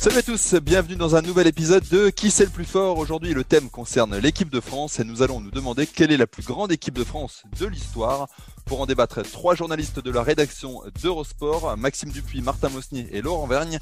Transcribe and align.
Salut 0.00 0.16
à 0.16 0.22
tous, 0.22 0.54
bienvenue 0.54 0.96
dans 0.96 1.14
un 1.14 1.20
nouvel 1.20 1.46
épisode 1.46 1.86
de 1.90 2.08
Qui 2.08 2.30
c'est 2.30 2.46
le 2.46 2.50
plus 2.50 2.64
fort 2.64 2.96
Aujourd'hui 2.96 3.34
le 3.34 3.44
thème 3.44 3.68
concerne 3.68 4.16
l'équipe 4.16 4.48
de 4.48 4.58
France 4.58 4.98
et 4.98 5.04
nous 5.04 5.20
allons 5.20 5.42
nous 5.42 5.50
demander 5.50 5.86
quelle 5.86 6.10
est 6.10 6.16
la 6.16 6.26
plus 6.26 6.42
grande 6.42 6.72
équipe 6.72 6.94
de 6.94 7.04
France 7.04 7.42
de 7.58 7.66
l'histoire. 7.66 8.26
Pour 8.64 8.80
en 8.80 8.86
débattre, 8.86 9.20
trois 9.20 9.54
journalistes 9.54 10.00
de 10.00 10.10
la 10.10 10.22
rédaction 10.22 10.80
d'Eurosport, 11.02 11.76
Maxime 11.76 12.08
Dupuis, 12.08 12.40
Martin 12.40 12.70
Mosnier 12.70 13.08
et 13.12 13.20
Laurent 13.20 13.46
Vergne. 13.46 13.78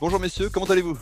Bonjour 0.00 0.18
messieurs, 0.18 0.48
comment 0.48 0.66
allez-vous? 0.66 0.98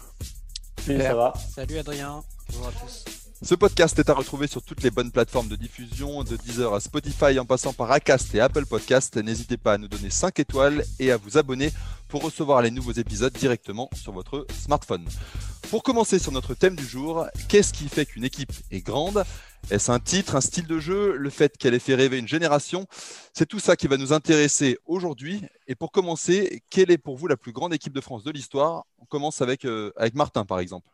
Salut, 0.84 1.00
ça 1.00 1.14
va? 1.14 1.32
Salut 1.54 1.78
Adrien, 1.78 2.22
bonjour 2.50 2.68
à 2.68 2.72
tous. 2.72 3.04
Ce 3.40 3.54
podcast 3.54 3.96
est 4.00 4.10
à 4.10 4.14
retrouver 4.14 4.48
sur 4.48 4.62
toutes 4.62 4.82
les 4.82 4.90
bonnes 4.90 5.12
plateformes 5.12 5.46
de 5.46 5.54
diffusion, 5.54 6.24
de 6.24 6.36
Deezer 6.36 6.74
à 6.74 6.80
Spotify 6.80 7.38
en 7.38 7.44
passant 7.44 7.72
par 7.72 7.92
Acast 7.92 8.34
et 8.34 8.40
Apple 8.40 8.66
Podcast. 8.66 9.16
N'hésitez 9.16 9.56
pas 9.56 9.74
à 9.74 9.78
nous 9.78 9.86
donner 9.86 10.10
5 10.10 10.40
étoiles 10.40 10.84
et 10.98 11.12
à 11.12 11.16
vous 11.18 11.38
abonner 11.38 11.70
pour 12.08 12.24
recevoir 12.24 12.62
les 12.62 12.72
nouveaux 12.72 12.92
épisodes 12.92 13.32
directement 13.32 13.90
sur 13.94 14.10
votre 14.10 14.44
smartphone. 14.52 15.04
Pour 15.70 15.84
commencer 15.84 16.18
sur 16.18 16.32
notre 16.32 16.54
thème 16.54 16.74
du 16.74 16.84
jour, 16.84 17.26
qu'est-ce 17.48 17.72
qui 17.72 17.88
fait 17.88 18.06
qu'une 18.06 18.24
équipe 18.24 18.52
est 18.72 18.80
grande? 18.80 19.22
Est-ce 19.70 19.92
un 19.92 20.00
titre, 20.00 20.34
un 20.34 20.40
style 20.40 20.66
de 20.66 20.80
jeu, 20.80 21.16
le 21.16 21.30
fait 21.30 21.56
qu'elle 21.56 21.74
ait 21.74 21.78
fait 21.78 21.94
rêver 21.94 22.18
une 22.18 22.26
génération? 22.26 22.86
C'est 23.34 23.46
tout 23.46 23.60
ça 23.60 23.76
qui 23.76 23.86
va 23.86 23.98
nous 23.98 24.12
intéresser 24.12 24.78
aujourd'hui. 24.84 25.42
Et 25.68 25.76
pour 25.76 25.92
commencer, 25.92 26.64
quelle 26.70 26.90
est 26.90 26.98
pour 26.98 27.16
vous 27.16 27.28
la 27.28 27.36
plus 27.36 27.52
grande 27.52 27.72
équipe 27.72 27.92
de 27.92 28.00
France 28.00 28.24
de 28.24 28.32
l'histoire? 28.32 28.84
On 28.98 29.04
commence 29.04 29.42
avec, 29.42 29.64
euh, 29.64 29.92
avec 29.96 30.16
Martin 30.16 30.44
par 30.44 30.58
exemple. 30.58 30.88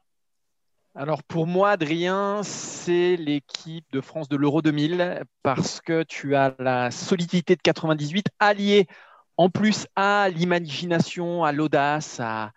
Alors 0.97 1.25
pour 1.25 1.49
moi, 1.49 1.71
Adrien, 1.71 2.43
c'est 2.45 3.17
l'équipe 3.17 3.85
de 3.91 4.01
France 4.01 4.29
de 4.29 4.37
l'Euro 4.37 4.63
2000 4.63 5.25
parce 5.43 5.81
que 5.81 6.05
tu 6.05 6.37
as 6.37 6.55
la 6.61 6.93
solidité 6.93 7.57
de 7.57 7.63
98 7.63 8.27
alliée 8.39 8.87
en 9.37 9.51
plus 9.51 9.89
à 9.97 10.29
l'imagination, 10.29 11.43
à 11.43 11.51
l'audace, 11.51 12.21
à 12.21 12.53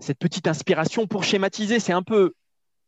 cette 0.00 0.18
petite 0.18 0.48
inspiration 0.48 1.06
pour 1.06 1.22
schématiser. 1.22 1.78
C'est 1.78 1.92
un 1.92 2.02
peu 2.02 2.34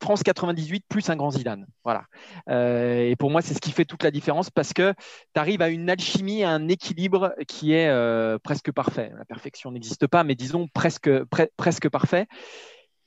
France 0.03 0.25
98 0.25 0.85
plus 0.89 1.09
un 1.11 1.15
grand 1.15 1.31
Zidane. 1.31 1.65
Voilà. 1.85 2.07
Euh, 2.49 3.09
et 3.09 3.15
pour 3.15 3.31
moi, 3.31 3.41
c'est 3.41 3.55
ce 3.55 3.61
qui 3.61 3.71
fait 3.71 3.85
toute 3.85 4.03
la 4.03 4.11
différence 4.11 4.51
parce 4.51 4.73
que 4.73 4.95
tu 5.33 5.41
arrives 5.41 5.63
à 5.63 5.69
une 5.69 5.89
alchimie, 5.91 6.43
à 6.43 6.51
un 6.51 6.67
équilibre 6.67 7.37
qui 7.47 7.73
est 7.73 7.89
euh, 7.89 8.37
presque 8.43 8.73
parfait. 8.73 9.13
La 9.17 9.25
perfection 9.27 9.71
n'existe 9.71 10.09
pas, 10.09 10.25
mais 10.25 10.35
disons 10.35 10.67
presque, 10.75 11.09
pre 11.27 11.47
presque 11.57 11.89
parfait. 11.89 12.27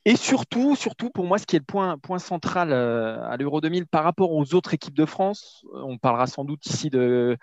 Et 0.07 0.15
surtout, 0.15 0.75
surtout 0.75 1.09
pour 1.09 1.25
moi, 1.25 1.39
ce 1.39 1.47
qui 1.47 1.55
est 1.55 1.59
le 1.59 1.97
point, 1.97 2.19
central 2.19 2.71
euh, 2.71 3.27
à 3.27 3.37
l'Euro 3.37 3.59
2000 3.59 3.87
par 3.87 4.03
rapport 4.03 4.31
aux 4.31 4.53
autres 4.53 4.75
équipes 4.75 4.95
de 4.95 5.05
France, 5.05 5.65
on 5.73 5.97
parlera 5.97 6.27
sans 6.27 6.45
doute 6.45 6.63
ici 6.67 6.91
de 6.91 7.35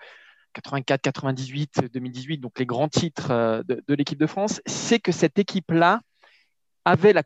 84, 0.53 1.01
98, 1.01 1.91
2018, 1.93 2.37
donc 2.37 2.57
les 2.57 2.65
grands 2.65 2.87
titres 2.87 3.31
euh, 3.31 3.63
de, 3.63 3.93
l'équipe 3.93 4.17
de 4.17 4.27
France, 4.27 4.61
c'est 4.65 4.99
que 4.99 5.11
cette 5.11 5.37
équipe-là 5.37 5.99
avait 6.85 7.11
la 7.11 7.23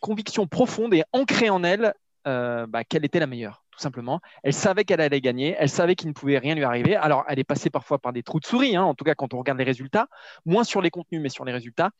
conviction 0.00 0.46
profonde 0.46 0.92
et 0.92 1.04
ancrée 1.12 1.48
en 1.48 1.64
elle 1.64 1.94
euh, 2.26 2.66
bah, 2.66 2.84
qu'elle 2.84 3.06
était 3.06 3.20
la 3.20 3.26
meilleure, 3.26 3.64
tout 3.70 3.80
simplement. 3.80 4.20
Elle 4.42 4.52
savait 4.52 4.84
qu'elle 4.84 5.00
allait 5.00 5.22
gagner, 5.22 5.56
elle 5.58 5.70
savait 5.70 5.94
qu'il 5.94 6.08
ne 6.08 6.14
pouvait 6.14 6.38
rien 6.38 6.54
lui 6.54 6.64
arriver. 6.64 6.94
Alors, 6.94 7.24
elle 7.28 7.38
est 7.38 7.44
passée 7.44 7.70
parfois 7.70 7.98
par 7.98 8.12
des 8.12 8.22
trous 8.22 8.40
de 8.40 8.46
souris, 8.46 8.76
hein, 8.76 8.82
en 8.82 8.94
tout 8.94 9.04
cas 9.04 9.14
quand 9.14 9.32
on 9.32 9.38
regarde 9.38 9.58
les 9.58 9.64
résultats, 9.64 10.08
moins 10.44 10.64
sur 10.64 10.82
les 10.82 10.90
contenus, 10.90 11.22
mais 11.22 11.30
sur 11.30 11.46
les 11.46 11.52
résultats. 11.52 11.90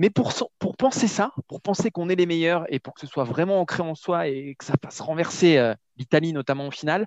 Mais 0.00 0.08
pour, 0.08 0.32
penser 0.78 1.08
ça, 1.08 1.34
pour 1.46 1.60
penser 1.60 1.90
qu'on 1.90 2.08
est 2.08 2.14
les 2.14 2.24
meilleurs 2.24 2.64
et 2.72 2.78
pour 2.78 2.94
que 2.94 3.02
ce 3.02 3.06
soit 3.06 3.24
vraiment 3.24 3.60
ancré 3.60 3.82
en 3.82 3.94
soi 3.94 4.28
et 4.28 4.54
que 4.58 4.64
ça 4.64 4.72
fasse 4.82 4.98
renverser 5.02 5.58
euh, 5.58 5.74
l'Italie 5.98 6.32
notamment 6.32 6.68
en 6.68 6.70
finale, 6.70 7.06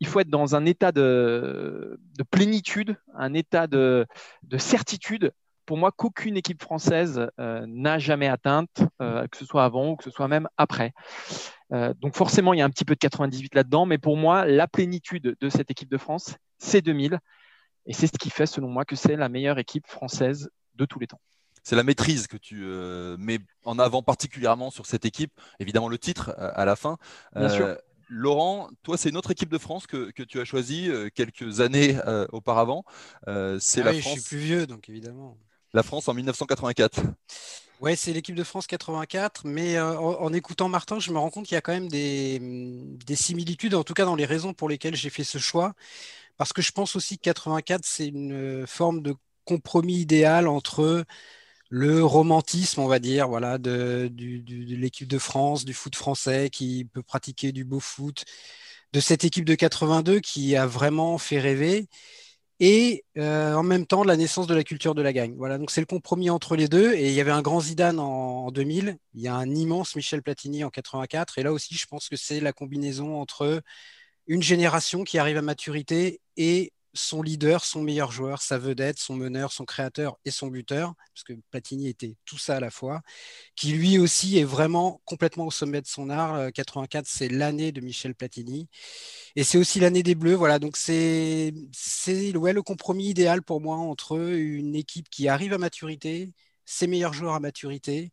il 0.00 0.06
faut 0.06 0.18
être 0.20 0.30
dans 0.30 0.56
un 0.56 0.64
état 0.64 0.92
de, 0.92 2.00
de 2.16 2.22
plénitude, 2.22 2.96
un 3.14 3.34
état 3.34 3.66
de, 3.66 4.06
de, 4.44 4.56
certitude, 4.56 5.32
pour 5.66 5.76
moi, 5.76 5.92
qu'aucune 5.92 6.38
équipe 6.38 6.62
française 6.62 7.28
euh, 7.38 7.66
n'a 7.68 7.98
jamais 7.98 8.28
atteinte, 8.28 8.82
euh, 9.02 9.26
que 9.26 9.36
ce 9.36 9.44
soit 9.44 9.64
avant 9.64 9.90
ou 9.90 9.96
que 9.96 10.04
ce 10.04 10.10
soit 10.10 10.26
même 10.26 10.48
après. 10.56 10.94
Donc 12.00 12.16
forcément, 12.16 12.54
il 12.54 12.60
y 12.60 12.62
a 12.62 12.64
un 12.64 12.70
petit 12.70 12.86
peu 12.86 12.94
de 12.94 12.98
98 12.98 13.54
là-dedans, 13.54 13.84
mais 13.84 13.98
pour 13.98 14.16
moi, 14.16 14.46
la 14.46 14.66
plénitude 14.66 15.36
de 15.38 15.48
cette 15.50 15.70
équipe 15.70 15.90
de 15.90 15.98
France, 15.98 16.34
c'est 16.56 16.80
2000. 16.80 17.20
Et 17.84 17.92
c'est 17.92 18.06
ce 18.06 18.18
qui 18.18 18.30
fait, 18.30 18.46
selon 18.46 18.68
moi, 18.68 18.86
que 18.86 18.96
c'est 18.96 19.16
la 19.16 19.28
meilleure 19.28 19.58
équipe 19.58 19.86
française 19.86 20.50
de 20.76 20.86
tous 20.86 20.98
les 20.98 21.06
temps 21.06 21.20
c'est 21.62 21.76
la 21.76 21.82
maîtrise 21.82 22.26
que 22.26 22.36
tu 22.36 22.62
euh, 22.64 23.16
mets 23.18 23.38
en 23.64 23.78
avant 23.78 24.02
particulièrement 24.02 24.70
sur 24.70 24.86
cette 24.86 25.04
équipe. 25.04 25.32
Évidemment, 25.58 25.88
le 25.88 25.98
titre 25.98 26.34
euh, 26.38 26.50
à 26.54 26.64
la 26.64 26.76
fin. 26.76 26.98
Euh, 27.36 27.76
Laurent, 28.08 28.70
toi, 28.82 28.96
c'est 28.96 29.10
une 29.10 29.16
autre 29.16 29.30
équipe 29.30 29.50
de 29.50 29.58
France 29.58 29.86
que, 29.86 30.10
que 30.10 30.24
tu 30.24 30.40
as 30.40 30.44
choisie 30.44 30.90
quelques 31.14 31.60
années 31.60 31.96
auparavant. 32.32 32.84
c'est 33.24 33.82
ah 33.82 33.84
la 33.84 33.90
oui, 33.92 34.00
France. 34.00 34.16
Je 34.16 34.20
suis 34.20 34.28
plus 34.28 34.38
vieux, 34.38 34.66
donc 34.66 34.88
évidemment. 34.88 35.38
La 35.72 35.84
France 35.84 36.08
en 36.08 36.14
1984. 36.14 37.02
Ouais, 37.80 37.94
c'est 37.94 38.12
l'équipe 38.12 38.34
de 38.34 38.42
France 38.42 38.66
84, 38.66 39.46
mais 39.46 39.78
en, 39.78 39.96
en, 39.96 40.32
écoutant 40.32 40.68
Martin, 40.68 40.98
je 40.98 41.12
me 41.12 41.18
rends 41.18 41.30
compte 41.30 41.46
qu'il 41.46 41.54
y 41.54 41.58
a 41.58 41.60
quand 41.60 41.72
même 41.72 41.88
des, 41.88 42.40
des, 42.40 43.16
similitudes, 43.16 43.74
en 43.74 43.84
tout 43.84 43.94
cas 43.94 44.04
dans 44.04 44.16
les 44.16 44.26
raisons 44.26 44.54
pour 44.54 44.68
lesquelles 44.68 44.96
j'ai 44.96 45.08
fait 45.08 45.24
ce 45.24 45.38
choix, 45.38 45.74
parce 46.36 46.52
que 46.52 46.62
je 46.62 46.72
pense 46.72 46.96
aussi 46.96 47.16
que 47.16 47.22
84, 47.22 47.84
c'est 47.84 48.08
une 48.08 48.66
forme 48.66 49.02
de 49.02 49.14
compromis 49.44 50.00
idéal 50.00 50.46
entre 50.48 51.04
le 51.70 52.04
romantisme, 52.04 52.80
on 52.80 52.88
va 52.88 52.98
dire, 52.98 53.28
voilà, 53.28 53.56
de, 53.58 54.10
l'équipe 54.18 55.08
de 55.08 55.18
France, 55.18 55.64
du 55.64 55.72
foot 55.72 55.94
français 55.96 56.50
qui 56.50 56.84
peut 56.92 57.02
pratiquer 57.02 57.52
du 57.52 57.64
beau 57.64 57.80
foot, 57.80 58.24
de 58.92 59.00
cette 59.00 59.24
équipe 59.24 59.44
de 59.44 59.54
82 59.54 60.20
qui 60.20 60.56
a 60.56 60.66
vraiment 60.66 61.16
fait 61.18 61.38
rêver, 61.38 61.88
et 62.60 63.04
euh, 63.18 63.54
en 63.54 63.62
même 63.62 63.86
temps 63.86 64.04
la 64.04 64.16
naissance 64.16 64.46
de 64.46 64.54
la 64.54 64.64
culture 64.64 64.94
de 64.94 65.02
la 65.02 65.12
gagne. 65.12 65.34
Voilà, 65.36 65.58
donc 65.58 65.70
c'est 65.70 65.80
le 65.80 65.86
compromis 65.86 66.28
entre 66.30 66.56
les 66.56 66.68
deux. 66.68 66.92
Et 66.94 67.08
il 67.08 67.14
y 67.14 67.20
avait 67.20 67.30
un 67.30 67.42
grand 67.42 67.60
Zidane 67.60 68.00
en, 68.00 68.46
en 68.46 68.50
2000, 68.50 68.98
il 69.14 69.20
y 69.22 69.28
a 69.28 69.34
un 69.34 69.48
immense 69.54 69.96
Michel 69.96 70.22
Platini 70.22 70.64
en 70.64 70.70
84, 70.70 71.38
et 71.38 71.42
là 71.44 71.52
aussi, 71.52 71.76
je 71.76 71.86
pense 71.86 72.08
que 72.08 72.16
c'est 72.16 72.40
la 72.40 72.52
combinaison 72.52 73.20
entre 73.20 73.62
une 74.26 74.42
génération 74.42 75.04
qui 75.04 75.18
arrive 75.18 75.38
à 75.38 75.42
maturité 75.42 76.20
et 76.36 76.72
son 76.92 77.22
leader, 77.22 77.64
son 77.64 77.82
meilleur 77.82 78.10
joueur, 78.12 78.42
sa 78.42 78.58
vedette, 78.58 78.98
son 78.98 79.14
meneur, 79.16 79.52
son 79.52 79.64
créateur 79.64 80.18
et 80.24 80.30
son 80.30 80.48
buteur, 80.48 80.94
parce 81.14 81.24
que 81.24 81.34
Platini 81.50 81.88
était 81.88 82.16
tout 82.24 82.38
ça 82.38 82.56
à 82.56 82.60
la 82.60 82.70
fois, 82.70 83.02
qui 83.56 83.72
lui 83.72 83.98
aussi 83.98 84.38
est 84.38 84.44
vraiment 84.44 85.00
complètement 85.04 85.46
au 85.46 85.50
sommet 85.50 85.80
de 85.80 85.86
son 85.86 86.10
art. 86.10 86.52
84, 86.52 87.06
c'est 87.06 87.28
l'année 87.28 87.72
de 87.72 87.80
Michel 87.80 88.14
Platini. 88.14 88.68
Et 89.36 89.44
c'est 89.44 89.58
aussi 89.58 89.80
l'année 89.80 90.02
des 90.02 90.14
Bleus. 90.14 90.34
Voilà, 90.34 90.58
donc 90.58 90.76
c'est 90.76 91.52
le 91.54 92.60
compromis 92.62 93.08
idéal 93.10 93.42
pour 93.42 93.60
moi 93.60 93.76
entre 93.76 94.18
une 94.18 94.74
équipe 94.74 95.08
qui 95.10 95.28
arrive 95.28 95.52
à 95.52 95.58
maturité, 95.58 96.32
ses 96.64 96.86
meilleurs 96.86 97.12
joueurs 97.12 97.34
à 97.34 97.40
maturité, 97.40 98.12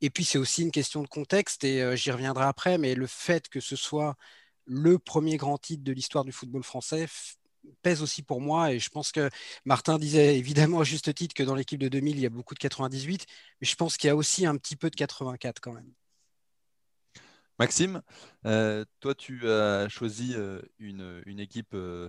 et 0.00 0.10
puis 0.10 0.24
c'est 0.24 0.38
aussi 0.38 0.62
une 0.62 0.70
question 0.70 1.02
de 1.02 1.08
contexte, 1.08 1.64
et 1.64 1.82
euh, 1.82 1.96
j'y 1.96 2.10
reviendrai 2.10 2.44
après, 2.44 2.78
mais 2.78 2.94
le 2.94 3.06
fait 3.06 3.48
que 3.48 3.60
ce 3.60 3.76
soit 3.76 4.16
le 4.64 4.98
premier 4.98 5.36
grand 5.36 5.58
titre 5.58 5.82
de 5.82 5.92
l'histoire 5.92 6.24
du 6.24 6.32
football 6.32 6.62
français 6.62 7.06
pèse 7.82 8.02
aussi 8.02 8.22
pour 8.22 8.40
moi. 8.40 8.72
Et 8.72 8.78
je 8.78 8.88
pense 8.88 9.12
que 9.12 9.30
Martin 9.64 9.98
disait 9.98 10.36
évidemment 10.36 10.80
à 10.80 10.84
juste 10.84 11.12
titre 11.14 11.34
que 11.34 11.42
dans 11.42 11.54
l'équipe 11.54 11.80
de 11.80 11.88
2000, 11.88 12.16
il 12.16 12.22
y 12.22 12.26
a 12.26 12.30
beaucoup 12.30 12.54
de 12.54 12.58
98, 12.58 13.26
mais 13.60 13.66
je 13.66 13.74
pense 13.74 13.96
qu'il 13.96 14.08
y 14.08 14.10
a 14.10 14.16
aussi 14.16 14.46
un 14.46 14.56
petit 14.56 14.76
peu 14.76 14.90
de 14.90 14.96
84 14.96 15.60
quand 15.60 15.72
même. 15.72 15.90
Maxime, 17.58 18.02
euh, 18.46 18.84
toi, 19.00 19.14
tu 19.14 19.48
as 19.48 19.88
choisi 19.88 20.34
euh, 20.36 20.60
une, 20.78 21.22
une, 21.26 21.40
équipe 21.40 21.74
euh, 21.74 22.08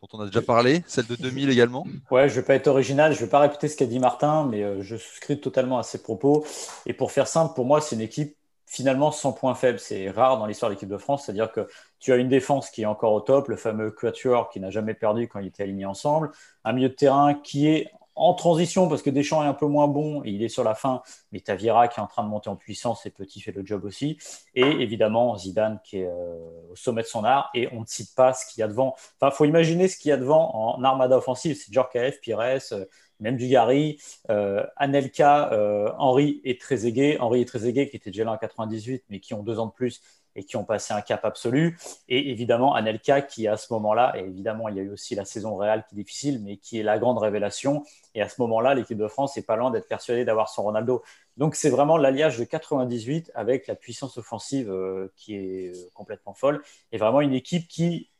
dont 0.00 0.08
on 0.12 0.20
a 0.20 0.26
déjà 0.26 0.42
parlé, 0.42 0.84
celle 0.86 1.06
de 1.06 1.16
2000 1.16 1.50
également. 1.50 1.84
Ouais, 2.12 2.28
je 2.28 2.34
ne 2.34 2.40
vais 2.40 2.46
pas 2.46 2.54
être 2.54 2.68
original, 2.68 3.12
je 3.12 3.18
ne 3.18 3.24
vais 3.24 3.30
pas 3.30 3.40
répéter 3.40 3.66
ce 3.66 3.76
qu'a 3.76 3.86
dit 3.86 3.98
Martin, 3.98 4.46
mais 4.46 4.82
je 4.84 4.96
souscris 4.96 5.40
totalement 5.40 5.78
à 5.78 5.82
ses 5.82 6.02
propos. 6.02 6.46
Et 6.86 6.92
pour 6.92 7.10
faire 7.10 7.26
simple, 7.26 7.54
pour 7.54 7.64
moi, 7.64 7.80
c'est 7.80 7.96
une 7.96 8.02
équipe 8.02 8.36
finalement 8.66 9.10
sans 9.10 9.32
point 9.32 9.54
faible. 9.54 9.78
C'est 9.78 10.10
rare 10.10 10.38
dans 10.38 10.46
l'histoire 10.46 10.70
de 10.70 10.74
l'équipe 10.74 10.88
de 10.88 10.98
France, 10.98 11.24
c'est-à-dire 11.24 11.52
que 11.52 11.68
tu 11.98 12.12
as 12.12 12.16
une 12.16 12.28
défense 12.28 12.70
qui 12.70 12.82
est 12.82 12.86
encore 12.86 13.12
au 13.12 13.20
top, 13.20 13.48
le 13.48 13.56
fameux 13.56 13.90
quatuor 13.90 14.50
qui 14.50 14.60
n'a 14.60 14.70
jamais 14.70 14.94
perdu 14.94 15.28
quand 15.28 15.38
il 15.38 15.46
était 15.46 15.62
aligné 15.62 15.86
ensemble, 15.86 16.30
un 16.64 16.72
milieu 16.72 16.88
de 16.88 16.94
terrain 16.94 17.34
qui 17.34 17.68
est 17.68 17.90
en 18.16 18.32
transition 18.32 18.88
parce 18.88 19.02
que 19.02 19.10
Deschamps 19.10 19.44
est 19.44 19.46
un 19.46 19.54
peu 19.54 19.66
moins 19.66 19.88
bon 19.88 20.22
et 20.24 20.30
il 20.30 20.42
est 20.42 20.48
sur 20.48 20.64
la 20.64 20.74
fin, 20.74 21.02
mais 21.32 21.40
Tavira 21.40 21.86
qui 21.86 22.00
est 22.00 22.02
en 22.02 22.06
train 22.06 22.24
de 22.24 22.28
monter 22.28 22.48
en 22.48 22.56
puissance 22.56 23.04
et 23.04 23.10
Petit 23.10 23.40
fait 23.40 23.52
le 23.52 23.64
job 23.64 23.84
aussi. 23.84 24.18
Et 24.54 24.62
évidemment 24.62 25.36
Zidane 25.36 25.80
qui 25.84 25.98
est 25.98 26.06
euh, 26.06 26.38
au 26.70 26.76
sommet 26.76 27.02
de 27.02 27.06
son 27.06 27.24
art 27.24 27.50
et 27.54 27.68
on 27.72 27.80
ne 27.80 27.86
cite 27.86 28.14
pas 28.14 28.32
ce 28.32 28.46
qu'il 28.46 28.62
y 28.62 28.64
a 28.64 28.68
devant. 28.68 28.96
Enfin, 29.20 29.30
faut 29.30 29.44
imaginer 29.44 29.86
ce 29.86 29.98
qu'il 29.98 30.08
y 30.08 30.12
a 30.12 30.16
devant 30.16 30.54
en 30.54 30.82
armada 30.82 31.18
offensive. 31.18 31.56
C'est 31.56 31.72
Djorkaeff, 31.72 32.20
Pires, 32.20 32.40
euh, 32.40 32.84
même 33.20 33.36
Dugarry, 33.36 33.98
euh, 34.30 34.64
Anelka, 34.76 35.52
euh, 35.52 35.90
Henri 35.98 36.40
et 36.44 36.58
Trezeguet. 36.58 37.18
Henri 37.18 37.42
et 37.42 37.46
qui 37.88 37.96
étaient 37.96 38.10
déjà 38.10 38.24
là 38.24 38.32
en 38.32 38.38
98 38.38 39.04
mais 39.10 39.20
qui 39.20 39.34
ont 39.34 39.42
deux 39.42 39.58
ans 39.58 39.66
de 39.66 39.72
plus 39.72 40.02
et 40.36 40.44
qui 40.44 40.56
ont 40.56 40.64
passé 40.64 40.92
un 40.94 41.00
cap 41.00 41.24
absolu. 41.24 41.78
Et 42.08 42.30
évidemment, 42.30 42.74
Anelka, 42.74 43.22
qui 43.22 43.48
à 43.48 43.56
ce 43.56 43.72
moment-là, 43.72 44.14
et 44.16 44.20
évidemment, 44.20 44.68
il 44.68 44.76
y 44.76 44.80
a 44.80 44.82
eu 44.82 44.90
aussi 44.90 45.14
la 45.14 45.24
saison 45.24 45.56
réelle 45.56 45.84
qui 45.88 45.94
est 45.94 45.98
difficile, 45.98 46.40
mais 46.44 46.58
qui 46.58 46.78
est 46.78 46.82
la 46.82 46.98
grande 46.98 47.18
révélation. 47.18 47.82
Et 48.14 48.22
à 48.22 48.28
ce 48.28 48.40
moment-là, 48.42 48.74
l'équipe 48.74 48.98
de 48.98 49.08
France 49.08 49.36
n'est 49.36 49.42
pas 49.42 49.56
loin 49.56 49.70
d'être 49.70 49.88
persuadée 49.88 50.24
d'avoir 50.24 50.48
son 50.50 50.62
Ronaldo. 50.62 51.02
Donc, 51.38 51.54
c'est 51.54 51.70
vraiment 51.70 51.96
l'alliage 51.96 52.38
de 52.38 52.44
98 52.44 53.32
avec 53.34 53.66
la 53.66 53.74
puissance 53.74 54.18
offensive 54.18 54.70
euh, 54.70 55.10
qui 55.16 55.34
est 55.34 55.74
euh, 55.74 55.90
complètement 55.94 56.34
folle. 56.34 56.62
Et 56.92 56.98
vraiment 56.98 57.22
une 57.22 57.34
équipe 57.34 57.66
qui 57.66 58.10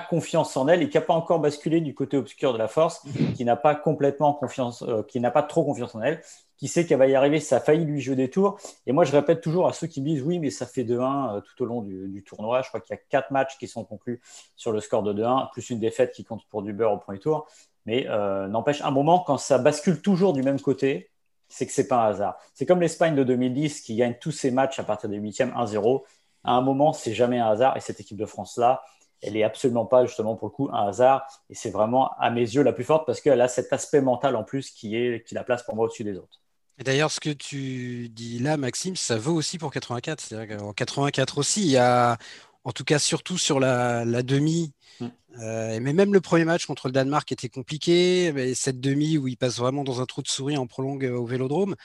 confiance 0.00 0.56
en 0.56 0.68
elle 0.68 0.82
et 0.82 0.88
qui 0.88 0.96
n'a 0.96 1.02
pas 1.02 1.14
encore 1.14 1.40
basculé 1.40 1.80
du 1.80 1.94
côté 1.94 2.16
obscur 2.16 2.52
de 2.52 2.58
la 2.58 2.68
force, 2.68 3.02
qui 3.36 3.44
n'a 3.44 3.56
pas 3.56 3.74
complètement 3.74 4.32
confiance, 4.32 4.82
euh, 4.82 5.02
qui 5.02 5.20
n'a 5.20 5.30
pas 5.30 5.42
trop 5.42 5.64
confiance 5.64 5.94
en 5.94 6.02
elle, 6.02 6.20
qui 6.56 6.68
sait 6.68 6.86
qu'elle 6.86 6.98
va 6.98 7.06
y 7.06 7.14
arriver, 7.14 7.40
ça 7.40 7.56
a 7.56 7.60
failli 7.60 7.84
lui 7.84 8.00
jouer 8.00 8.16
des 8.16 8.30
tours. 8.30 8.58
Et 8.86 8.92
moi, 8.92 9.04
je 9.04 9.12
répète 9.12 9.40
toujours 9.40 9.68
à 9.68 9.72
ceux 9.72 9.86
qui 9.86 10.00
me 10.00 10.06
disent 10.06 10.22
oui, 10.22 10.38
mais 10.38 10.50
ça 10.50 10.66
fait 10.66 10.84
2-1 10.84 11.36
euh, 11.36 11.40
tout 11.40 11.62
au 11.62 11.66
long 11.66 11.82
du, 11.82 12.22
tournoi. 12.24 12.62
Je 12.62 12.68
crois 12.68 12.80
qu'il 12.80 12.94
y 12.94 12.98
a 12.98 13.02
quatre 13.08 13.30
matchs 13.30 13.58
qui 13.58 13.68
sont 13.68 13.84
conclus 13.84 14.20
sur 14.56 14.72
le 14.72 14.80
score 14.80 15.02
de 15.02 15.12
2-1, 15.12 15.50
plus 15.52 15.70
une 15.70 15.78
défaite 15.78 16.12
qui 16.12 16.24
compte 16.24 16.46
pour 16.48 16.62
du 16.62 16.72
beurre 16.72 16.92
au 16.92 16.98
premier 16.98 17.18
tour. 17.18 17.46
Mais 17.84 18.06
euh, 18.08 18.48
n'empêche, 18.48 18.82
un 18.82 18.90
moment, 18.90 19.20
quand 19.20 19.38
ça 19.38 19.58
bascule 19.58 20.00
toujours 20.00 20.32
du 20.32 20.42
même 20.42 20.60
côté, 20.60 21.10
c'est 21.48 21.66
que 21.66 21.72
c'est 21.72 21.88
pas 21.88 22.04
un 22.04 22.10
hasard. 22.10 22.38
C'est 22.54 22.66
comme 22.66 22.80
l'Espagne 22.80 23.14
de 23.14 23.22
2010 23.22 23.82
qui 23.82 23.94
gagne 23.94 24.16
tous 24.20 24.32
ses 24.32 24.50
matchs 24.50 24.78
à 24.78 24.82
partir 24.82 25.08
des 25.08 25.16
huitièmes 25.16 25.54
1-0. 25.56 26.02
À 26.42 26.52
un 26.52 26.60
moment, 26.60 26.92
c'est 26.92 27.14
jamais 27.14 27.38
un 27.38 27.48
hasard. 27.48 27.76
Et 27.76 27.80
cette 27.80 28.00
équipe 28.00 28.16
de 28.16 28.26
France-là, 28.26 28.82
elle 29.22 29.36
est 29.36 29.42
absolument 29.42 29.86
pas 29.86 30.04
justement 30.06 30.36
pour 30.36 30.48
le 30.48 30.52
coup 30.52 30.68
un 30.72 30.88
hasard. 30.88 31.26
Et 31.50 31.54
c'est 31.54 31.70
vraiment 31.70 32.10
à 32.18 32.30
mes 32.30 32.40
yeux 32.40 32.62
la 32.62 32.72
plus 32.72 32.84
forte 32.84 33.06
parce 33.06 33.20
qu'elle 33.20 33.40
a 33.40 33.48
cet 33.48 33.72
aspect 33.72 34.00
mental 34.00 34.36
en 34.36 34.44
plus 34.44 34.70
qui, 34.70 34.96
est, 34.96 35.26
qui 35.26 35.34
la 35.34 35.44
place 35.44 35.62
pour 35.62 35.74
moi 35.74 35.86
au-dessus 35.86 36.04
des 36.04 36.16
autres. 36.16 36.40
Et 36.78 36.84
d'ailleurs, 36.84 37.10
ce 37.10 37.20
que 37.20 37.30
tu 37.30 38.08
dis 38.10 38.38
là, 38.38 38.56
Maxime, 38.56 38.96
ça 38.96 39.16
vaut 39.16 39.32
aussi 39.32 39.58
pour 39.58 39.72
84. 39.72 40.20
C'est-à-dire 40.20 40.58
qu'en 40.58 40.72
84 40.72 41.38
aussi, 41.38 41.62
il 41.62 41.70
y 41.70 41.78
a, 41.78 42.18
en 42.64 42.72
tout 42.72 42.84
cas 42.84 42.98
surtout 42.98 43.38
sur 43.38 43.60
la, 43.60 44.04
demi, 44.22 44.72
mm. 45.00 45.06
euh, 45.40 45.78
mais 45.80 45.94
même 45.94 46.12
le 46.12 46.20
premier 46.20 46.44
match 46.44 46.66
contre 46.66 46.88
le 46.88 46.92
Danemark 46.92 47.30
était 47.32 47.48
compliqué. 47.48 48.30
Mais 48.34 48.54
cette 48.54 48.78
demi 48.78 49.16
où 49.16 49.26
il 49.26 49.38
passe 49.38 49.56
vraiment 49.56 49.84
dans 49.84 50.02
un 50.02 50.06
trou 50.06 50.20
de 50.20 50.28
souris 50.28 50.58
en 50.58 50.66
prolongue 50.66 51.04
au 51.04 51.24
Vélodrome. 51.24 51.76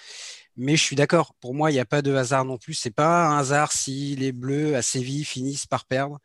Mais 0.57 0.75
je 0.75 0.83
suis 0.83 0.95
d'accord. 0.95 1.33
Pour 1.39 1.53
moi, 1.53 1.71
il 1.71 1.75
n'y 1.75 1.79
a 1.79 1.85
pas 1.85 2.01
de 2.01 2.13
hasard 2.13 2.43
non 2.45 2.57
plus. 2.57 2.73
C'est 2.73 2.91
pas 2.91 3.27
un 3.27 3.37
hasard 3.37 3.71
si 3.71 4.15
les 4.15 4.31
Bleus 4.33 4.75
à 4.75 4.81
Séville 4.81 5.23
finissent 5.23 5.65
par 5.65 5.85
perdre, 5.85 6.19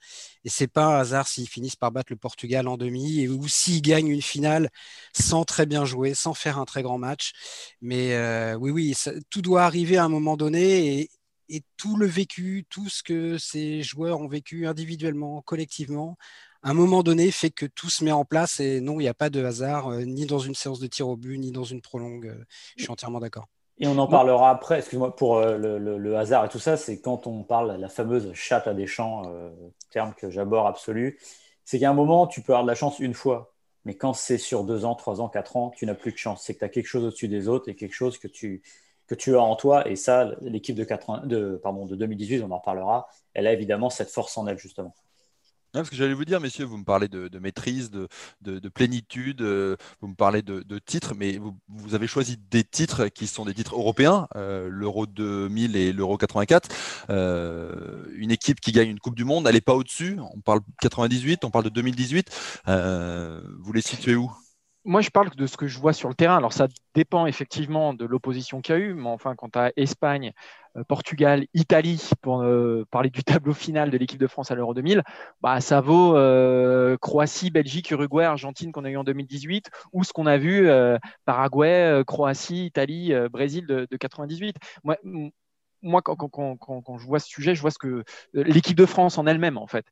et 0.44 0.48
c'est 0.48 0.66
pas 0.66 0.86
un 0.96 1.00
hasard 1.00 1.28
s'ils 1.28 1.48
finissent 1.48 1.76
par 1.76 1.92
battre 1.92 2.12
le 2.12 2.16
Portugal 2.16 2.66
en 2.68 2.76
demi, 2.76 3.20
et 3.20 3.28
ou 3.28 3.46
s'ils 3.48 3.82
gagnent 3.82 4.08
une 4.08 4.22
finale 4.22 4.70
sans 5.16 5.44
très 5.44 5.64
bien 5.66 5.84
jouer, 5.84 6.14
sans 6.14 6.34
faire 6.34 6.58
un 6.58 6.64
très 6.64 6.82
grand 6.82 6.98
match. 6.98 7.32
Mais 7.80 8.14
euh, 8.14 8.54
oui, 8.56 8.70
oui, 8.70 8.94
tout 9.30 9.42
doit 9.42 9.64
arriver 9.64 9.96
à 9.96 10.04
un 10.04 10.08
moment 10.08 10.36
donné, 10.36 11.02
et, 11.48 11.62
tout 11.76 11.96
le 11.96 12.06
vécu, 12.06 12.66
tout 12.68 12.88
ce 12.88 13.02
que 13.02 13.38
ces 13.38 13.82
joueurs 13.82 14.20
ont 14.20 14.28
vécu 14.28 14.66
individuellement, 14.66 15.42
collectivement, 15.42 16.16
à 16.62 16.70
un 16.70 16.74
moment 16.74 17.02
donné 17.04 17.30
fait 17.30 17.50
que 17.50 17.66
tout 17.66 17.90
se 17.90 18.04
met 18.04 18.12
en 18.12 18.24
place. 18.24 18.60
Et 18.60 18.80
non, 18.80 18.94
il 19.00 19.04
n'y 19.04 19.08
a 19.08 19.14
pas 19.14 19.30
de 19.30 19.44
hasard, 19.44 19.88
euh, 19.92 20.02
ni 20.04 20.26
dans 20.26 20.40
une 20.40 20.54
séance 20.56 20.80
de 20.80 20.88
tir 20.88 21.08
au 21.08 21.16
but, 21.16 21.38
ni 21.38 21.52
dans 21.52 21.64
une 21.64 21.82
prolongue. 21.82 22.26
Euh, 22.28 22.44
je 22.76 22.84
suis 22.84 22.92
entièrement 22.92 23.20
d'accord. 23.20 23.48
Et 23.78 23.86
on 23.86 23.98
en 23.98 24.06
parlera 24.06 24.50
après, 24.50 24.78
excuse-moi, 24.78 25.14
pour 25.14 25.36
euh, 25.36 25.58
le, 25.58 26.16
hasard 26.16 26.46
et 26.46 26.48
tout 26.48 26.58
ça, 26.58 26.76
c'est 26.76 27.00
quand 27.00 27.26
on 27.26 27.42
parle 27.42 27.78
la 27.78 27.88
fameuse 27.88 28.32
chatte 28.32 28.66
à 28.66 28.74
des 28.74 28.86
champs, 28.86 29.24
euh, 29.26 29.50
terme 29.90 30.14
que 30.14 30.30
j'aborde 30.30 30.66
absolu, 30.66 31.18
c'est 31.64 31.78
qu'à 31.78 31.90
un 31.90 31.94
moment, 31.94 32.26
tu 32.26 32.40
peux 32.40 32.52
avoir 32.52 32.64
de 32.64 32.68
la 32.70 32.74
chance 32.74 32.98
une 33.00 33.12
fois, 33.12 33.52
mais 33.84 33.94
quand 33.94 34.14
c'est 34.14 34.38
sur 34.38 34.64
deux 34.64 34.86
ans, 34.86 34.94
trois 34.94 35.20
ans, 35.20 35.28
quatre 35.28 35.56
ans, 35.56 35.70
tu 35.76 35.84
n'as 35.84 35.94
plus 35.94 36.12
de 36.12 36.16
chance. 36.16 36.42
C'est 36.42 36.54
que 36.54 36.60
tu 36.60 36.64
as 36.64 36.70
quelque 36.70 36.86
chose 36.86 37.04
au-dessus 37.04 37.28
des 37.28 37.48
autres 37.48 37.68
et 37.68 37.76
quelque 37.76 37.94
chose 37.94 38.18
que 38.18 38.28
tu, 38.28 38.62
que 39.06 39.14
tu 39.14 39.36
as 39.36 39.42
en 39.42 39.56
toi. 39.56 39.86
Et 39.88 39.96
ça, 39.96 40.32
l'équipe 40.40 40.74
de, 40.74 40.86
de, 41.26 41.60
pardon, 41.62 41.84
de 41.84 41.96
2018, 41.96 42.42
on 42.42 42.50
en 42.52 42.60
parlera, 42.60 43.08
elle 43.34 43.46
a 43.46 43.52
évidemment 43.52 43.90
cette 43.90 44.10
force 44.10 44.38
en 44.38 44.46
elle, 44.46 44.58
justement 44.58 44.94
parce 45.80 45.90
que 45.90 45.96
j'allais 45.96 46.14
vous 46.14 46.24
dire, 46.24 46.40
messieurs, 46.40 46.64
vous 46.64 46.76
me 46.76 46.84
parlez 46.84 47.08
de, 47.08 47.38
maîtrise, 47.38 47.90
de, 47.90 48.68
plénitude, 48.68 49.42
euh, 49.42 49.76
vous 50.00 50.08
me 50.08 50.14
parlez 50.14 50.42
de, 50.42 50.78
titres, 50.78 51.14
mais 51.16 51.38
vous, 51.68 51.94
avez 51.94 52.06
choisi 52.06 52.38
des 52.50 52.64
titres 52.64 53.08
qui 53.08 53.26
sont 53.26 53.44
des 53.44 53.54
titres 53.54 53.74
européens, 53.74 54.28
euh, 54.36 54.68
l'Euro 54.70 55.06
2000 55.06 55.76
et 55.76 55.92
l'Euro 55.92 56.16
84. 56.16 56.68
Euh, 57.10 58.04
une 58.14 58.30
équipe 58.30 58.60
qui 58.60 58.72
gagne 58.72 58.90
une 58.90 59.00
Coupe 59.00 59.16
du 59.16 59.24
Monde, 59.24 59.46
elle 59.46 59.54
n'est 59.54 59.60
pas 59.60 59.74
au-dessus. 59.74 60.18
On 60.34 60.40
parle 60.40 60.60
98, 60.80 61.44
on 61.44 61.50
parle 61.50 61.64
de 61.64 61.70
2018. 61.70 62.30
vous 62.66 63.72
les 63.72 63.82
situez 63.82 64.16
où? 64.16 64.30
Moi, 64.86 65.00
je 65.00 65.10
parle 65.10 65.30
de 65.30 65.46
ce 65.46 65.56
que 65.56 65.66
je 65.66 65.78
vois 65.78 65.92
sur 65.92 66.08
le 66.08 66.14
terrain. 66.14 66.36
Alors, 66.36 66.52
ça 66.52 66.68
dépend 66.94 67.26
effectivement 67.26 67.92
de 67.92 68.04
l'opposition 68.06 68.60
qu'il 68.60 68.74
y 68.74 68.78
a 68.78 68.80
eu, 68.80 68.94
mais 68.94 69.08
enfin, 69.08 69.34
quand 69.34 69.50
tu 69.50 69.58
as 69.58 69.72
Espagne, 69.76 70.32
euh, 70.76 70.84
Portugal, 70.84 71.46
Italie, 71.54 72.10
pour 72.22 72.42
euh, 72.42 72.86
parler 72.90 73.10
du 73.10 73.24
tableau 73.24 73.52
final 73.52 73.90
de 73.90 73.98
l'équipe 73.98 74.20
de 74.20 74.28
France 74.28 74.52
à 74.52 74.54
l'Euro 74.54 74.74
2000, 74.74 75.02
bah, 75.40 75.60
ça 75.60 75.80
vaut 75.80 76.16
euh, 76.16 76.96
Croatie, 76.98 77.50
Belgique, 77.50 77.90
Uruguay, 77.90 78.24
Argentine 78.24 78.70
qu'on 78.70 78.84
a 78.84 78.90
eu 78.90 78.96
en 78.96 79.04
2018, 79.04 79.70
ou 79.92 80.04
ce 80.04 80.12
qu'on 80.12 80.26
a 80.26 80.38
vu 80.38 80.68
Paraguay, 81.24 82.02
Croatie, 82.06 82.66
Italie, 82.66 83.12
Brésil 83.30 83.66
de, 83.66 83.86
98. 83.98 84.56
Moi, 85.82 86.00
quand, 86.02 86.16
quand, 86.16 86.98
je 86.98 87.06
vois 87.06 87.18
ce 87.18 87.28
sujet, 87.28 87.54
je 87.54 87.60
vois 87.60 87.70
ce 87.70 87.78
que 87.78 88.04
l'équipe 88.32 88.76
de 88.76 88.86
France 88.86 89.18
en 89.18 89.26
elle-même, 89.26 89.58
en 89.58 89.66
fait. 89.66 89.86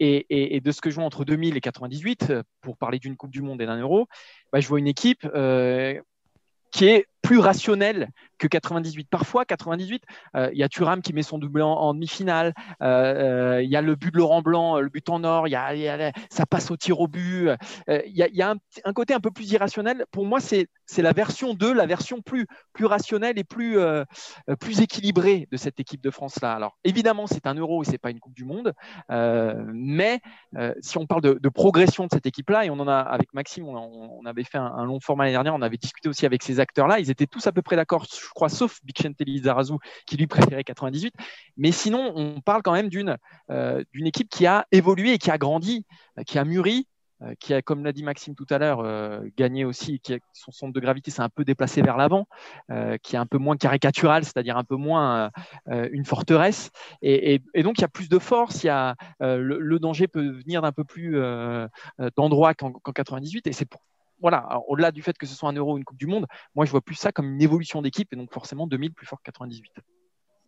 Et, 0.00 0.60
de 0.60 0.72
ce 0.72 0.80
que 0.80 0.90
je 0.90 0.94
vois 0.94 1.04
entre 1.04 1.24
2000 1.24 1.56
et 1.56 1.60
98, 1.60 2.32
pour 2.62 2.78
parler 2.78 2.98
d'une 2.98 3.16
Coupe 3.16 3.30
du 3.30 3.42
Monde 3.42 3.60
et 3.60 3.66
d'un 3.66 3.78
Euro, 3.78 4.08
bah, 4.50 4.60
je 4.60 4.66
vois 4.66 4.78
une 4.78 4.86
équipe 4.86 5.28
euh, 5.34 6.00
qui 6.72 6.86
est 6.86 7.06
plus 7.22 7.38
rationnelle 7.38 8.10
que 8.38 8.46
98. 8.46 9.08
Parfois, 9.08 9.44
98, 9.44 10.02
euh, 10.36 10.50
il 10.52 10.58
y 10.58 10.62
a 10.62 10.68
Thuram 10.68 11.02
qui 11.02 11.12
met 11.12 11.22
son 11.22 11.38
double 11.38 11.62
en, 11.62 11.94
demi-finale. 11.94 12.54
Euh, 12.82 13.58
euh, 13.58 13.62
il 13.62 13.70
y 13.70 13.76
a 13.76 13.82
le 13.82 13.94
but 13.94 14.12
de 14.12 14.18
Laurent 14.18 14.42
Blanc, 14.42 14.80
le 14.80 14.88
but 14.88 15.08
en 15.08 15.22
or. 15.24 15.46
Il 15.46 15.50
y 15.50 15.56
a, 15.56 16.12
ça 16.30 16.46
passe 16.46 16.70
au 16.70 16.76
tir 16.76 17.00
au 17.00 17.08
but. 17.08 17.50
il 17.88 18.12
y 18.14 18.42
a, 18.42 18.54
un, 18.84 18.92
côté 18.92 19.14
un 19.14 19.20
peu 19.20 19.30
plus 19.30 19.52
irrationnel. 19.52 20.06
Pour 20.10 20.24
moi, 20.24 20.40
c'est 20.40 20.68
la 20.98 21.12
version 21.12 21.54
2, 21.54 21.72
la 21.72 21.86
version 21.86 22.22
plus, 22.22 22.46
plus 22.72 22.86
rationnelle 22.86 23.38
et 23.38 23.44
plus, 23.44 23.78
plus 24.58 24.80
équilibrée 24.80 25.46
de 25.50 25.56
cette 25.56 25.78
équipe 25.78 26.02
de 26.02 26.10
France-là. 26.10 26.54
Alors, 26.54 26.78
évidemment, 26.84 27.26
c'est 27.26 27.46
un 27.46 27.54
euro 27.54 27.82
et 27.82 27.86
c'est 27.86 27.98
pas 27.98 28.10
une 28.10 28.20
Coupe 28.20 28.34
du 28.34 28.44
Monde. 28.44 28.72
mais 29.10 30.20
si 30.80 30.98
on 30.98 31.06
parle 31.06 31.22
de, 31.22 31.48
progression 31.50 32.04
de 32.04 32.10
cette 32.12 32.26
équipe-là, 32.26 32.64
et 32.64 32.70
on 32.70 32.78
en 32.80 32.88
a, 32.88 32.96
avec 32.96 33.34
Maxime, 33.34 33.66
on, 33.66 34.24
avait 34.24 34.44
fait 34.44 34.58
un, 34.58 34.84
long 34.84 35.00
format 35.00 35.24
l'année 35.24 35.34
dernière, 35.34 35.54
on 35.54 35.62
avait 35.62 35.76
discuté 35.76 36.08
aussi 36.08 36.24
avec 36.26 36.42
ces 36.42 36.60
acteurs-là, 36.60 37.00
étaient 37.10 37.26
tous 37.26 37.46
à 37.46 37.52
peu 37.52 37.62
près 37.62 37.76
d'accord 37.76 38.04
je 38.04 38.28
crois, 38.34 38.48
sauf 38.48 38.78
Bixente 38.84 39.20
Lizarazu, 39.20 39.74
qui 40.06 40.16
lui 40.16 40.26
préférait 40.26 40.64
98. 40.64 41.14
Mais 41.56 41.72
sinon, 41.72 42.12
on 42.14 42.40
parle 42.40 42.62
quand 42.62 42.72
même 42.72 42.88
d'une 42.88 43.16
euh, 43.50 43.82
équipe 43.94 44.28
qui 44.28 44.46
a 44.46 44.66
évolué 44.72 45.18
qui 45.18 45.30
a 45.30 45.38
grandi, 45.38 45.86
euh, 46.18 46.22
qui 46.22 46.38
a 46.38 46.44
mûri, 46.44 46.86
euh, 47.22 47.34
qui 47.38 47.52
a, 47.52 47.60
comme 47.60 47.84
l'a 47.84 47.92
dit 47.92 48.02
Maxime 48.02 48.34
tout 48.34 48.46
à 48.50 48.58
l'heure, 48.58 48.82
gagné 49.36 49.64
aussi, 49.64 50.00
qui 50.00 50.14
a, 50.14 50.18
son 50.32 50.52
centre 50.52 50.72
de 50.72 50.80
gravité 50.80 51.10
s'est 51.10 51.22
un 51.22 51.28
peu 51.28 51.44
déplacé 51.44 51.82
vers 51.82 51.96
l'avant, 51.96 52.26
qui 53.02 53.16
est 53.16 53.18
un 53.18 53.26
peu 53.26 53.38
moins 53.38 53.56
caricatural, 53.56 54.24
c'est-à-dire 54.24 54.56
un 54.56 54.64
peu 54.64 54.76
moins 54.76 55.30
une 55.68 56.04
forteresse. 56.06 56.70
Et, 57.02 57.40
donc, 57.62 57.78
il 57.78 57.82
y 57.82 57.84
a 57.84 57.88
plus 57.88 58.08
de 58.08 58.18
force, 58.18 58.64
y 58.64 58.68
a, 58.68 58.96
le, 59.20 59.78
danger 59.78 60.08
peut 60.08 60.30
venir 60.30 60.62
d'un 60.62 60.72
peu 60.72 60.84
plus 60.84 61.20
d'endroits 62.16 62.54
qu'en 62.54 62.72
98. 62.72 63.46
Et 63.46 63.52
c'est 63.52 63.66
pour 63.66 63.82
voilà, 64.20 64.60
au-delà 64.68 64.92
du 64.92 65.02
fait 65.02 65.16
que 65.16 65.26
ce 65.26 65.34
soit 65.34 65.48
un 65.48 65.52
euro 65.52 65.74
ou 65.74 65.78
une 65.78 65.84
Coupe 65.84 65.98
du 65.98 66.06
Monde, 66.06 66.26
moi 66.54 66.64
je 66.64 66.70
vois 66.70 66.80
plus 66.80 66.94
ça 66.94 67.12
comme 67.12 67.34
une 67.34 67.42
évolution 67.42 67.82
d'équipe 67.82 68.12
et 68.12 68.16
donc 68.16 68.32
forcément 68.32 68.66
2000 68.66 68.92
plus 68.92 69.06
fort 69.06 69.18
que 69.18 69.24
98. 69.24 69.72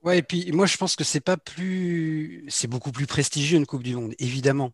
Ouais, 0.03 0.19
et 0.19 0.23
puis 0.23 0.51
moi 0.53 0.67
je 0.67 0.77
pense 0.77 0.97
que 0.97 1.05
c'est 1.05 1.21
pas 1.21 1.37
plus, 1.37 2.45
c'est 2.49 2.69
beaucoup 2.69 2.93
plus 2.93 3.07
prestigieux 3.07 3.59
une 3.59 3.67
Coupe 3.67 3.83
du 3.83 3.95
Monde, 3.95 4.15
évidemment. 4.19 4.73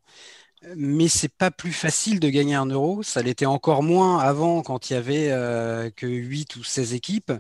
Mais 0.76 1.07
c'est 1.07 1.33
pas 1.33 1.52
plus 1.52 1.73
facile 1.73 2.19
de 2.19 2.28
gagner 2.28 2.57
un 2.57 2.67
euro. 2.67 3.02
Ça 3.05 3.23
l'était 3.23 3.47
encore 3.47 3.85
moins 3.85 4.19
avant 4.19 4.62
quand 4.62 4.90
il 4.90 4.95
y 4.95 4.97
avait 4.97 5.31
euh, 5.31 5.88
que 5.90 6.07
8 6.07 6.57
ou 6.57 6.64
16 6.64 6.95
équipes. 6.95 7.33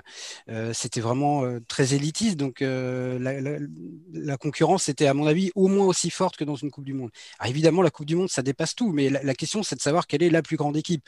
Euh, 0.48 0.72
c'était 0.72 1.00
vraiment 1.00 1.44
euh, 1.44 1.58
très 1.66 1.94
élitiste. 1.94 2.36
Donc 2.36 2.60
la, 2.60 4.36
concurrence 4.38 4.88
était, 4.88 5.08
à 5.08 5.14
mon 5.14 5.26
avis, 5.26 5.50
au 5.56 5.66
moins 5.66 5.86
aussi 5.86 6.10
forte 6.10 6.36
que 6.36 6.44
dans 6.44 6.54
une 6.54 6.70
Coupe 6.70 6.84
du 6.84 6.94
Monde. 6.94 7.10
Alors, 7.40 7.50
évidemment, 7.50 7.82
la 7.82 7.90
Coupe 7.90 8.06
du 8.06 8.14
Monde, 8.14 8.28
ça 8.30 8.42
dépasse 8.42 8.76
tout. 8.76 8.92
Mais 8.92 9.10
la, 9.10 9.22
la 9.22 9.34
question, 9.34 9.64
c'est 9.64 9.76
de 9.76 9.82
savoir 9.82 10.06
quelle 10.06 10.22
est 10.22 10.30
la 10.30 10.42
plus 10.42 10.56
grande 10.56 10.76
équipe 10.76 11.02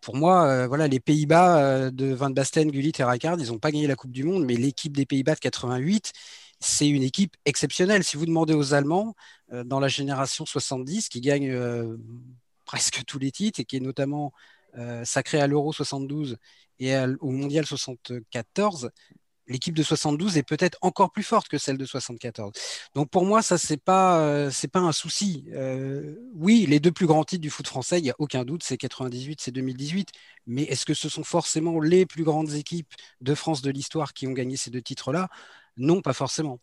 pour 0.00 0.16
moi, 0.16 0.46
euh, 0.46 0.66
voilà, 0.66 0.88
les 0.88 1.00
Pays-Bas 1.00 1.58
euh, 1.58 1.90
de 1.90 2.12
Van 2.12 2.30
Basten, 2.30 2.70
Gullit 2.70 2.92
et 2.98 3.04
Rijkaard, 3.04 3.40
ils 3.40 3.48
n'ont 3.48 3.58
pas 3.58 3.70
gagné 3.70 3.86
la 3.86 3.96
Coupe 3.96 4.12
du 4.12 4.24
Monde, 4.24 4.44
mais 4.44 4.54
l'équipe 4.54 4.96
des 4.96 5.06
Pays-Bas 5.06 5.34
de 5.34 5.40
88, 5.40 6.12
c'est 6.60 6.88
une 6.88 7.02
équipe 7.02 7.36
exceptionnelle. 7.44 8.04
Si 8.04 8.16
vous 8.16 8.26
demandez 8.26 8.54
aux 8.54 8.74
Allemands, 8.74 9.14
euh, 9.52 9.64
dans 9.64 9.80
la 9.80 9.88
génération 9.88 10.46
70, 10.46 11.08
qui 11.08 11.20
gagne 11.20 11.56
presque 12.64 13.04
tous 13.06 13.18
les 13.18 13.30
titres 13.30 13.60
et 13.60 13.64
qui 13.64 13.76
est 13.76 13.80
notamment 13.80 14.32
sacrée 15.04 15.40
à 15.40 15.46
l'Euro 15.46 15.72
72 15.72 16.36
et 16.80 16.94
au 17.20 17.30
Mondial 17.30 17.64
74, 17.64 18.90
l'équipe 19.48 19.74
de 19.74 19.82
72 19.82 20.36
est 20.36 20.42
peut-être 20.42 20.78
encore 20.80 21.10
plus 21.10 21.22
forte 21.22 21.48
que 21.48 21.58
celle 21.58 21.78
de 21.78 21.84
74. 21.84 22.52
Donc 22.94 23.10
pour 23.10 23.24
moi, 23.24 23.42
ça 23.42 23.58
c'est 23.58 23.76
pas 23.76 24.20
euh, 24.20 24.50
c'est 24.50 24.68
pas 24.68 24.80
un 24.80 24.92
souci. 24.92 25.44
Euh, 25.52 26.16
oui, 26.34 26.66
les 26.68 26.80
deux 26.80 26.92
plus 26.92 27.06
grands 27.06 27.24
titres 27.24 27.42
du 27.42 27.50
foot 27.50 27.66
français, 27.66 27.98
il 27.98 28.04
n'y 28.04 28.10
a 28.10 28.16
aucun 28.18 28.44
doute, 28.44 28.62
c'est 28.62 28.76
98, 28.76 29.40
c'est 29.40 29.52
2018. 29.52 30.10
Mais 30.46 30.62
est-ce 30.64 30.86
que 30.86 30.94
ce 30.94 31.08
sont 31.08 31.24
forcément 31.24 31.80
les 31.80 32.06
plus 32.06 32.24
grandes 32.24 32.52
équipes 32.54 32.92
de 33.20 33.34
France 33.34 33.62
de 33.62 33.70
l'histoire 33.70 34.12
qui 34.12 34.26
ont 34.26 34.32
gagné 34.32 34.56
ces 34.56 34.70
deux 34.70 34.82
titres-là? 34.82 35.28
Non, 35.76 36.00
pas 36.02 36.12
forcément. 36.12 36.58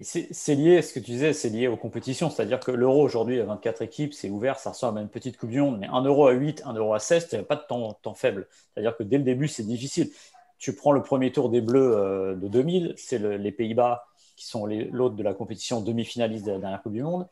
C'est 0.00 0.56
lié, 0.56 0.82
ce 0.82 0.92
que 0.92 0.98
tu 0.98 1.12
disais, 1.12 1.32
c'est 1.32 1.50
lié 1.50 1.68
aux 1.68 1.76
compétitions. 1.76 2.28
C'est-à-dire 2.28 2.58
que 2.58 2.72
l'euro 2.72 3.00
aujourd'hui, 3.00 3.40
à 3.40 3.44
24 3.44 3.82
équipes, 3.82 4.12
c'est 4.12 4.28
ouvert, 4.28 4.58
ça 4.58 4.70
ressemble 4.70 4.98
à 4.98 5.02
une 5.02 5.08
petite 5.08 5.36
Coupe 5.36 5.50
du 5.50 5.60
Monde, 5.60 5.78
mais 5.78 5.86
un 5.86 6.02
euro 6.02 6.26
à 6.26 6.32
8, 6.32 6.62
un 6.64 6.72
euro 6.72 6.94
à 6.94 6.98
16, 6.98 7.28
il 7.30 7.36
n'y 7.36 7.40
a 7.42 7.44
pas 7.44 7.54
de 7.54 7.62
temps, 7.68 7.92
temps 8.02 8.14
faible. 8.14 8.48
C'est-à-dire 8.50 8.96
que 8.96 9.04
dès 9.04 9.18
le 9.18 9.22
début, 9.22 9.46
c'est 9.46 9.62
difficile 9.62 10.10
tu 10.58 10.74
prends 10.74 10.92
le 10.92 11.02
premier 11.02 11.32
tour 11.32 11.50
des 11.50 11.60
Bleus 11.60 11.96
euh, 11.96 12.34
de 12.34 12.48
2000, 12.48 12.94
c'est 12.96 13.18
les 13.18 13.52
Pays-Bas 13.52 14.06
qui 14.36 14.46
sont 14.46 14.66
l'autre 14.66 15.14
de 15.14 15.22
la 15.22 15.34
compétition 15.34 15.80
demi-finaliste 15.80 16.46
de 16.46 16.52
la 16.52 16.58
dernière 16.58 16.82
Coupe 16.82 16.92
du 16.92 17.02
Monde. 17.02 17.28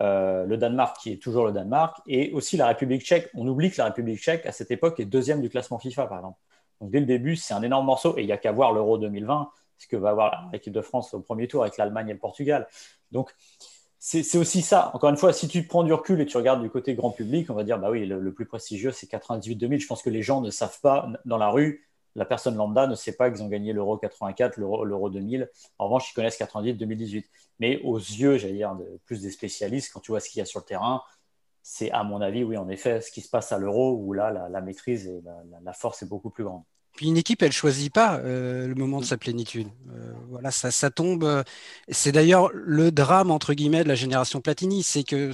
Euh, 0.00 0.44
le 0.44 0.56
Danemark 0.56 0.96
qui 1.00 1.12
est 1.12 1.16
toujours 1.16 1.44
le 1.44 1.52
Danemark, 1.52 2.00
et 2.06 2.32
aussi 2.32 2.56
la 2.56 2.68
République 2.68 3.02
tchèque. 3.02 3.28
On 3.34 3.46
oublie 3.48 3.70
que 3.70 3.78
la 3.78 3.86
République 3.86 4.20
tchèque, 4.20 4.46
à 4.46 4.52
cette 4.52 4.70
époque, 4.70 5.00
est 5.00 5.04
deuxième 5.04 5.40
du 5.40 5.48
classement 5.48 5.78
FIFA, 5.78 6.06
par 6.06 6.18
exemple. 6.18 6.38
Donc 6.80 6.90
dès 6.90 7.00
le 7.00 7.06
début, 7.06 7.34
c'est 7.34 7.54
un 7.54 7.62
énorme 7.62 7.86
morceau, 7.86 8.16
et 8.16 8.22
il 8.22 8.26
n'y 8.26 8.32
a 8.32 8.38
qu'à 8.38 8.52
voir 8.52 8.72
l'Euro 8.72 8.96
2020, 8.98 9.50
ce 9.76 9.86
que 9.88 9.96
va 9.96 10.10
avoir 10.10 10.48
l'équipe 10.52 10.72
de 10.72 10.80
France 10.80 11.14
au 11.14 11.20
premier 11.20 11.48
tour 11.48 11.62
avec 11.62 11.76
l'Allemagne 11.76 12.08
et 12.08 12.12
le 12.12 12.18
Portugal. 12.18 12.68
Donc 13.10 13.34
c'est 13.98 14.38
aussi 14.38 14.62
ça. 14.62 14.92
Encore 14.94 15.10
une 15.10 15.16
fois, 15.16 15.32
si 15.32 15.48
tu 15.48 15.66
prends 15.66 15.82
du 15.82 15.92
recul 15.92 16.20
et 16.20 16.26
tu 16.26 16.36
regardes 16.36 16.62
du 16.62 16.70
côté 16.70 16.94
grand 16.94 17.10
public, 17.10 17.50
on 17.50 17.54
va 17.54 17.64
dire, 17.64 17.80
bah 17.80 17.90
oui, 17.90 18.06
le, 18.06 18.20
le 18.20 18.32
plus 18.32 18.46
prestigieux, 18.46 18.92
c'est 18.92 19.10
98-2000. 19.10 19.80
Je 19.80 19.86
pense 19.88 20.02
que 20.02 20.10
les 20.10 20.22
gens 20.22 20.40
ne 20.40 20.50
savent 20.50 20.80
pas 20.80 21.10
dans 21.24 21.38
la 21.38 21.48
rue 21.48 21.87
la 22.18 22.24
personne 22.24 22.56
lambda 22.56 22.88
ne 22.88 22.96
sait 22.96 23.12
pas 23.12 23.30
qu'ils 23.30 23.42
ont 23.42 23.48
gagné 23.48 23.72
l'Euro 23.72 23.96
84, 23.96 24.56
l'Euro 24.58 25.08
2000. 25.08 25.48
En 25.78 25.84
revanche, 25.84 26.10
ils 26.10 26.14
connaissent 26.14 26.36
98, 26.36 26.74
2018. 26.74 27.30
Mais 27.60 27.80
aux 27.84 27.96
yeux, 27.96 28.38
j'allais 28.38 28.54
dire, 28.54 28.76
plus 29.06 29.22
des 29.22 29.30
spécialistes, 29.30 29.92
quand 29.92 30.00
tu 30.00 30.10
vois 30.10 30.18
ce 30.18 30.28
qu'il 30.28 30.40
y 30.40 30.42
a 30.42 30.44
sur 30.44 30.58
le 30.58 30.64
terrain, 30.64 31.02
c'est 31.62 31.92
à 31.92 32.02
mon 32.02 32.20
avis, 32.20 32.42
oui, 32.42 32.56
en 32.56 32.68
effet, 32.68 33.00
ce 33.00 33.12
qui 33.12 33.20
se 33.20 33.30
passe 33.30 33.52
à 33.52 33.58
l'Euro, 33.58 33.92
où 33.92 34.12
là, 34.14 34.48
la, 34.50 34.60
maîtrise 34.60 35.06
et 35.06 35.22
la, 35.62 35.72
force 35.72 36.02
est 36.02 36.06
beaucoup 36.06 36.30
plus 36.30 36.42
grande. 36.42 36.64
Puis 36.96 37.06
une 37.06 37.16
équipe, 37.16 37.40
elle 37.42 37.52
choisit 37.52 37.92
pas 37.92 38.18
euh, 38.18 38.66
le 38.66 38.74
moment 38.74 38.98
de 38.98 39.04
sa 39.04 39.16
plénitude. 39.16 39.68
Euh, 39.92 40.12
voilà, 40.28 40.50
ça, 40.50 40.72
ça 40.72 40.90
tombe. 40.90 41.22
Euh, 41.22 41.44
c'est 41.88 42.10
d'ailleurs 42.10 42.50
le 42.52 42.90
drame 42.90 43.30
entre 43.30 43.54
guillemets 43.54 43.84
de 43.84 43.88
la 43.88 43.94
génération 43.94 44.40
Platini, 44.40 44.82
c'est 44.82 45.04
que 45.04 45.30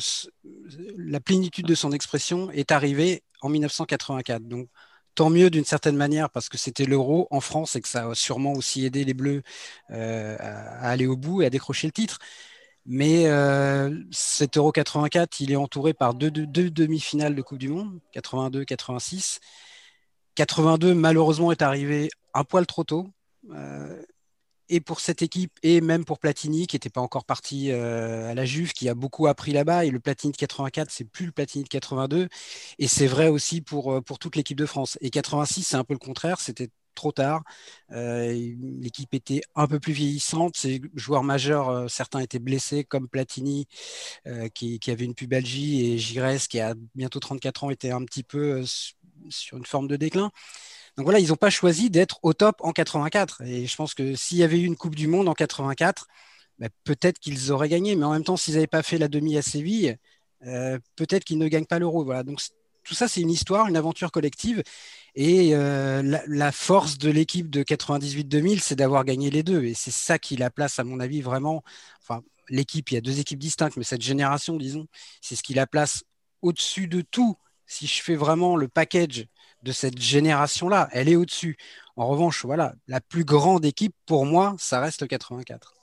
la 0.99 1.21
plénitude 1.21 1.67
de 1.67 1.75
son 1.75 1.93
expression 1.93 2.51
est 2.51 2.71
arrivée 2.71 3.23
en 3.41 3.49
1984. 3.49 4.43
Donc 4.43 4.69
tant 5.15 5.31
mieux 5.31 5.51
d'une 5.51 5.65
certaine 5.65 5.97
manière 5.97 6.31
parce 6.31 6.49
que 6.49 6.59
c'était 6.59 6.85
l'euro 6.85 7.29
en 7.31 7.41
France 7.41 7.77
et 7.77 7.81
que 7.81 7.89
ça 7.89 8.09
a 8.09 8.15
sûrement 8.15 8.53
aussi 8.53 8.85
aidé 8.85 9.05
les 9.05 9.15
Bleus 9.15 9.43
euh, 9.91 10.37
à, 10.41 10.89
aller 10.91 11.07
au 11.07 11.17
bout 11.17 11.43
et 11.43 11.47
à 11.47 11.51
décrocher 11.51 11.87
le 11.87 11.93
titre. 11.93 12.19
Mais 12.87 13.27
euh, 13.29 14.03
cet 14.11 14.57
Euro 14.59 14.71
84, 14.73 15.41
il 15.41 15.53
est 15.53 15.57
entouré 15.57 15.95
par 15.95 16.15
deux, 16.15 16.31
demi-finales 16.31 17.35
de 17.35 17.43
Coupe 17.43 17.59
du 17.59 17.69
Monde, 17.69 17.99
82-86. 18.15 19.39
82, 20.35 20.95
malheureusement, 20.95 21.53
est 21.53 21.63
arrivé 21.63 22.11
un 22.35 22.45
poil 22.45 22.67
trop 22.67 22.85
tôt. 22.85 23.09
Euh, 23.53 24.03
et 24.69 24.81
pour 24.81 25.01
cette 25.01 25.23
équipe, 25.23 25.53
et 25.63 25.81
même 25.81 26.05
pour 26.05 26.19
Platini, 26.19 26.67
qui 26.67 26.77
n'était 26.77 26.91
pas 26.91 27.01
encore 27.01 27.25
parti 27.25 27.71
euh, 27.71 28.31
à 28.31 28.35
la 28.35 28.45
Juve, 28.45 28.73
qui 28.73 28.89
a 28.89 28.95
beaucoup 28.95 29.27
appris 29.27 29.53
là-bas. 29.53 29.85
Et 29.85 29.91
le 29.91 30.01
Platini 30.01 30.33
de 30.33 30.37
84, 30.37 30.91
c'est 30.91 31.05
plus 31.05 31.27
le 31.27 31.33
Platini 31.33 31.65
de 31.65 31.69
82. 31.69 32.29
Et 32.79 32.89
c'est 32.89 33.07
vrai 33.07 33.29
aussi 33.29 33.61
pour, 33.61 33.93
euh, 33.93 34.01
pour 34.01 34.19
toute 34.19 34.37
l'équipe 34.37 34.59
de 34.59 34.67
France. 34.67 34.99
Et 35.01 35.11
86, 35.11 35.63
c'est 35.65 35.77
un 35.77 35.85
peu 35.85 35.95
le 35.95 35.99
contraire. 35.99 36.41
C'était 36.41 36.71
trop 36.95 37.13
tard. 37.13 37.43
Euh, 37.93 38.33
l'équipe 38.81 39.13
était 39.15 39.43
un 39.55 39.67
peu 39.67 39.81
plus 39.81 39.93
vieillissante. 39.93 40.57
Ces 40.57 40.81
joueurs 40.95 41.25
majeurs, 41.25 41.91
certains 41.91 42.21
étaient 42.21 42.39
blessés, 42.39 42.85
comme 42.85 43.09
Platini, 43.09 43.67
qui, 44.55 44.79
qui, 44.79 44.91
avait 44.91 45.05
une 45.05 45.15
pubalgie, 45.15 45.87
et 45.87 45.99
Gires, 45.99 46.49
qui 46.49 46.61
a 46.61 46.75
bientôt 46.95 47.21
34 47.21 47.65
ans, 47.65 47.71
était 47.71 47.91
un 47.91 48.05
petit 48.05 48.23
peu 48.23 48.63
sur 49.29 49.59
une 49.59 49.67
forme 49.67 49.89
de 49.89 49.97
déclin. 49.97 50.31
Donc 50.97 51.05
voilà, 51.05 51.19
ils 51.19 51.29
n'ont 51.29 51.37
pas 51.37 51.51
choisi 51.51 51.91
d'être 51.91 52.19
au 52.23 52.35
top 52.35 52.57
en 52.61 52.73
84. 52.73 53.43
Et 53.43 53.67
je 53.67 53.77
pense 53.77 53.95
que 53.95 54.15
s'il 54.15 54.39
y 54.39 54.43
avait 54.45 54.61
eu 54.61 54.65
une 54.65 54.77
Coupe 54.77 54.95
du 54.95 55.09
Monde 55.09 55.29
en 55.29 55.35
84, 55.35 56.07
bah, 56.59 56.69
peut-être 56.85 57.19
qu'ils 57.19 57.51
auraient 57.53 57.69
gagné. 57.69 57.97
Mais 57.97 58.05
en 58.05 58.13
même 58.13 58.25
temps, 58.25 58.37
s'ils 58.37 58.55
n'avaient 58.55 58.67
pas 58.67 58.83
fait 58.83 58.99
la 58.99 59.09
demi 59.09 59.37
à 59.37 59.43
Séville, 59.43 59.97
euh, 60.47 60.79
peut-être 60.97 61.25
qu'ils 61.25 61.39
ne 61.39 61.49
gagnent 61.49 61.67
pas 61.67 61.79
l'Euro. 61.79 62.05
Voilà. 62.05 62.23
Donc 62.23 62.41
tout 62.85 62.95
ça, 62.95 63.09
c'est 63.09 63.21
une 63.21 63.31
histoire, 63.31 63.67
une 63.67 63.77
aventure 63.77 64.13
collective. 64.13 64.63
Et 65.17 65.55
euh, 65.55 66.21
la, 66.27 66.53
force 66.53 66.99
de 66.99 67.11
l'équipe 67.11 67.51
de 67.51 67.63
98-2000, 67.63 68.61
c'est 68.61 68.77
d'avoir 68.77 69.05
gagné 69.05 69.31
les 69.31 69.43
deux. 69.43 69.65
Et 69.65 69.75
c'est 69.75 69.91
ça 69.91 70.19
qui 70.19 70.37
la 70.37 70.51
place, 70.51 70.79
à 70.79 70.85
mon 70.85 71.01
avis, 71.01 71.23
vraiment. 71.23 71.65
Enfin, 72.03 72.23
l'équipe, 72.49 72.91
il 72.91 72.95
y 72.95 72.99
a 72.99 73.01
deux 73.01 73.21
équipes 73.21 73.39
distinctes, 73.39 73.77
mais 73.77 73.85
cette 73.85 74.03
génération, 74.03 74.57
disons, 74.57 74.87
c'est 75.21 75.37
ce 75.37 75.43
qui 75.43 75.55
la 75.55 75.67
place 75.67 76.05
au-dessus 76.43 76.87
de 76.89 77.01
tout. 77.01 77.37
Si 77.67 77.87
je 77.87 78.03
fais 78.03 78.17
vraiment 78.17 78.57
le 78.57 78.69
package 78.69 79.27
de 79.65 79.73
cette 79.73 79.99
génération-là. 80.01 80.89
Elle 80.93 81.09
est 81.09 81.17
au-dessus. 81.17 81.57
En 81.97 82.07
revanche, 82.07 82.45
voilà, 82.45 82.75
la 82.87 83.01
plus 83.01 83.25
grande 83.25 83.65
équipe 83.65 83.97
pour 84.07 84.27
moi, 84.27 84.55
ça 84.59 84.81
reste 84.81 85.07
84. 85.09 85.74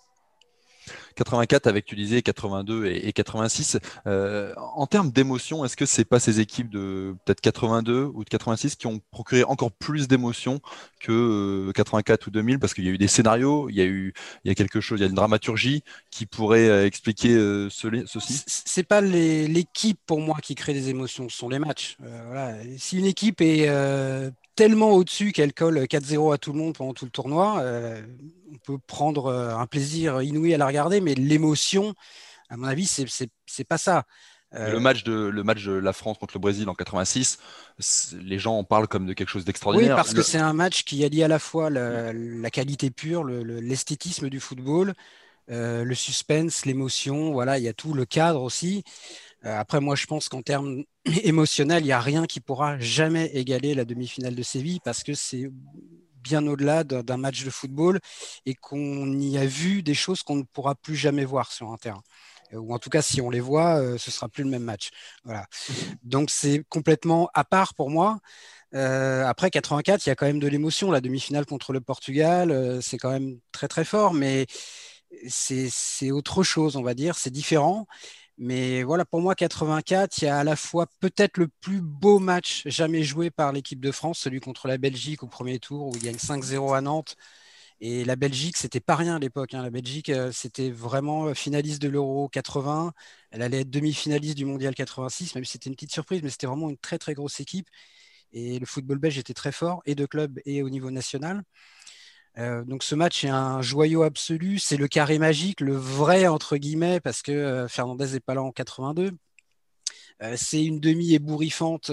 84 1.15 1.67
avec, 1.67 1.85
tu 1.85 1.95
disais, 1.95 2.21
82 2.21 2.85
et, 2.85 3.13
86. 3.13 3.79
Euh, 4.07 4.53
en 4.57 4.87
termes 4.87 5.11
d'émotion, 5.11 5.65
est-ce 5.65 5.77
que 5.77 5.85
c'est 5.85 6.05
pas 6.05 6.19
ces 6.19 6.39
équipes 6.39 6.69
de 6.69 7.15
peut-être 7.25 7.41
82 7.41 8.11
ou 8.13 8.23
de 8.23 8.29
86 8.29 8.75
qui 8.75 8.87
ont 8.87 9.01
procuré 9.11 9.43
encore 9.43 9.71
plus 9.71 10.07
d'émotion 10.07 10.61
que 10.99 11.71
84 11.75 12.23
euh, 12.23 12.27
ou 12.27 12.31
2000 12.31 12.59
Parce 12.59 12.73
qu'il 12.73 12.85
y 12.85 12.89
a 12.89 12.91
eu 12.91 12.97
des 12.97 13.07
scénarios, 13.07 13.69
il 13.69 13.75
y 13.75 13.81
a 13.81 13.85
eu 13.85 14.13
quelque 14.55 14.81
chose, 14.81 14.99
il 14.99 15.03
y 15.03 15.05
a 15.05 15.09
une 15.09 15.15
dramaturgie 15.15 15.83
qui 16.09 16.25
pourrait 16.25 16.69
euh, 16.69 16.85
expliquer 16.85 17.31
ceci 17.69 18.43
C'est 18.47 18.83
pas 18.83 19.01
l'équipe 19.01 19.99
pour 20.05 20.19
moi 20.19 20.37
qui 20.41 20.55
crée 20.55 20.73
des 20.73 20.89
émotions, 20.89 21.29
ce 21.29 21.37
sont 21.37 21.49
les 21.49 21.59
matchs. 21.59 21.97
Si 22.77 22.97
une 22.97 23.05
équipe 23.05 23.41
est 23.41 23.67
tellement 24.61 24.91
au-dessus 24.91 25.31
qu'elle 25.31 25.53
colle 25.53 25.79
4-0 25.79 26.35
à 26.35 26.37
tout 26.37 26.53
le 26.53 26.59
monde 26.59 26.77
pendant 26.77 26.93
tout 26.93 27.05
le 27.05 27.09
tournoi, 27.09 27.63
on 28.51 28.57
peut 28.57 28.77
prendre 28.85 29.25
euh, 29.25 29.55
un 29.55 29.65
plaisir 29.65 30.21
inouï 30.21 30.53
à 30.53 30.59
la 30.59 30.67
regarder, 30.67 31.01
mais 31.01 31.15
l'émotion, 31.15 31.95
à 32.47 32.57
mon 32.57 32.67
avis, 32.67 32.85
c'est 32.85 33.07
c'est 33.47 33.63
pas 33.63 33.79
ça. 33.79 34.03
Le 34.51 34.79
match, 34.79 35.03
de, 35.03 35.13
le 35.13 35.43
match 35.43 35.63
de 35.63 35.71
la 35.71 35.93
France 35.93 36.19
contre 36.19 36.35
le 36.35 36.41
Brésil 36.41 36.69
en 36.69 36.75
86, 36.75 37.39
les 38.21 38.37
gens 38.37 38.55
en 38.55 38.63
parlent 38.63 38.87
comme 38.87 39.07
de 39.07 39.13
quelque 39.13 39.29
chose 39.29 39.45
d'extraordinaire. 39.45 39.95
Oui, 39.95 39.95
parce 39.95 40.13
que 40.13 40.21
c'est 40.21 40.37
un 40.37 40.53
match 40.53 40.83
qui 40.83 41.03
allie 41.03 41.23
à 41.23 41.27
la 41.27 41.39
fois 41.39 41.71
la, 41.71 42.49
qualité 42.51 42.91
pure, 42.91 43.23
l'esthétisme 43.23 44.29
du 44.29 44.39
football, 44.39 44.93
euh, 45.49 45.83
le 45.83 45.95
suspense, 45.95 46.67
l'émotion, 46.67 47.31
voilà, 47.31 47.57
il 47.57 47.63
y 47.63 47.67
a 47.67 47.73
tout 47.73 47.95
le 47.95 48.05
cadre 48.05 48.43
aussi. 48.43 48.83
Euh, 49.45 49.57
après, 49.57 49.79
moi, 49.79 49.95
je 49.95 50.05
pense 50.05 50.29
qu'en 50.29 50.41
termes 50.41 50.83
émotionnels, 51.23 51.83
il 51.83 51.87
n'y 51.87 51.91
a 51.91 51.99
rien 51.99 52.25
qui 52.25 52.39
pourra 52.39 52.77
jamais 52.79 53.27
égaler 53.33 53.73
la 53.73 53.85
demi-finale 53.85 54.35
de 54.35 54.43
Séville 54.43 54.79
parce 54.83 55.03
que 55.03 55.13
c'est 55.13 55.49
bien 56.15 56.45
au-delà 56.45 56.83
d'un 56.83 57.17
match 57.17 57.43
de 57.43 57.49
football 57.49 57.99
et 58.45 58.53
qu'on 58.53 59.11
y 59.19 59.39
a 59.39 59.45
vu 59.45 59.81
des 59.81 59.95
choses 59.95 60.21
qu'on 60.21 60.35
ne 60.35 60.43
pourra 60.43 60.75
plus 60.75 60.95
jamais 60.95 61.25
voir 61.25 61.51
sur 61.51 61.71
un 61.71 61.77
terrain. 61.77 62.03
Euh, 62.53 62.57
ou 62.57 62.73
en 62.75 62.79
tout 62.79 62.91
cas, 62.91 63.01
si 63.01 63.21
on 63.21 63.31
les 63.31 63.39
voit, 63.39 63.77
euh, 63.77 63.97
ce 63.97 64.11
sera 64.11 64.29
plus 64.29 64.43
le 64.43 64.49
même 64.51 64.63
match. 64.63 64.89
Voilà. 65.23 65.47
Donc 66.03 66.29
c'est 66.29 66.63
complètement 66.69 67.29
à 67.33 67.43
part 67.43 67.73
pour 67.73 67.89
moi. 67.89 68.19
Après 68.73 69.49
84, 69.49 70.05
il 70.05 70.09
y 70.09 70.11
a 70.11 70.15
quand 70.15 70.27
même 70.27 70.39
de 70.39 70.47
l'émotion. 70.47 70.91
La 70.91 71.01
demi-finale 71.01 71.45
contre 71.45 71.73
le 71.73 71.81
Portugal, 71.81 72.79
c'est 72.81 72.97
quand 72.97 73.11
même 73.11 73.37
très 73.51 73.67
très 73.67 73.83
fort, 73.83 74.13
mais 74.13 74.45
c'est 75.27 76.11
autre 76.11 76.43
chose, 76.43 76.75
on 76.75 76.83
va 76.83 76.93
dire. 76.93 77.17
C'est 77.17 77.31
différent. 77.31 77.87
Mais 78.43 78.81
voilà, 78.81 79.05
pour 79.05 79.21
moi, 79.21 79.35
84, 79.35 80.17
il 80.17 80.25
y 80.25 80.27
a 80.27 80.39
à 80.39 80.43
la 80.43 80.55
fois 80.55 80.87
peut-être 80.99 81.37
le 81.37 81.47
plus 81.47 81.79
beau 81.79 82.17
match 82.17 82.63
jamais 82.65 83.03
joué 83.03 83.29
par 83.29 83.51
l'équipe 83.51 83.79
de 83.79 83.91
France, 83.91 84.17
celui 84.17 84.39
contre 84.39 84.67
la 84.67 84.79
Belgique 84.79 85.21
au 85.21 85.27
premier 85.27 85.59
tour 85.59 85.89
où 85.89 85.95
il 85.95 86.01
gagne 86.01 86.17
5-0 86.17 86.73
à 86.73 86.81
Nantes. 86.81 87.17
Et 87.81 88.05
la 88.05 88.15
Belgique, 88.15 88.57
c'était 88.57 88.79
pas 88.79 88.95
rien 88.95 89.17
à 89.17 89.19
l'époque. 89.19 89.53
Hein. 89.53 89.63
La 89.63 89.69
Belgique, 89.71 90.09
euh, 90.09 90.31
c'était 90.31 90.71
vraiment 90.71 91.27
euh, 91.27 91.33
finaliste 91.35 91.81
de 91.83 91.89
l'Euro 91.89 92.29
80. 92.29 92.93
Elle 93.31 93.43
allait 93.43 93.61
être 93.61 93.69
demi-finaliste 93.69 94.37
du 94.37 94.45
Mondial 94.45 94.75
86, 94.75 95.35
même 95.35 95.45
si 95.45 95.53
c'était 95.53 95.69
une 95.69 95.75
petite 95.75 95.93
surprise, 95.93 96.21
mais 96.23 96.29
c'était 96.31 96.47
vraiment 96.47 96.69
une 96.71 96.77
très 96.77 96.97
très 96.97 97.13
grosse 97.13 97.39
équipe. 97.41 97.67
Et 98.33 98.59
le 98.59 98.65
football 98.65 98.99
belge 98.99 99.17
était 99.19 99.33
très 99.35 99.51
fort, 99.51 99.81
et 99.85 99.95
de 99.95 100.05
club 100.07 100.39
et 100.45 100.63
au 100.63 100.69
niveau 100.69 100.91
national. 100.91 101.43
Euh, 102.37 102.63
donc 102.63 102.83
ce 102.83 102.95
match 102.95 103.23
est 103.25 103.29
un 103.29 103.61
joyau 103.61 104.03
absolu, 104.03 104.57
c'est 104.59 104.77
le 104.77 104.87
carré 104.87 105.19
magique, 105.19 105.59
le 105.59 105.75
vrai 105.75 106.27
entre 106.27 106.57
guillemets, 106.57 106.99
parce 107.01 107.21
que 107.21 107.31
euh, 107.31 107.67
Fernandez 107.67 108.13
n'est 108.13 108.19
pas 108.21 108.35
là 108.35 108.43
en 108.43 108.51
82. 108.51 109.11
Euh, 110.21 110.35
c'est 110.37 110.63
une 110.63 110.79
demi 110.79 111.13
ébouriffante 111.13 111.87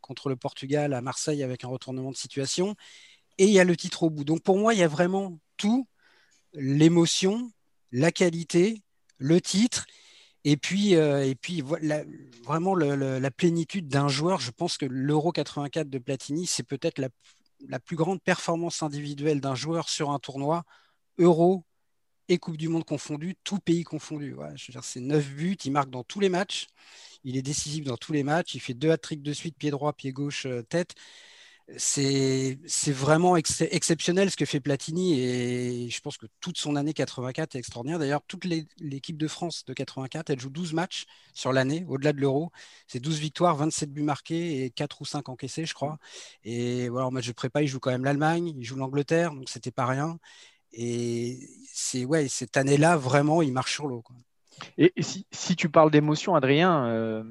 contre 0.00 0.28
le 0.28 0.36
Portugal 0.36 0.94
à 0.94 1.00
Marseille 1.02 1.42
avec 1.42 1.64
un 1.64 1.68
retournement 1.68 2.10
de 2.10 2.16
situation. 2.16 2.74
Et 3.38 3.46
il 3.46 3.52
y 3.52 3.60
a 3.60 3.64
le 3.64 3.76
titre 3.76 4.04
au 4.04 4.10
bout. 4.10 4.24
Donc 4.24 4.42
pour 4.42 4.58
moi, 4.58 4.74
il 4.74 4.80
y 4.80 4.82
a 4.82 4.88
vraiment 4.88 5.38
tout, 5.56 5.88
l'émotion, 6.54 7.52
la 7.92 8.12
qualité, 8.12 8.82
le 9.18 9.40
titre 9.40 9.86
Et 10.44 10.56
puis, 10.56 10.92
et 10.94 11.34
puis 11.36 11.62
vraiment 12.44 12.74
la 12.74 13.30
plénitude 13.30 13.88
d'un 13.88 14.08
joueur. 14.08 14.40
Je 14.40 14.50
pense 14.52 14.78
que 14.78 14.86
l'Euro 14.86 15.32
84 15.32 15.90
de 15.90 15.98
Platini, 15.98 16.46
c'est 16.46 16.62
peut-être 16.62 16.98
la, 16.98 17.08
la, 17.68 17.80
plus 17.80 17.96
grande 17.96 18.22
performance 18.22 18.82
individuelle 18.82 19.40
d'un 19.40 19.54
joueur 19.54 19.88
sur 19.88 20.10
un 20.10 20.18
tournoi 20.18 20.64
Euro 21.18 21.64
et 22.28 22.38
Coupe 22.38 22.56
du 22.56 22.68
Monde 22.68 22.84
confondu, 22.84 23.36
tout 23.42 23.58
pays 23.58 23.82
confondu. 23.82 24.36
c'est 24.82 25.00
9 25.00 25.30
buts, 25.30 25.56
il 25.64 25.72
marque 25.72 25.90
dans 25.90 26.04
tous 26.04 26.20
les 26.20 26.28
matchs, 26.28 26.68
il 27.24 27.36
est 27.36 27.42
décisif 27.42 27.84
dans 27.84 27.96
tous 27.96 28.12
les 28.12 28.22
matchs, 28.22 28.54
il 28.54 28.60
fait 28.60 28.74
deux 28.74 28.90
hat-tricks 28.90 29.22
de 29.22 29.32
suite, 29.32 29.56
pied 29.58 29.70
droit, 29.70 29.92
pied 29.92 30.12
gauche, 30.12 30.46
euh, 30.46 30.62
tête. 30.62 30.94
C'est 31.76 32.58
vraiment 32.88 33.36
exceptionnel 33.36 34.30
ce 34.30 34.36
que 34.36 34.44
fait 34.44 34.60
Platini 34.60 35.20
et 35.20 35.88
je 35.88 36.00
pense 36.00 36.16
que 36.16 36.26
toute 36.40 36.58
son 36.58 36.76
année 36.76 36.92
84 36.92 37.54
est 37.54 37.58
extraordinaire. 37.58 37.98
D'ailleurs, 37.98 38.22
toute 38.26 38.44
l'équipe 38.44 39.16
de 39.16 39.28
France 39.28 39.64
de 39.64 39.72
84, 39.72 40.30
elle 40.30 40.40
joue 40.40 40.50
12 40.50 40.72
matchs 40.72 41.04
sur 41.32 41.52
l'année, 41.52 41.84
au-delà 41.88 42.12
de 42.12 42.20
l'Euro. 42.20 42.50
C'est 42.86 43.00
12 43.00 43.18
victoires, 43.18 43.56
27 43.56 43.92
buts 43.92 44.02
marqués 44.02 44.64
et 44.64 44.70
4 44.70 45.00
ou 45.00 45.04
5 45.04 45.28
encaissés, 45.28 45.64
je 45.64 45.74
crois. 45.74 45.98
Et 46.44 46.88
voilà, 46.88 47.06
en 47.06 47.10
match 47.10 47.26
de 47.28 47.32
prépa, 47.32 47.62
il 47.62 47.68
joue 47.68 47.80
quand 47.80 47.90
même 47.90 48.04
l'Allemagne, 48.04 48.54
il 48.58 48.64
joue 48.64 48.76
l'Angleterre, 48.76 49.32
donc 49.32 49.48
c'était 49.48 49.70
pas 49.70 49.86
rien. 49.86 50.18
Et 50.72 51.38
c'est 51.72 52.04
ouais, 52.04 52.28
cette 52.28 52.56
année-là, 52.56 52.96
vraiment, 52.96 53.42
il 53.42 53.52
marche 53.52 53.74
sur 53.74 53.86
l'eau. 53.86 54.02
Et, 54.78 54.92
si, 55.00 55.26
si, 55.30 55.56
tu 55.56 55.68
parles 55.68 55.90
d'émotion, 55.90 56.34
Adrien, 56.34 57.24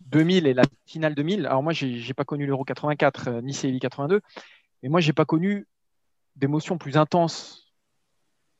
2000 0.00 0.46
euh, 0.46 0.50
et 0.50 0.54
la 0.54 0.62
finale 0.86 1.14
2000, 1.14 1.46
alors 1.46 1.62
moi, 1.62 1.72
je 1.72 1.86
n'ai 1.86 2.14
pas 2.14 2.24
connu 2.24 2.46
l'Euro 2.46 2.64
84, 2.64 3.28
euh, 3.28 3.40
ni 3.42 3.52
CLI 3.52 3.80
82, 3.80 4.20
mais 4.82 4.88
moi, 4.88 5.00
je 5.00 5.08
n'ai 5.08 5.12
pas 5.12 5.24
connu 5.24 5.66
d'émotion 6.36 6.78
plus 6.78 6.96
intense 6.96 7.72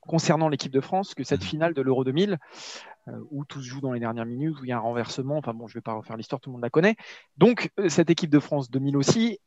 concernant 0.01 0.49
l'équipe 0.49 0.73
de 0.73 0.81
France 0.81 1.15
que 1.15 1.23
cette 1.23 1.43
mmh. 1.43 1.45
finale 1.45 1.75
de 1.75 1.83
l'Euro 1.83 2.03
2000, 2.03 2.39
euh, 3.09 3.13
où 3.31 3.45
tout 3.45 3.61
se 3.61 3.69
joue 3.69 3.81
dans 3.81 3.93
les 3.93 4.01
dernières 4.01 4.27
minutes, 4.27 4.59
où 4.61 4.65
il 4.65 4.69
y 4.69 4.73
a 4.73 4.77
un 4.77 4.81
renversement. 4.81 5.37
Enfin 5.37 5.55
bon, 5.55 5.67
je 5.69 5.73
ne 5.73 5.79
vais 5.79 5.83
pas 5.83 5.93
refaire 5.93 6.17
l'histoire, 6.17 6.41
tout 6.41 6.51
le 6.51 6.55
monde 6.55 6.63
la 6.63 6.71
connaît. 6.71 6.97
Donc, 7.37 7.71
cette 7.89 8.11
équipe 8.11 8.31
de 8.31 8.41
France 8.41 8.71
2000 8.71 8.97
aussi, 8.97 9.39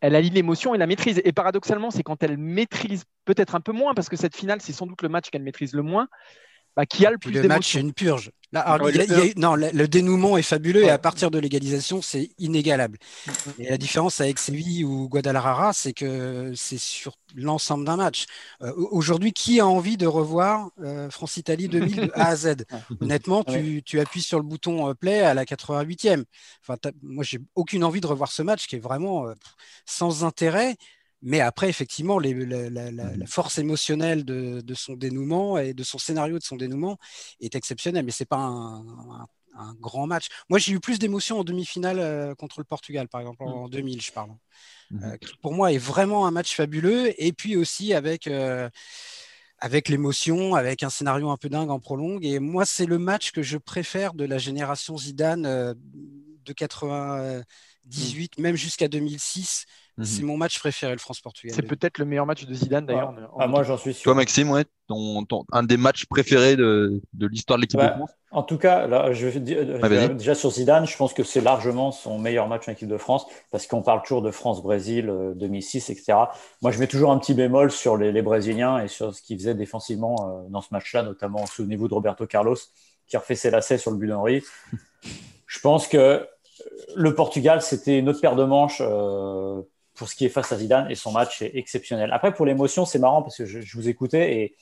elle 0.00 0.14
allie 0.14 0.30
l'émotion 0.30 0.74
et 0.74 0.78
la 0.78 0.86
maîtrise. 0.86 1.20
Et 1.24 1.32
paradoxalement, 1.32 1.90
c'est 1.90 2.02
quand 2.02 2.22
elle 2.22 2.38
maîtrise 2.38 3.04
peut-être 3.24 3.54
un 3.54 3.60
peu 3.60 3.72
moins, 3.72 3.94
parce 3.94 4.08
que 4.08 4.16
cette 4.16 4.36
finale, 4.36 4.60
c'est 4.60 4.72
sans 4.72 4.86
doute 4.86 5.02
le 5.02 5.08
match 5.08 5.30
qu'elle 5.30 5.42
maîtrise 5.42 5.74
le 5.74 5.82
moins, 5.82 6.08
bah, 6.76 6.86
qui 6.86 7.06
a 7.06 7.10
le 7.10 7.18
plus 7.18 7.30
Le 7.30 7.46
match, 7.46 7.72
c'est 7.72 7.80
une 7.80 7.92
purge. 7.92 8.30
non, 9.36 9.54
le, 9.56 9.86
dénouement 9.86 10.36
est 10.36 10.42
fabuleux 10.42 10.84
et 10.84 10.90
à 10.90 10.98
partir 10.98 11.30
de 11.30 11.38
l'égalisation, 11.38 12.02
c'est 12.02 12.30
inégalable. 12.38 12.98
Et 13.58 13.68
la 13.68 13.78
différence 13.78 14.20
avec 14.20 14.38
Séville 14.38 14.84
ou 14.84 15.08
Guadalajara, 15.08 15.72
c'est 15.72 15.92
que 15.92 16.52
c'est 16.54 16.78
sur 16.78 17.16
l'ensemble 17.36 17.84
d'un 17.84 17.96
match. 17.96 18.26
Euh, 18.62 18.72
aujourd'hui, 18.76 19.32
qui 19.32 19.60
a 19.60 19.66
envie 19.66 19.96
de 19.96 20.06
revoir 20.06 20.70
euh, 20.80 21.10
France-Italie 21.10 21.68
2000 21.68 21.96
de 21.96 22.10
A 22.14 22.28
à 22.28 22.36
Z? 22.36 22.64
Honnêtement, 23.00 23.44
tu, 23.44 23.82
tu, 23.84 24.00
appuies 24.00 24.22
sur 24.22 24.38
le 24.38 24.44
bouton 24.44 24.88
euh, 24.88 24.94
play 24.94 25.20
à 25.20 25.34
la 25.34 25.44
88e. 25.44 26.24
Enfin, 26.60 26.76
moi, 27.02 27.24
j'ai 27.24 27.38
aucune 27.54 27.84
envie 27.84 28.00
de 28.00 28.06
revoir 28.06 28.30
ce 28.30 28.42
match 28.42 28.66
qui 28.66 28.76
est 28.76 28.80
vraiment 28.80 29.26
sans 29.84 30.24
intérêt. 30.24 30.76
Mais 31.24 31.40
après, 31.40 31.70
effectivement, 31.70 32.18
la, 32.18 32.30
mmh 32.30 33.26
force 33.26 33.56
émotionnelle 33.58 34.24
de, 34.24 34.74
son 34.74 34.92
dénouement 34.92 35.56
et 35.58 35.72
de 35.72 35.82
son 35.82 35.96
scénario 35.98 36.38
de 36.38 36.44
son 36.44 36.56
dénouement 36.56 36.98
est 37.40 37.54
exceptionnelle. 37.54 38.04
Mais 38.04 38.12
ce 38.12 38.22
n'est 38.22 38.26
pas 38.26 38.36
un, 38.36 39.26
grand 39.80 40.06
match. 40.06 40.26
Moi, 40.50 40.58
j'ai 40.58 40.72
eu 40.72 40.80
plus 40.80 40.98
d'émotions 40.98 41.38
en 41.38 41.44
demi-finale 41.44 42.00
euh, 42.00 42.34
contre 42.34 42.58
le 42.58 42.64
Portugal, 42.64 43.08
par 43.08 43.20
exemple, 43.20 43.44
en 43.44 43.68
2000, 43.68 43.96
mmh. 43.96 44.00
je 44.00 44.12
parle. 44.12 44.30
Mmh 44.90 45.04
euh, 45.04 45.16
pour 45.40 45.54
moi, 45.54 45.72
est 45.72 45.78
vraiment 45.78 46.26
un 46.26 46.30
match 46.30 46.54
fabuleux. 46.54 47.12
Et 47.22 47.32
puis 47.32 47.56
aussi 47.56 47.94
avec. 47.94 48.26
Euh, 48.26 48.68
avec 49.60 49.88
l'émotion, 49.88 50.56
avec 50.56 50.82
un 50.82 50.90
scénario 50.90 51.30
un 51.30 51.38
peu 51.38 51.48
dingue 51.48 51.70
en 51.70 51.80
prolongue. 51.80 52.26
Et 52.26 52.38
moi, 52.38 52.66
c'est 52.66 52.84
le 52.84 52.98
match 52.98 53.30
que 53.30 53.42
je 53.42 53.56
préfère 53.56 54.12
de 54.12 54.26
la 54.26 54.36
génération 54.36 54.98
Zidane 54.98 55.74
de 56.44 56.52
98, 56.52 58.38
même 58.38 58.56
jusqu'à 58.56 58.88
2006. 58.88 59.64
Mhm. 59.96 60.04
C'est 60.04 60.22
mon 60.24 60.36
match 60.36 60.58
préféré, 60.58 60.92
le 60.92 60.98
France-Portugal. 60.98 61.54
C'est 61.54 61.62
peut-être 61.62 61.98
le 61.98 62.04
meilleur 62.04 62.26
match 62.26 62.44
de 62.44 62.52
Zidane 62.52 62.84
d'ailleurs. 62.84 63.14
Ah, 63.38 63.46
moi, 63.46 63.62
j'en 63.62 63.76
suis 63.76 63.94
sûr. 63.94 64.04
Toi, 64.04 64.14
Maxime, 64.14 64.50
ouais, 64.50 64.64
ton, 64.88 65.24
un 65.52 65.62
des 65.62 65.76
matchs 65.76 66.06
préférés 66.06 66.56
de, 66.56 67.00
de 67.12 67.26
l'histoire 67.28 67.58
de 67.58 67.62
l'équipe 67.62 67.80
de 67.80 67.86
France? 67.86 68.10
En 68.32 68.42
tout 68.42 68.58
cas, 68.58 68.88
là, 68.88 69.12
je, 69.12 69.28
ah, 69.28 70.08
déjà 70.08 70.34
sur 70.34 70.50
Zidane, 70.50 70.88
je 70.88 70.96
pense 70.96 71.14
que 71.14 71.22
c'est 71.22 71.40
largement 71.40 71.92
son 71.92 72.18
meilleur 72.18 72.48
match 72.48 72.68
en 72.68 72.72
équipe 72.72 72.88
de 72.88 72.98
France 72.98 73.26
parce 73.52 73.68
qu'on 73.68 73.82
parle 73.82 74.02
toujours 74.02 74.22
de 74.22 74.32
France-Brésil 74.32 75.06
2006, 75.36 75.88
euh, 75.88 75.92
etc. 75.92 76.18
Moi, 76.60 76.72
je 76.72 76.80
mets 76.80 76.88
toujours 76.88 77.12
un 77.12 77.18
petit 77.18 77.34
bémol 77.34 77.70
sur 77.70 77.96
les, 77.96 78.22
Brésiliens 78.22 78.80
et 78.80 78.88
sur 78.88 79.14
ce 79.14 79.22
qu'ils 79.22 79.38
faisaient 79.38 79.54
défensivement 79.54 80.16
euh, 80.18 80.48
dans 80.48 80.60
ce 80.60 80.68
match-là, 80.72 81.04
notamment, 81.04 81.46
souvenez-vous 81.46 81.86
de 81.86 81.94
Roberto 81.94 82.26
Carlos 82.26 82.56
qui 83.06 83.16
refait 83.16 83.36
ses 83.36 83.50
lacets 83.50 83.78
sur 83.78 83.92
le 83.92 83.98
but 83.98 84.08
d'Henri. 84.08 84.42
je 85.46 85.60
pense 85.60 85.86
que 85.86 86.26
le 86.96 87.14
Portugal, 87.14 87.62
c'était 87.62 87.98
une 87.98 88.08
autre 88.08 88.20
paire 88.20 88.34
de 88.34 88.44
manches. 88.44 88.78
Euh, 88.80 89.62
pour 89.94 90.08
ce 90.08 90.16
qui 90.16 90.24
est 90.24 90.28
face 90.28 90.50
à 90.52 90.58
Zidane 90.58 90.90
et 90.90 90.94
son 90.94 91.12
match 91.12 91.40
est 91.42 91.56
exceptionnel. 91.56 92.10
Après, 92.12 92.34
pour 92.34 92.46
l'émotion, 92.46 92.84
c'est 92.84 92.98
marrant 92.98 93.22
parce 93.22 93.36
que 93.36 93.46
je, 93.46 93.76
vous 93.76 93.88
écoutais 93.88 94.34
et 94.34 94.56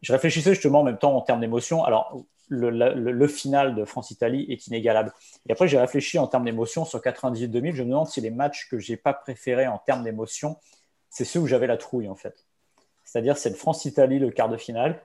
je 0.00 0.12
réfléchissais 0.12 0.54
justement 0.54 0.80
en 0.80 0.84
même 0.84 0.98
temps 0.98 1.14
en 1.14 1.20
termes 1.20 1.40
d'émotion. 1.40 1.84
Alors, 1.84 2.24
le, 2.48 3.26
final 3.26 3.74
de 3.74 3.84
France-Italie 3.84 4.46
est 4.48 4.66
inégalable. 4.68 5.12
Et 5.46 5.52
après, 5.52 5.68
j'ai 5.68 5.78
réfléchi 5.78 6.18
en 6.18 6.26
termes 6.26 6.44
d'émotion 6.44 6.86
sur 6.86 7.00
98-2000. 7.00 7.74
Je 7.74 7.82
me 7.82 7.90
demande 7.90 8.08
si 8.08 8.22
les 8.22 8.30
matchs 8.30 8.68
que 8.70 8.78
j'ai 8.78 8.96
pas 8.96 9.12
préférés 9.12 9.66
en 9.66 9.78
termes 9.78 10.02
d'émotion, 10.02 10.56
c'est 11.10 11.24
ceux 11.24 11.40
où 11.40 11.46
j'avais 11.46 11.66
la 11.66 11.76
trouille 11.76 12.08
en 12.08 12.14
fait. 12.14 12.46
C'est-à-dire, 13.04 13.36
c'est 13.36 13.50
le 13.50 13.56
France-Italie, 13.56 14.18
le 14.18 14.30
quart 14.30 14.48
de 14.48 14.56
finale, 14.56 15.02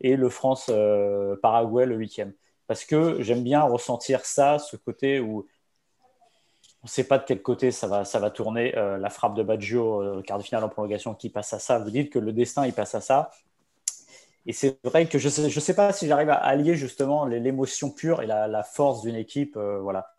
et 0.00 0.16
le 0.16 0.28
France-Paraguay, 0.28 1.86
le 1.86 1.96
huitième. 1.96 2.32
Parce 2.66 2.84
que 2.84 3.22
j'aime 3.22 3.42
bien 3.42 3.62
ressentir 3.62 4.24
ça, 4.24 4.58
ce 4.58 4.76
côté 4.76 5.20
où 5.20 5.46
on 6.86 6.88
ne 6.88 6.92
sait 6.92 7.02
pas 7.02 7.18
de 7.18 7.24
quel 7.26 7.42
côté 7.42 7.72
ça 7.72 7.88
va, 7.88 8.04
ça 8.04 8.20
va 8.20 8.30
tourner. 8.30 8.78
Euh, 8.78 8.96
la 8.96 9.10
frappe 9.10 9.34
de 9.34 9.42
Baggio, 9.42 10.02
euh, 10.02 10.22
quart 10.22 10.38
de 10.38 10.44
finale 10.44 10.62
en 10.62 10.68
prolongation, 10.68 11.14
qui 11.14 11.30
passe 11.30 11.52
à 11.52 11.58
ça. 11.58 11.80
Vous 11.80 11.90
dites 11.90 12.12
que 12.12 12.20
le 12.20 12.32
destin, 12.32 12.64
il 12.64 12.72
passe 12.72 12.94
à 12.94 13.00
ça. 13.00 13.32
Et 14.46 14.52
c'est 14.52 14.78
vrai 14.84 15.06
que 15.06 15.18
je 15.18 15.26
ne 15.26 15.32
sais, 15.32 15.50
je 15.50 15.58
sais 15.58 15.74
pas 15.74 15.92
si 15.92 16.06
j'arrive 16.06 16.30
à 16.30 16.36
allier 16.36 16.76
justement 16.76 17.26
l'émotion 17.26 17.90
pure 17.90 18.22
et 18.22 18.26
la, 18.26 18.62
force 18.62 19.02
d'une 19.02 19.16
équipe. 19.16 19.56
Euh, 19.56 19.80
voilà. 19.80 20.14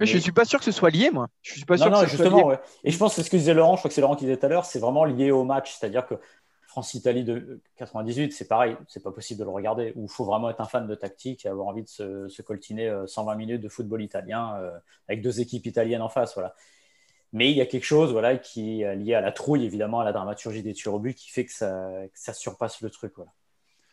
Mais 0.00 0.06
je 0.06 0.16
ne 0.16 0.20
suis 0.20 0.32
pas 0.32 0.44
sûr 0.44 0.58
que 0.58 0.64
ce 0.64 0.72
soit 0.72 0.90
lié, 0.90 1.12
moi. 1.12 1.28
Je 1.42 1.52
suis 1.52 1.64
pas 1.64 1.76
sûr 1.76 1.88
non, 1.88 2.04
justement, 2.04 2.52
Et 2.82 2.90
je 2.90 2.98
pense 2.98 3.14
que 3.14 3.22
ce 3.22 3.30
que 3.30 3.36
disait 3.36 3.54
Laurent, 3.54 3.76
je 3.76 3.82
crois 3.82 3.88
que 3.88 3.94
c'est 3.94 4.00
Laurent 4.00 4.16
qui 4.16 4.24
disait 4.24 4.38
tout 4.38 4.46
à 4.46 4.48
l'heure, 4.48 4.64
c'est 4.64 4.80
vraiment 4.80 5.04
lié 5.04 5.30
au 5.30 5.44
match. 5.44 5.76
C'est-à-dire 5.78 6.04
que 6.04 6.16
France-Italie 6.78 7.24
de 7.24 7.60
98, 7.76 8.32
c'est 8.32 8.46
pareil, 8.46 8.76
c'est 8.86 9.02
pas 9.02 9.10
possible 9.10 9.40
de 9.40 9.44
le 9.44 9.50
regarder. 9.50 9.92
Ou 9.96 10.04
il 10.04 10.08
faut 10.08 10.24
vraiment 10.24 10.48
être 10.48 10.60
un 10.60 10.66
fan 10.66 10.86
de 10.86 10.94
tactique 10.94 11.44
et 11.44 11.48
avoir 11.48 11.66
envie 11.66 11.82
de 11.82 11.88
se, 11.88 12.42
coltiner 12.42 12.88
120 13.04 13.32
euh, 13.32 13.36
minutes 13.36 13.60
de 13.60 13.68
football 13.68 14.00
italien 14.00 14.54
euh, 14.60 14.70
avec 15.08 15.20
deux 15.20 15.40
équipes 15.40 15.66
italiennes 15.66 16.02
en 16.02 16.08
face. 16.08 16.34
Voilà. 16.34 16.54
Mais 17.32 17.50
il 17.50 17.56
y 17.56 17.60
a 17.60 17.66
quelque 17.66 17.84
chose 17.84 18.12
voilà, 18.12 18.38
qui 18.38 18.82
est 18.82 18.94
lié 18.94 19.14
à 19.14 19.20
la 19.20 19.32
trouille, 19.32 19.64
évidemment, 19.64 19.98
à 19.98 20.04
la 20.04 20.12
dramaturgie 20.12 20.62
des 20.62 20.72
tirs 20.72 20.94
au 20.94 21.00
but, 21.00 21.14
qui 21.14 21.30
fait 21.30 21.44
que 21.44 21.52
ça, 21.52 21.90
ça 22.14 22.32
surpasse 22.32 22.80
le 22.80 22.90
truc. 22.90 23.14
Voilà. 23.16 23.32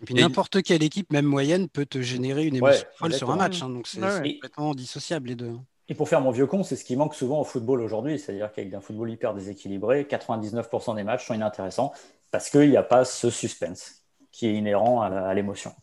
Et 0.01 0.05
puis 0.05 0.13
n'importe 0.13 0.61
quelle 0.61 0.83
équipe, 0.83 1.11
même 1.11 1.25
moyenne, 1.25 1.67
peut 1.67 1.87
te 1.87 2.01
générer 2.01 2.45
une 2.45 2.57
émotion 2.57 2.85
folle 2.97 3.13
sur 3.13 3.31
un 3.31 3.37
match. 3.37 3.63
Hein, 3.63 3.69
donc 3.69 3.87
c'est 3.87 3.99
complètement 3.99 4.75
dissociable 4.75 5.29
les 5.29 5.35
deux. 5.35 5.55
Et 5.87 5.93
pour 5.93 6.09
faire 6.09 6.21
mon 6.21 6.31
vieux 6.31 6.47
con, 6.47 6.63
c'est 6.63 6.75
ce 6.75 6.83
qui 6.83 6.95
manque 6.95 7.13
souvent 7.13 7.41
au 7.41 7.43
football 7.43 7.81
aujourd'hui. 7.81 8.17
C'est-à-dire 8.17 8.51
qu'avec 8.51 8.73
un 8.73 8.81
football 8.81 9.11
hyper 9.11 9.33
déséquilibré, 9.33 10.03
99% 10.03 10.95
des 10.95 11.03
matchs 11.03 11.27
sont 11.27 11.33
inintéressants 11.33 11.93
parce 12.31 12.49
qu'il 12.49 12.69
n'y 12.69 12.77
a 12.77 12.83
pas 12.83 13.05
ce 13.05 13.29
suspense 13.29 14.03
qui 14.31 14.47
est 14.47 14.53
inhérent 14.55 15.01
à 15.01 15.33
l'émotion. 15.33 15.73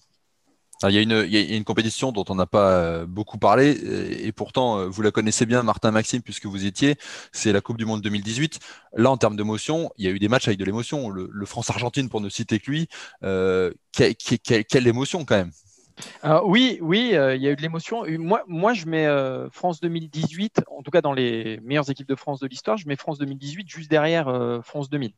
Il 0.88 0.94
y, 0.94 0.98
a 0.98 1.56
une, 1.56 1.64
compétition 1.64 2.10
dont 2.10 2.24
on 2.28 2.34
n'a 2.34 2.46
pas 2.46 2.72
euh, 2.72 3.06
beaucoup 3.06 3.38
parlé, 3.38 3.70
et 4.26 4.32
pourtant 4.32 4.78
euh, 4.78 4.86
vous 4.88 5.02
la 5.02 5.12
connaissez 5.12 5.46
bien, 5.46 5.62
Martin 5.62 5.92
Maxime, 5.92 6.22
puisque 6.22 6.46
vous 6.46 6.66
étiez, 6.66 6.96
c'est 7.30 7.52
la 7.52 7.60
Coupe 7.60 7.76
du 7.76 7.84
Monde 7.84 8.00
2018. 8.00 8.58
Là, 8.94 9.10
en 9.10 9.16
termes 9.16 9.36
d'émotion, 9.36 9.90
il 9.96 10.06
y 10.06 10.08
a 10.08 10.10
eu 10.10 10.18
des 10.18 10.28
matchs 10.28 10.48
avec 10.48 10.58
de 10.58 10.64
l'émotion. 10.64 11.08
Le, 11.08 11.46
France-Argentine, 11.46 12.08
pour 12.08 12.20
ne 12.20 12.28
citer 12.28 12.58
que 12.58 12.70
lui, 12.70 12.88
euh, 13.22 13.72
quelle 13.92 14.86
émotion 14.86 15.24
quand 15.24 15.36
même 15.36 15.52
oui, 16.44 16.78
oui, 16.80 17.10
euh, 17.14 17.34
il 17.36 17.42
y 17.42 17.48
a 17.48 17.50
eu 17.50 17.56
de 17.56 17.62
l'émotion. 17.62 18.04
Moi, 18.18 18.42
moi, 18.46 18.72
je 18.72 18.86
mets 18.86 19.06
euh, 19.06 19.48
France 19.50 19.80
2018, 19.80 20.62
en 20.68 20.82
tout 20.82 20.90
cas 20.90 21.00
dans 21.00 21.12
les 21.12 21.58
meilleures 21.62 21.90
équipes 21.90 22.08
de 22.08 22.14
France 22.14 22.40
de 22.40 22.46
l'histoire, 22.46 22.76
je 22.76 22.86
mets 22.86 22.96
France 22.96 23.18
2018 23.18 23.68
juste 23.68 23.90
derrière 23.90 24.28
euh, 24.28 24.60
France 24.62 24.90
2000. 24.90 25.12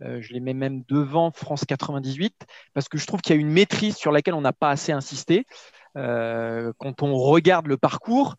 je 0.00 0.32
les 0.32 0.40
mets 0.40 0.54
même 0.54 0.82
devant 0.88 1.30
France 1.30 1.64
98 1.66 2.46
parce 2.74 2.88
que 2.88 2.98
je 2.98 3.06
trouve 3.06 3.20
qu'il 3.20 3.34
y 3.34 3.38
a 3.38 3.40
une 3.40 3.50
maîtrise 3.50 3.96
sur 3.96 4.12
laquelle 4.12 4.34
on 4.34 4.40
n'a 4.40 4.52
pas 4.52 4.70
assez 4.70 4.92
insisté. 4.92 5.46
quand 5.94 7.02
on 7.02 7.14
regarde 7.14 7.66
le 7.66 7.76
parcours, 7.76 8.36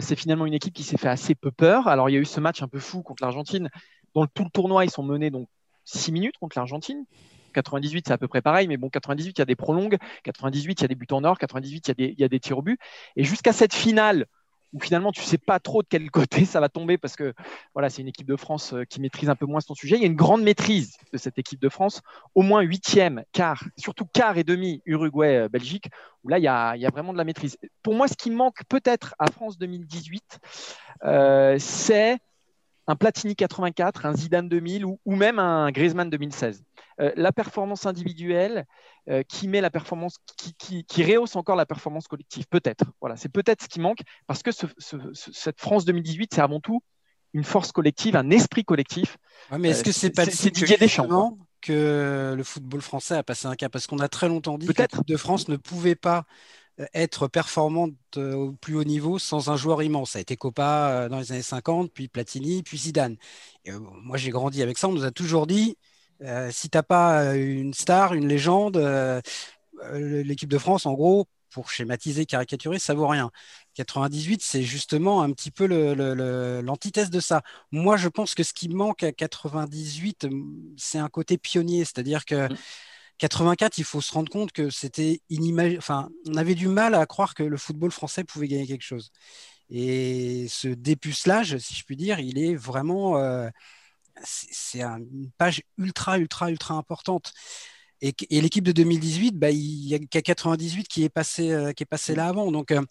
c'est 0.00 0.16
finalement 0.16 0.46
une 0.46 0.54
équipe 0.54 0.74
qui 0.74 0.84
s'est 0.84 0.96
fait 0.96 1.08
assez 1.08 1.34
peu 1.34 1.50
peur. 1.50 1.88
Alors, 1.88 2.08
il 2.08 2.12
y 2.14 2.16
a 2.16 2.20
eu 2.20 2.24
ce 2.24 2.40
match 2.40 2.62
un 2.62 2.68
peu 2.68 2.78
fou 2.78 3.02
contre 3.02 3.22
l'Argentine. 3.22 3.68
Dans 4.14 4.26
tout 4.26 4.44
le 4.44 4.50
tournoi, 4.50 4.84
ils 4.84 4.90
sont 4.90 5.02
menés 5.02 5.30
donc 5.30 5.48
6 5.84 6.12
minutes 6.12 6.38
contre 6.38 6.58
l'Argentine. 6.58 7.04
98, 7.52 8.08
c'est 8.08 8.12
à 8.12 8.18
peu 8.18 8.28
près 8.28 8.42
pareil, 8.42 8.68
mais 8.68 8.76
bon, 8.76 8.88
98, 8.88 9.38
il 9.38 9.38
y 9.38 9.42
a 9.42 9.44
des 9.44 9.56
prolongues, 9.56 9.96
98, 10.24 10.80
il 10.80 10.82
y 10.82 10.84
a 10.84 10.88
des 10.88 10.94
buts 10.94 11.06
en 11.12 11.24
or, 11.24 11.38
98, 11.38 11.88
il 11.88 11.88
y 11.88 11.90
a 11.90 11.94
des, 11.94 12.14
il 12.16 12.20
y 12.20 12.24
a 12.24 12.28
des 12.28 12.40
tirs 12.40 12.58
au 12.58 12.62
but. 12.62 12.78
Et 13.16 13.24
jusqu'à 13.24 13.52
cette 13.52 13.74
finale 13.74 14.26
où 14.72 14.80
finalement 14.80 15.12
tu 15.12 15.22
sais 15.22 15.38
pas 15.38 15.60
trop 15.60 15.82
de 15.82 15.88
quel 15.88 16.10
côté 16.10 16.44
ça 16.44 16.60
va 16.60 16.68
tomber 16.68 16.98
parce 16.98 17.16
que 17.16 17.34
voilà, 17.74 17.90
c'est 17.90 18.02
une 18.02 18.08
équipe 18.08 18.26
de 18.26 18.36
France 18.36 18.72
euh, 18.72 18.84
qui 18.84 19.00
maîtrise 19.00 19.28
un 19.28 19.36
peu 19.36 19.46
moins 19.46 19.60
son 19.60 19.74
sujet. 19.74 19.96
Il 19.96 20.00
y 20.00 20.04
a 20.04 20.08
une 20.08 20.16
grande 20.16 20.42
maîtrise 20.42 20.96
de 21.12 21.18
cette 21.18 21.38
équipe 21.38 21.60
de 21.60 21.68
France, 21.68 22.02
au 22.34 22.42
moins 22.42 22.62
huitième, 22.62 23.24
quart, 23.32 23.64
surtout 23.76 24.06
quart 24.06 24.38
et 24.38 24.44
demi 24.44 24.82
Uruguay-Belgique, 24.86 25.90
où 26.24 26.28
là 26.28 26.38
il 26.38 26.44
y, 26.44 26.48
a, 26.48 26.74
il 26.76 26.82
y, 26.82 26.86
a, 26.86 26.90
vraiment 26.90 27.12
de 27.12 27.18
la 27.18 27.24
maîtrise. 27.24 27.56
Pour 27.82 27.94
moi, 27.94 28.08
ce 28.08 28.14
qui 28.14 28.30
manque 28.30 28.62
peut-être 28.68 29.14
à 29.18 29.30
France 29.30 29.58
2018, 29.58 30.40
euh, 31.04 31.56
c'est 31.58 32.18
un 32.86 32.96
Platini 32.96 33.36
84, 33.36 34.06
un 34.06 34.14
Zidane 34.14 34.48
2000 34.48 34.84
ou, 34.84 34.98
ou 35.04 35.16
même 35.16 35.38
un 35.38 35.70
Griezmann 35.70 36.10
2016. 36.10 36.62
Euh, 37.00 37.10
la 37.16 37.32
performance 37.32 37.86
individuelle 37.86 38.66
euh, 39.08 39.22
qui 39.22 39.48
met 39.48 39.60
la 39.60 39.70
performance, 39.70 40.16
qui, 40.36 40.84
qui, 40.84 41.04
rehausse 41.04 41.36
encore 41.36 41.56
la 41.56 41.66
performance 41.66 42.06
collective, 42.06 42.46
peut-être. 42.48 42.84
Voilà, 43.00 43.16
c'est 43.16 43.30
peut-être 43.30 43.62
ce 43.62 43.68
qui 43.68 43.80
manque 43.80 44.00
parce 44.26 44.42
que 44.42 44.50
cette 44.52 45.60
France 45.60 45.84
2018, 45.84 46.34
c'est 46.34 46.40
avant 46.40 46.60
tout 46.60 46.82
une 47.34 47.44
force 47.44 47.72
collective, 47.72 48.14
un 48.14 48.30
esprit 48.30 48.64
collectif. 48.64 49.16
mais 49.58 49.70
est-ce 49.70 49.84
que 49.84 49.92
c'est 49.92 50.10
pas 50.10 50.26
c'est 50.26 50.50
Didier 50.50 50.76
Deschamps 50.76 51.38
que 51.62 52.34
le 52.36 52.42
football 52.42 52.82
français 52.82 53.14
a 53.14 53.22
passé 53.22 53.46
un 53.46 53.54
cas 53.54 53.68
parce 53.68 53.86
qu'on 53.86 54.00
a 54.00 54.08
très 54.08 54.28
longtemps 54.28 54.58
dit 54.58 54.66
que 54.66 54.82
l'équipe 54.82 55.06
de 55.06 55.16
France 55.16 55.46
ne 55.46 55.56
pouvait 55.56 55.94
pas 55.94 56.26
euh, 56.80 56.86
être 56.92 57.28
performante 57.28 57.94
au 58.16 58.52
plus 58.52 58.74
haut 58.74 58.84
niveau 58.84 59.18
sans 59.18 59.48
un 59.48 59.56
joueur 59.56 59.82
immense. 59.82 60.10
Ça 60.10 60.18
a 60.18 60.22
été 60.22 60.36
Copa 60.36 61.08
dans 61.08 61.20
les 61.20 61.32
années 61.32 61.40
50, 61.40 61.90
puis 61.92 62.08
Platini, 62.08 62.62
puis 62.62 62.76
Zidane. 62.76 63.16
moi, 63.66 64.18
j'ai 64.18 64.30
grandi 64.30 64.60
avec 64.60 64.76
ça. 64.76 64.88
On 64.88 64.92
nous 64.92 65.04
a 65.04 65.12
toujours 65.12 65.46
dit 65.46 65.78
euh, 66.22 66.50
si 66.52 66.70
tu 66.70 66.78
n'as 66.78 66.82
pas 66.82 67.22
euh, 67.24 67.34
une 67.34 67.74
star, 67.74 68.14
une 68.14 68.28
légende, 68.28 68.76
euh, 68.76 69.20
l'équipe 70.22 70.48
de 70.48 70.58
France, 70.58 70.86
en 70.86 70.94
gros, 70.94 71.26
pour 71.50 71.70
schématiser, 71.70 72.24
caricaturer, 72.26 72.78
ça 72.78 72.94
vaut 72.94 73.08
rien. 73.08 73.30
98, 73.74 74.42
c'est 74.42 74.62
justement 74.62 75.22
un 75.22 75.32
petit 75.32 75.50
peu 75.50 75.66
l'antithèse 76.62 77.10
de 77.10 77.20
ça. 77.20 77.42
Moi, 77.72 77.96
je 77.96 78.08
pense 78.08 78.34
que 78.34 78.42
ce 78.42 78.52
qui 78.52 78.68
manque 78.68 79.02
à 79.02 79.12
98, 79.12 80.28
c'est 80.76 80.98
un 80.98 81.08
côté 81.08 81.38
pionnier, 81.38 81.84
c'est-à-dire 81.84 82.24
que 82.24 82.48
84, 83.18 83.76
mmh. 83.76 83.80
il 83.80 83.84
faut 83.84 84.00
se 84.00 84.12
rendre 84.12 84.30
compte 84.30 84.52
que 84.52 84.70
c'était 84.70 85.20
inimaginable. 85.28 85.78
Enfin, 85.78 86.08
on 86.28 86.36
avait 86.36 86.54
du 86.54 86.68
mal 86.68 86.94
à 86.94 87.04
croire 87.06 87.34
que 87.34 87.42
le 87.42 87.56
football 87.56 87.90
français 87.90 88.24
pouvait 88.24 88.48
gagner 88.48 88.66
quelque 88.66 88.82
chose. 88.82 89.10
Et 89.70 90.46
ce 90.48 90.68
dépucelage, 90.68 91.58
si 91.58 91.74
je 91.74 91.84
puis 91.84 91.96
dire, 91.96 92.20
il 92.20 92.38
est 92.38 92.54
vraiment 92.54 93.16
c'est 94.22 94.82
une 94.82 95.30
page 95.38 95.62
ultra, 95.78 96.18
ultra, 96.18 96.50
ultra 96.50 96.74
importante. 96.74 97.32
Et, 98.02 98.14
l'équipe 98.40 98.64
de 98.64 98.72
2018, 98.72 99.38
bah, 99.38 99.50
il 99.50 99.86
n'y 99.86 99.94
a 99.94 99.98
qu'à 99.98 100.22
98 100.22 100.88
qui 100.88 101.04
est 101.04 101.08
passé, 101.08 101.52
euh, 101.52 101.72
qui 101.72 101.84
est 101.84 101.86
passé 101.86 102.14
là 102.16 102.26
avant. 102.28 102.50
Donc, 102.50 102.72
euh, 102.72 102.82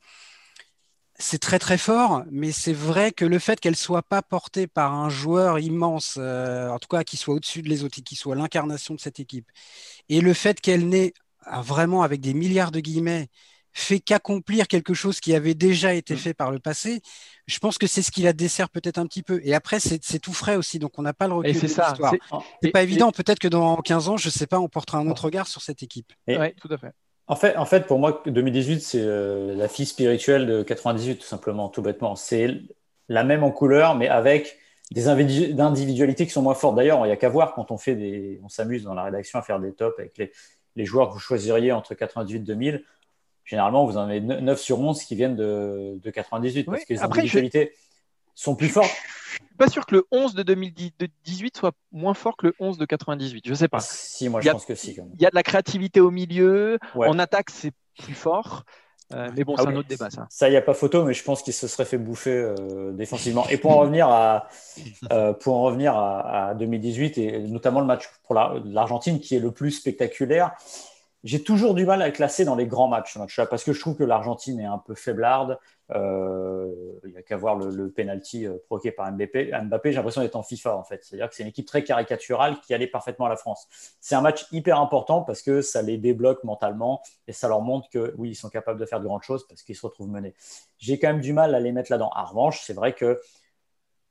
c'est 1.16 1.38
très, 1.40 1.60
très 1.60 1.78
fort, 1.78 2.24
mais 2.32 2.52
c'est 2.52 2.74
vrai 2.74 3.12
que 3.12 3.26
le 3.26 3.38
fait 3.40 3.60
qu'elle 3.60 3.74
ne 3.74 3.78
soit 3.78 4.02
pas 4.02 4.22
portée 4.22 4.68
par 4.68 4.94
un 4.94 5.10
joueur 5.10 5.60
immense, 5.60 6.16
euh, 6.18 6.70
en 6.70 6.80
tout 6.80 6.88
cas 6.88 7.04
qui 7.04 7.18
soit 7.18 7.36
au-dessus 7.36 7.62
de 7.62 7.70
les 7.70 7.84
autres, 7.84 8.02
qui 8.02 8.16
soit 8.16 8.36
l'incarnation 8.36 8.96
de 8.96 9.00
cette 9.00 9.20
équipe, 9.20 9.48
et 10.10 10.22
le 10.22 10.34
fait 10.34 10.60
qu'elle 10.62 10.88
n'ait 10.90 11.14
vraiment, 11.64 12.04
avec 12.04 12.22
des 12.22 12.34
milliards 12.34 12.72
de 12.72 12.80
guillemets, 12.80 13.30
fait 13.74 14.00
qu'accomplir 14.00 14.68
quelque 14.68 14.94
chose 14.94 15.20
qui 15.20 15.34
avait 15.34 15.54
déjà 15.54 15.94
été 15.94 16.14
mmh. 16.14 16.18
fait 16.18 16.34
par 16.34 16.52
le 16.52 16.60
passé, 16.60 17.02
je 17.48 17.60
pense 17.60 17.78
que 17.78 17.88
c'est 17.88 18.02
ce 18.02 18.12
qui 18.12 18.22
la 18.22 18.34
dessert 18.34 18.70
peut-être 18.70 18.98
un 18.98 19.06
petit 19.06 19.24
peu. 19.24 19.42
Et 19.44 19.54
après, 19.54 19.80
c'est 19.80 20.20
tout 20.20 20.34
frais 20.34 20.56
aussi, 20.56 20.80
donc 20.80 20.98
on 20.98 21.02
n'a 21.02 21.14
pas 21.14 21.28
le 21.28 21.34
recul 21.34 21.54
de 21.54 21.60
l'histoire. 21.60 21.96
C'est 22.62 22.72
pas 22.72 22.84
évident. 22.84 23.12
Peut-être 23.12 23.40
que 23.40 23.48
dans 23.48 23.78
15 23.78 24.10
ans, 24.10 24.18
je 24.18 24.28
ne 24.28 24.32
sais 24.32 24.48
pas, 24.48 24.60
on 24.60 24.68
portera 24.68 24.98
un 24.98 25.08
autre 25.08 25.26
regard 25.26 25.48
sur 25.48 25.62
cette 25.62 25.84
équipe. 25.84 26.12
Oui, 26.28 26.54
tout 26.56 26.70
à 26.72 26.78
fait. 26.78 26.92
En 27.28 27.36
fait, 27.36 27.56
en 27.56 27.66
fait, 27.66 27.88
pour 27.88 27.98
moi, 27.98 28.22
2018, 28.26 28.82
c'est 28.82 29.00
euh, 29.00 29.56
la 29.56 29.70
fille 29.70 29.86
spirituelle 29.86 30.46
de 30.48 30.64
98, 30.64 31.20
tout 31.20 31.26
simplement, 31.26 31.70
tout 31.70 31.82
bêtement. 31.82 32.18
C'est 32.18 32.62
la 33.08 33.24
même 33.24 33.44
en 33.44 33.52
couleur, 33.52 33.96
mais 33.96 34.10
avec 34.10 34.58
des 34.92 35.08
individualités 35.08 36.26
qui 36.26 36.34
sont 36.34 36.42
moins 36.42 36.56
fortes. 36.56 36.76
D'ailleurs, 36.76 37.06
il 37.06 37.08
n'y 37.08 37.14
a 37.14 37.16
qu'à 37.16 37.30
voir 37.30 37.54
quand 37.54 37.72
on 37.72 37.78
fait 37.78 37.96
des, 37.96 38.42
on 38.44 38.50
s'amuse 38.50 38.84
dans 38.84 38.94
la 38.94 39.04
rédaction 39.04 39.40
à 39.40 39.42
faire 39.42 39.60
des 39.62 39.72
tops 39.72 39.98
avec 39.98 40.18
les, 40.18 40.34
les 40.76 40.86
joueurs 40.86 41.08
que 41.08 41.14
vous 41.14 41.20
choisiriez 41.20 41.72
entre 41.72 41.94
98 41.94 42.36
et 42.36 42.40
2000 42.40 42.84
généralement, 43.52 43.86
vous 43.86 43.98
en 43.98 44.04
avez 44.04 44.22
9 44.22 44.60
sur 44.60 44.80
11 44.80 45.04
qui 45.04 45.16
viennent 45.16 45.36
de, 45.36 46.00
98 46.14 46.64
parce 46.64 46.86
que 46.86 46.94
les 46.94 47.04
individualités 47.04 47.74
sont 48.34 48.56
plus 48.56 48.70
fortes. 48.70 48.90
Je 49.32 49.36
suis 49.36 49.58
pas 49.58 49.68
sûr 49.68 49.86
que 49.86 49.96
le 49.96 50.06
11 50.12 50.36
de 50.36 50.44
2018 50.44 51.58
soit 51.58 51.74
moins 51.92 52.14
fort 52.14 52.38
que 52.38 52.48
le 52.48 52.56
11 52.60 52.78
de 52.78 52.86
98. 52.86 53.44
Je 53.46 53.54
sais 53.54 53.68
pas. 53.68 53.82
Si, 53.82 54.30
moi, 54.30 54.40
je 54.40 54.50
pense 54.50 54.66
que 54.66 54.74
si. 54.74 54.98
Il 55.16 55.22
y 55.22 55.26
a 55.26 55.30
de 55.30 55.36
la 55.36 55.44
créativité 55.44 56.00
au 56.00 56.12
milieu. 56.12 56.80
En 56.96 57.20
attaque, 57.20 57.50
c'est 57.50 57.74
plus 57.98 58.14
fort. 58.14 58.64
Euh, 59.14 59.30
mais 59.36 59.44
bon, 59.44 59.56
ah 59.58 59.64
c'est 59.64 59.68
un 59.68 59.76
autre 59.76 59.90
débat, 59.90 60.10
ça. 60.10 60.26
Ça, 60.30 60.48
il 60.48 60.52
n'y 60.52 60.58
a 60.58 60.62
pas 60.62 60.74
photo, 60.74 61.04
mais 61.04 61.14
je 61.14 61.22
pense 61.22 61.44
qu'il 61.44 61.52
se 61.52 61.68
serait 61.68 61.84
fait 61.84 61.98
bouffer 61.98 62.32
euh, 62.32 62.94
défensivement. 62.94 63.46
Et 63.50 63.58
pour 63.58 63.72
en 63.72 63.80
revenir 63.80 64.08
à, 64.08 64.48
euh, 65.12 65.34
pour 65.34 65.58
en 65.58 65.64
revenir 65.64 65.98
à, 65.98 66.54
2018, 66.58 67.18
et 67.18 67.40
notamment 67.40 67.82
le 67.82 67.86
match 67.86 68.10
pour 68.24 68.34
l'Argentine, 68.36 69.20
qui 69.20 69.36
est 69.36 69.40
le 69.40 69.52
plus 69.52 69.72
spectaculaire, 69.72 70.54
j'ai 71.24 71.44
toujours 71.44 71.76
du 71.76 71.86
mal 71.86 72.02
à 72.02 72.08
le 72.08 72.12
classer 72.12 72.46
dans 72.46 72.56
les 72.56 72.66
grands 72.66 72.88
matchs, 72.88 73.18
parce 73.50 73.64
que 73.64 73.74
je 73.74 73.80
trouve 73.80 73.96
que 73.96 74.04
l'Argentine 74.04 74.60
est 74.60 74.66
un 74.66 74.80
peu 74.80 74.96
faiblarde. 74.96 75.60
Euh, 75.92 76.74
il 77.04 77.12
n'y 77.12 77.18
a 77.18 77.22
qu'à 77.22 77.38
voir 77.38 77.58
le, 77.58 77.92
penalty 77.92 78.48
euh, 78.48 78.58
provoqué 78.66 78.92
par 78.92 79.12
Mbappé. 79.12 79.52
Mbappé, 79.66 79.92
j'ai 79.92 79.98
l'impression 79.98 80.22
d'être 80.22 80.36
en 80.36 80.42
FIFA 80.42 80.76
en 80.76 80.84
fait. 80.84 81.04
C'est-à-dire 81.04 81.30
que 81.30 81.36
c'est 81.36 81.44
une 81.44 81.50
équipe 81.50 81.68
très 81.68 81.84
caricaturale 81.84 82.60
qui 82.62 82.74
allait 82.74 82.88
parfaitement 82.88 83.26
à 83.26 83.30
la 83.30 83.36
France. 83.36 83.68
C'est 84.00 84.16
un 84.16 84.22
match 84.22 84.46
hyper 84.52 84.80
important 84.80 85.22
parce 85.22 85.42
que 85.42 85.62
ça 85.62 85.82
les 85.82 85.98
débloque 85.98 86.44
mentalement 86.44 87.02
et 87.28 87.34
ça 87.34 87.48
leur 87.48 87.62
montre 87.62 87.90
que 87.90 88.16
oui, 88.18 88.30
ils 88.30 88.36
sont 88.36 88.50
capables 88.50 88.80
de 88.80 88.86
faire 88.86 89.00
de 89.00 89.06
grandes 89.06 89.24
choses 89.24 89.46
parce 89.48 89.62
qu'ils 89.64 89.76
se 89.76 89.86
retrouvent 89.86 90.10
menés. 90.10 90.34
J'ai 90.80 90.98
quand 90.98 91.10
même 91.10 91.22
du 91.22 91.34
mal 91.34 91.54
à 91.54 91.60
les 91.60 91.72
mettre 91.72 91.92
là-dedans. 91.92 92.12
En 92.16 92.26
revanche, 92.26 92.62
c'est 92.64 92.74
vrai 92.74 92.94
que 92.94 93.20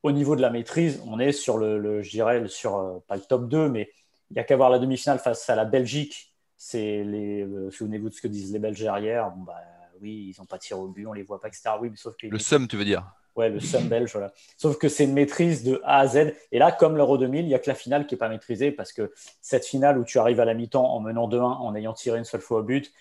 au 0.02 0.12
niveau 0.12 0.36
de 0.36 0.42
la 0.42 0.50
maîtrise, 0.50 1.02
on 1.06 1.18
est 1.18 1.32
sur 1.32 1.58
le, 1.58 2.02
je 2.02 2.10
dirais, 2.10 2.46
sur 2.46 2.76
euh, 2.76 2.98
pas 3.08 3.16
le 3.16 3.22
top 3.22 3.48
2, 3.48 3.68
mais 3.68 3.90
il 4.30 4.34
n'y 4.34 4.40
a 4.40 4.44
qu'à 4.44 4.56
voir 4.56 4.70
la 4.70 4.78
demi-finale 4.78 5.18
face 5.18 5.48
à 5.50 5.56
la 5.56 5.64
Belgique 5.64 6.29
c'est 6.62 7.04
les. 7.04 7.42
Euh, 7.42 7.70
souvenez-vous 7.70 8.10
de 8.10 8.14
ce 8.14 8.20
que 8.20 8.28
disent 8.28 8.52
les 8.52 8.58
Belges 8.58 8.80
derrière. 8.80 9.30
bah, 9.30 9.54
oui, 10.02 10.34
ils 10.34 10.38
n'ont 10.38 10.44
pas 10.44 10.58
tiré 10.58 10.78
au 10.78 10.88
but, 10.88 11.06
on 11.06 11.14
les 11.14 11.22
voit 11.22 11.40
pas, 11.40 11.48
etc. 11.48 11.70
Oui, 11.80 11.90
sauf 11.94 12.14
que 12.16 12.26
le 12.26 12.38
SUM, 12.38 12.68
tu 12.68 12.76
veux 12.76 12.84
dire? 12.84 13.02
Ouais, 13.34 13.48
le 13.48 13.60
SUM 13.60 13.88
belge, 13.88 14.12
voilà. 14.12 14.30
Sauf 14.58 14.76
que 14.76 14.90
c'est 14.90 15.04
une 15.04 15.14
maîtrise 15.14 15.64
de 15.64 15.80
A 15.84 16.00
à 16.00 16.06
Z. 16.06 16.34
Et 16.52 16.58
là, 16.58 16.70
comme 16.70 16.98
l'Euro 16.98 17.16
2000, 17.16 17.44
il 17.44 17.48
n'y 17.48 17.54
a 17.54 17.58
que 17.58 17.70
la 17.70 17.74
finale 17.74 18.06
qui 18.06 18.14
n'est 18.14 18.18
pas 18.18 18.28
maîtrisée 18.28 18.72
parce 18.72 18.92
que 18.92 19.10
cette 19.40 19.64
finale 19.64 19.98
où 19.98 20.04
tu 20.04 20.18
arrives 20.18 20.38
à 20.38 20.44
la 20.44 20.52
mi-temps 20.52 20.84
en 20.84 21.00
menant 21.00 21.28
2-1, 21.28 21.40
en 21.40 21.74
ayant 21.74 21.94
tiré 21.94 22.18
une 22.18 22.24
seule 22.24 22.42
fois 22.42 22.58
au 22.58 22.62
but 22.62 22.92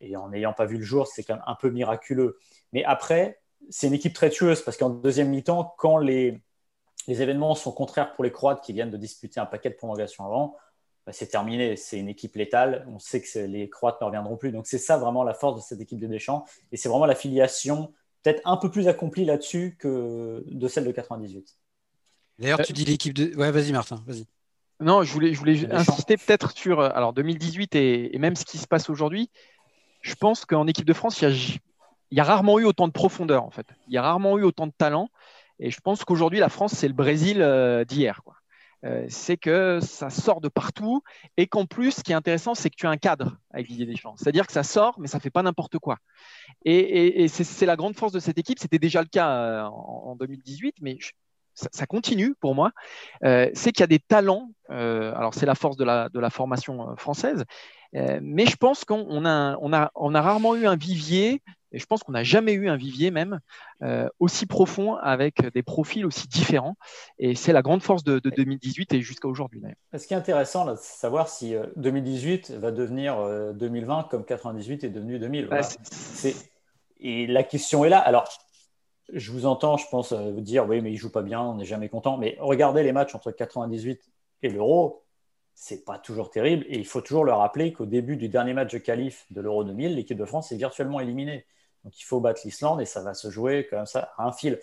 et 0.00 0.16
en 0.16 0.30
n'ayant 0.30 0.52
pas 0.52 0.64
vu 0.64 0.78
le 0.78 0.84
jour, 0.84 1.06
c'est 1.06 1.22
quand 1.22 1.34
même 1.34 1.44
un 1.46 1.54
peu 1.54 1.70
miraculeux. 1.70 2.38
Mais 2.72 2.82
après, 2.84 3.40
c'est 3.70 3.86
une 3.86 3.94
équipe 3.94 4.14
très 4.14 4.30
tueuse 4.30 4.62
parce 4.62 4.76
qu'en 4.76 4.90
deuxième 4.90 5.28
mi-temps, 5.28 5.74
quand 5.78 5.98
les, 5.98 6.42
les 7.06 7.22
événements 7.22 7.54
sont 7.54 7.70
contraires 7.70 8.14
pour 8.14 8.24
les 8.24 8.32
Croates 8.32 8.62
qui 8.62 8.72
viennent 8.72 8.90
de 8.90 8.96
disputer 8.96 9.38
un 9.38 9.46
paquet 9.46 9.70
de 9.70 9.76
prolongations 9.76 10.24
avant, 10.24 10.56
bah, 11.06 11.12
c'est 11.12 11.26
terminé. 11.26 11.76
C'est 11.76 11.98
une 11.98 12.08
équipe 12.08 12.36
létale. 12.36 12.86
On 12.92 12.98
sait 12.98 13.20
que 13.20 13.38
les 13.40 13.68
Croates 13.68 14.00
ne 14.00 14.06
reviendront 14.06 14.36
plus. 14.36 14.52
Donc, 14.52 14.66
c'est 14.66 14.78
ça 14.78 14.96
vraiment 14.96 15.24
la 15.24 15.34
force 15.34 15.56
de 15.56 15.60
cette 15.60 15.80
équipe 15.80 15.98
de 15.98 16.06
Deschamps. 16.06 16.44
Et 16.72 16.76
c'est 16.76 16.88
vraiment 16.88 17.06
la 17.06 17.14
filiation 17.14 17.92
peut-être 18.22 18.40
un 18.44 18.56
peu 18.56 18.70
plus 18.70 18.88
accomplie 18.88 19.24
là-dessus 19.24 19.76
que 19.78 20.42
de 20.46 20.68
celle 20.68 20.84
de 20.84 20.92
98. 20.92 21.56
D'ailleurs, 22.38 22.62
tu 22.62 22.72
dis 22.72 22.84
l'équipe 22.84 23.14
de. 23.14 23.36
Ouais, 23.36 23.50
vas-y, 23.50 23.72
Martin, 23.72 24.02
vas-y. 24.06 24.26
Non, 24.80 25.02
je 25.02 25.12
voulais, 25.12 25.32
je 25.34 25.38
voulais 25.38 25.72
insister 25.72 26.16
peut-être 26.16 26.50
sur 26.56 26.80
euh, 26.80 26.90
alors 26.94 27.12
2018 27.12 27.76
et, 27.76 28.18
même 28.18 28.34
ce 28.34 28.44
qui 28.44 28.58
se 28.58 28.66
passe 28.66 28.90
aujourd'hui. 28.90 29.30
Je 30.00 30.14
pense 30.14 30.44
qu'en 30.44 30.66
équipe 30.66 30.84
de 30.84 30.92
France, 30.92 31.20
il 31.20 31.24
y, 31.24 31.26
a, 31.32 31.58
il 32.10 32.18
y, 32.18 32.20
a, 32.20 32.24
rarement 32.24 32.58
eu 32.58 32.64
autant 32.64 32.88
de 32.88 32.92
profondeur, 32.92 33.44
en 33.44 33.50
fait. 33.50 33.66
Il 33.88 33.94
y 33.94 33.98
a 33.98 34.02
rarement 34.02 34.36
eu 34.36 34.42
autant 34.42 34.66
de 34.66 34.72
talent. 34.76 35.08
Et 35.60 35.70
je 35.70 35.80
pense 35.80 36.04
qu'aujourd'hui, 36.04 36.40
la 36.40 36.48
France, 36.48 36.72
c'est 36.72 36.88
le 36.88 36.94
Brésil 36.94 37.40
euh, 37.40 37.84
d'hier. 37.84 38.22
Quoi. 38.24 38.34
Euh, 38.84 39.06
c'est 39.08 39.36
que 39.36 39.78
ça 39.80 40.10
sort 40.10 40.40
de 40.40 40.48
partout 40.48 41.02
et 41.36 41.46
qu'en 41.46 41.64
plus, 41.64 41.92
ce 41.92 42.02
qui 42.02 42.12
est 42.12 42.14
intéressant, 42.14 42.54
c'est 42.54 42.68
que 42.68 42.76
tu 42.76 42.86
as 42.86 42.90
un 42.90 42.98
cadre 42.98 43.38
avec 43.50 43.66
Didier 43.66 43.86
Deschamps. 43.86 44.14
C'est-à-dire 44.16 44.46
que 44.46 44.52
ça 44.52 44.62
sort, 44.62 45.00
mais 45.00 45.08
ça 45.08 45.18
ne 45.18 45.22
fait 45.22 45.30
pas 45.30 45.42
n'importe 45.42 45.78
quoi. 45.78 45.96
Et, 46.64 47.26
c'est 47.28 47.66
la 47.66 47.76
grande 47.76 47.96
force 47.96 48.12
de 48.12 48.20
cette 48.20 48.38
équipe. 48.38 48.58
C'était 48.58 48.78
déjà 48.78 49.00
le 49.00 49.08
cas 49.08 49.30
euh, 49.30 49.62
en, 49.62 50.16
2018, 50.16 50.76
mais 50.82 50.98
ça, 51.54 51.86
continue 51.86 52.34
pour 52.40 52.54
moi. 52.54 52.72
Euh, 53.24 53.50
c'est 53.54 53.72
qu'il 53.72 53.80
y 53.80 53.84
a 53.84 53.88
des 53.88 54.00
talents. 54.00 54.50
alors, 54.68 55.34
c'est 55.34 55.46
la 55.46 55.54
force 55.54 55.76
de 55.76 55.84
la, 55.84 56.30
formation 56.30 56.94
française. 56.96 57.44
mais 57.92 58.46
je 58.46 58.56
pense 58.56 58.84
qu'on 58.84 59.24
a, 59.24 59.56
on 59.60 59.72
a, 59.72 59.90
on 59.94 60.14
a 60.14 60.20
rarement 60.20 60.56
eu 60.56 60.66
un 60.66 60.76
vivier 60.76 61.42
et 61.74 61.78
je 61.78 61.86
pense 61.86 62.04
qu'on 62.04 62.12
n'a 62.12 62.22
jamais 62.22 62.52
eu 62.52 62.68
un 62.68 62.76
vivier 62.76 63.10
même 63.10 63.40
euh, 63.82 64.08
aussi 64.20 64.46
profond 64.46 64.94
avec 64.94 65.44
des 65.52 65.62
profils 65.62 66.06
aussi 66.06 66.28
différents. 66.28 66.76
Et 67.18 67.34
c'est 67.34 67.52
la 67.52 67.62
grande 67.62 67.82
force 67.82 68.04
de, 68.04 68.20
2018 68.20 68.94
et 68.94 69.00
jusqu'à 69.02 69.28
aujourd'hui. 69.28 69.62
Ce 69.92 70.06
qui 70.06 70.14
est 70.14 70.16
intéressant, 70.16 70.64
c'est 70.76 70.94
de 70.94 70.98
savoir 70.98 71.28
si 71.28 71.54
2018 71.76 72.50
euh, 72.50 72.58
va 72.60 72.70
devenir 72.70 73.16
2020 73.54 73.98
euh, 73.98 74.02
comme 74.04 74.24
98 74.24 74.84
est 74.84 74.88
devenu 74.88 75.18
2000. 75.18 75.48
Et 77.00 77.26
la 77.26 77.42
question 77.42 77.84
est 77.84 77.88
là. 77.88 77.98
Alors, 77.98 78.28
je 79.12 79.32
vous 79.32 79.44
entends, 79.44 79.76
je 79.76 79.86
pense, 79.90 80.12
vous 80.12 80.40
dire 80.40 80.66
oui, 80.66 80.80
mais 80.80 80.92
il 80.92 80.96
joue 80.96 81.10
pas 81.10 81.22
bien, 81.22 81.42
on 81.42 81.56
n'est 81.56 81.64
jamais 81.64 81.88
content. 81.88 82.16
Mais 82.16 82.36
regardez 82.38 82.82
les 82.84 82.92
matchs 82.92 83.14
entre 83.14 83.32
98 83.32 84.00
et 84.42 84.48
l'Euro, 84.48 85.02
c'est 85.54 85.84
pas 85.84 85.98
toujours 85.98 86.30
terrible. 86.30 86.64
Et 86.68 86.78
il 86.78 86.86
faut 86.86 87.00
toujours 87.00 87.24
le 87.24 87.32
rappeler 87.32 87.72
qu'au 87.72 87.86
début 87.86 88.16
du 88.16 88.28
dernier 88.28 88.54
match 88.54 88.72
de 88.72 88.78
qualif 88.78 89.26
de 89.30 89.40
l'Euro 89.40 89.64
2000, 89.64 89.96
l'équipe 89.96 90.16
de 90.16 90.24
France 90.24 90.52
est 90.52 90.56
virtuellement 90.56 91.00
éliminée. 91.00 91.44
Donc 91.84 91.98
il 91.98 92.04
faut 92.04 92.20
battre 92.20 92.40
l'Islande 92.44 92.80
et 92.80 92.86
ça 92.86 93.02
va 93.02 93.14
se 93.14 93.30
jouer 93.30 93.66
comme 93.68 93.86
ça 93.86 94.12
à 94.16 94.26
un 94.26 94.32
fil. 94.32 94.58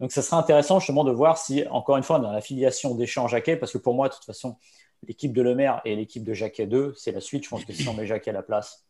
Donc 0.00 0.12
ça 0.12 0.22
sera 0.22 0.38
intéressant 0.38 0.80
justement 0.80 1.04
de 1.04 1.12
voir 1.12 1.38
si, 1.38 1.66
encore 1.68 1.96
une 1.96 2.02
fois, 2.02 2.18
dans 2.18 2.32
l'affiliation 2.32 2.94
Deschamps-Jacquet, 2.94 3.56
parce 3.56 3.72
que 3.72 3.78
pour 3.78 3.94
moi, 3.94 4.08
de 4.08 4.14
toute 4.14 4.24
façon, 4.24 4.56
l'équipe 5.06 5.32
de 5.32 5.42
Lemaire 5.42 5.80
et 5.84 5.94
l'équipe 5.94 6.24
de 6.24 6.34
Jacquet 6.34 6.66
2, 6.66 6.94
c'est 6.96 7.12
la 7.12 7.20
suite. 7.20 7.44
Je 7.44 7.48
pense 7.48 7.64
que 7.64 7.72
si 7.72 7.88
on 7.88 7.94
met 7.94 8.06
Jacquet 8.06 8.30
à 8.30 8.34
la 8.34 8.42
place, 8.42 8.84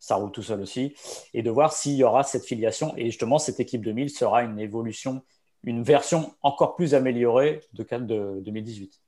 ça 0.00 0.16
roule 0.16 0.32
tout 0.32 0.42
seul 0.42 0.60
aussi. 0.60 0.94
Et 1.32 1.42
de 1.42 1.50
voir 1.50 1.72
s'il 1.72 1.94
y 1.94 2.04
aura 2.04 2.22
cette 2.22 2.44
filiation. 2.44 2.94
Et 2.96 3.06
justement, 3.06 3.38
cette 3.38 3.60
équipe 3.60 3.82
2000 3.82 4.10
sera 4.10 4.42
une 4.42 4.58
évolution, 4.58 5.22
une 5.62 5.82
version 5.82 6.34
encore 6.42 6.74
plus 6.74 6.94
améliorée 6.94 7.60
de, 7.72 7.84
de 7.98 8.40
2018. 8.40 9.00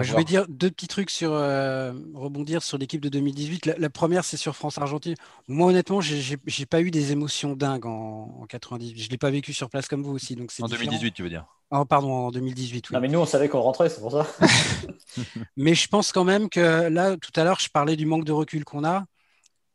Je 0.00 0.14
vais 0.14 0.24
dire 0.24 0.46
deux 0.48 0.70
petits 0.70 0.86
trucs 0.86 1.10
sur 1.10 1.32
euh, 1.32 1.92
rebondir 2.14 2.62
sur 2.62 2.78
l'équipe 2.78 3.00
de 3.00 3.08
2018. 3.08 3.66
La, 3.78 3.90
première, 3.90 4.24
c'est 4.24 4.36
sur 4.36 4.54
France-Argentine. 4.54 5.14
Moi, 5.48 5.68
honnêtement, 5.68 6.00
j'ai 6.00 6.36
n'ai 6.36 6.66
pas 6.66 6.80
eu 6.80 6.90
des 6.90 7.12
émotions 7.12 7.56
dingues 7.56 7.86
en, 7.86 8.46
98. 8.48 9.02
Je 9.02 9.10
l'ai 9.10 9.18
pas 9.18 9.30
vécu 9.30 9.52
sur 9.52 9.68
place 9.68 9.88
comme 9.88 10.02
vous 10.02 10.12
aussi. 10.12 10.36
Donc 10.36 10.50
en 10.60 10.68
2018, 10.68 11.12
tu 11.12 11.22
veux 11.22 11.28
dire? 11.28 11.46
Oh, 11.70 11.84
Pardon, 11.84 12.12
en 12.12 12.30
2018. 12.30 12.90
Oui. 12.90 12.94
Non, 12.94 13.00
mais 13.00 13.08
nous, 13.08 13.18
on 13.18 13.26
savait 13.26 13.48
qu'on 13.48 13.60
rentrait, 13.60 13.88
c'est 13.88 14.00
pour 14.00 14.12
ça. 14.12 14.26
mais 15.56 15.74
je 15.74 15.88
pense 15.88 16.12
quand 16.12 16.24
même 16.24 16.48
que 16.48 16.88
là, 16.88 17.16
tout 17.16 17.32
à 17.34 17.44
l'heure, 17.44 17.58
je 17.60 17.68
parlais 17.68 17.96
du 17.96 18.06
manque 18.06 18.24
de 18.24 18.32
recul 18.32 18.64
qu'on 18.64 18.84
a. 18.84 19.04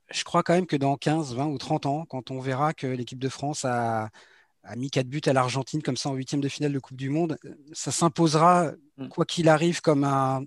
Je 0.10 0.24
crois 0.24 0.44
quand 0.44 0.54
même 0.54 0.68
que 0.68 0.76
dans 0.76 0.96
15, 0.96 1.36
20 1.36 1.46
ou 1.48 1.58
30 1.58 1.86
ans, 1.86 2.06
quand 2.06 2.32
on 2.32 2.40
verra 2.40 2.74
que 2.74 2.88
l'équipe 2.88 3.20
de 3.20 3.30
France 3.30 3.66
a, 3.66 4.10
a 4.64 4.76
mis 4.76 4.90
quatre 4.90 5.08
buts 5.08 5.22
à 5.26 5.34
l'Argentine 5.34 5.82
comme 5.82 5.98
ça 5.98 6.10
en 6.10 6.14
huitième 6.14 6.42
de 6.42 6.50
finale 6.50 6.72
de 6.72 6.80
Coupe 6.80 6.98
du 6.98 7.10
Monde, 7.10 7.38
ça 7.74 7.92
s'imposera. 7.92 8.72
Quoi 9.10 9.25
qu'il 9.25 9.49
arrive 9.49 9.82
comme 9.82 10.03
un 10.03 10.43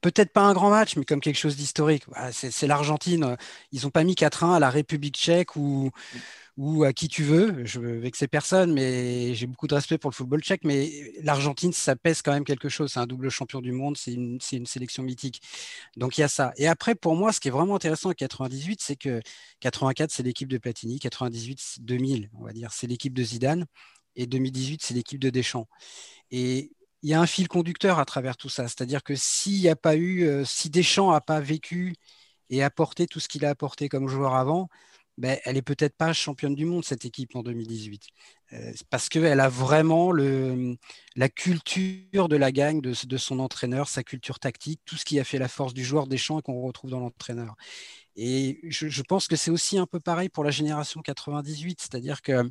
peut-être 0.00 0.32
pas 0.32 0.42
un 0.42 0.54
grand 0.54 0.70
match, 0.70 0.96
mais 0.96 1.04
comme 1.04 1.20
quelque 1.20 1.36
chose 1.36 1.56
d'historique. 1.56 2.04
C'est 2.32 2.66
l'Argentine. 2.66 3.36
Ils 3.70 3.82
n'ont 3.82 3.90
pas 3.90 4.02
mis 4.02 4.14
4-1 4.14 4.54
à 4.54 4.58
la 4.58 4.70
République 4.70 5.14
tchèque 5.16 5.56
ou, 5.56 5.90
mm 6.14 6.18
ou 6.60 6.84
à 6.84 6.92
qui 6.92 7.08
tu 7.08 7.22
veux. 7.22 7.64
Je 7.64 7.80
veux 7.80 7.98
vexer 7.98 8.28
personne, 8.28 8.72
mais 8.74 9.34
j'ai 9.34 9.46
beaucoup 9.46 9.66
de 9.66 9.74
respect 9.74 9.96
pour 9.96 10.10
le 10.10 10.14
football 10.14 10.42
tchèque. 10.42 10.62
Mais 10.64 10.90
l'Argentine, 11.22 11.72
ça 11.72 11.96
pèse 11.96 12.20
quand 12.20 12.32
même 12.32 12.44
quelque 12.44 12.68
chose. 12.68 12.92
C'est 12.92 13.00
un 13.00 13.06
double 13.06 13.30
champion 13.30 13.62
du 13.62 13.72
monde, 13.72 13.96
c'est 13.96 14.12
une, 14.12 14.38
une, 14.52 14.66
sélection 14.66 15.02
mythique. 15.02 15.40
Donc 15.96 16.18
il 16.18 16.20
y 16.20 16.24
a 16.24 16.28
ça. 16.28 16.52
Et 16.58 16.68
après, 16.68 16.94
pour 16.94 17.16
moi, 17.16 17.32
ce 17.32 17.40
qui 17.40 17.48
est 17.48 17.50
vraiment 17.50 17.76
intéressant 17.76 18.10
à 18.10 18.14
98, 18.14 18.80
c'est 18.82 18.96
que 18.96 19.22
84, 19.60 20.10
c'est 20.10 20.22
l'équipe 20.22 20.50
de 20.50 20.58
Platini, 20.58 20.98
98, 20.98 21.78
2000, 21.80 22.30
on 22.38 22.44
va 22.44 22.52
dire, 22.52 22.72
c'est 22.72 22.86
l'équipe 22.86 23.14
de 23.14 23.22
Zidane, 23.22 23.64
et 24.16 24.26
2018, 24.26 24.82
c'est 24.82 24.94
l'équipe 24.94 25.20
de 25.20 25.30
Deschamps. 25.30 25.66
Et 26.30 26.72
il 27.02 27.10
y 27.10 27.14
a 27.14 27.20
un 27.20 27.26
fil 27.26 27.48
conducteur 27.48 27.98
à 27.98 28.04
travers 28.04 28.36
tout 28.36 28.48
ça. 28.48 28.68
C'est-à-dire 28.68 29.02
que 29.02 29.14
s'il 29.14 29.60
n'y 29.60 29.68
a 29.68 29.76
pas 29.76 29.96
eu, 29.96 30.24
euh, 30.24 30.44
si 30.44 30.70
Deschamps 30.70 31.12
n'a 31.12 31.20
pas 31.20 31.40
vécu 31.40 31.94
et 32.50 32.62
apporté 32.62 33.06
tout 33.06 33.20
ce 33.20 33.28
qu'il 33.28 33.44
a 33.44 33.50
apporté 33.50 33.88
comme 33.88 34.08
joueur 34.08 34.34
avant, 34.34 34.68
ben, 35.20 35.38
elle 35.44 35.58
est 35.58 35.62
peut-être 35.62 35.96
pas 35.96 36.12
championne 36.14 36.54
du 36.54 36.64
monde, 36.64 36.84
cette 36.84 37.04
équipe 37.04 37.36
en 37.36 37.42
2018. 37.42 38.04
Euh, 38.54 38.72
parce 38.88 39.08
qu'elle 39.10 39.38
a 39.40 39.48
vraiment 39.48 40.12
la 40.12 41.28
culture 41.28 42.28
de 42.28 42.36
la 42.36 42.50
gagne 42.52 42.80
de, 42.80 43.16
son 43.18 43.38
entraîneur, 43.38 43.88
sa 43.88 44.02
culture 44.02 44.38
tactique, 44.38 44.80
tout 44.86 44.96
ce 44.96 45.04
qui 45.04 45.20
a 45.20 45.24
fait 45.24 45.38
la 45.38 45.48
force 45.48 45.74
du 45.74 45.84
joueur 45.84 46.06
des 46.06 46.16
champs 46.16 46.38
et 46.38 46.42
qu'on 46.42 46.60
retrouve 46.62 46.90
dans 46.90 47.00
l'entraîneur. 47.00 47.54
Et 48.16 48.60
je, 48.64 49.02
pense 49.02 49.28
que 49.28 49.36
c'est 49.36 49.50
aussi 49.50 49.78
un 49.78 49.86
peu 49.86 50.00
pareil 50.00 50.30
pour 50.30 50.42
la 50.42 50.50
génération 50.50 51.02
98, 51.02 51.80
c'est-à-dire 51.80 52.22
que 52.22 52.50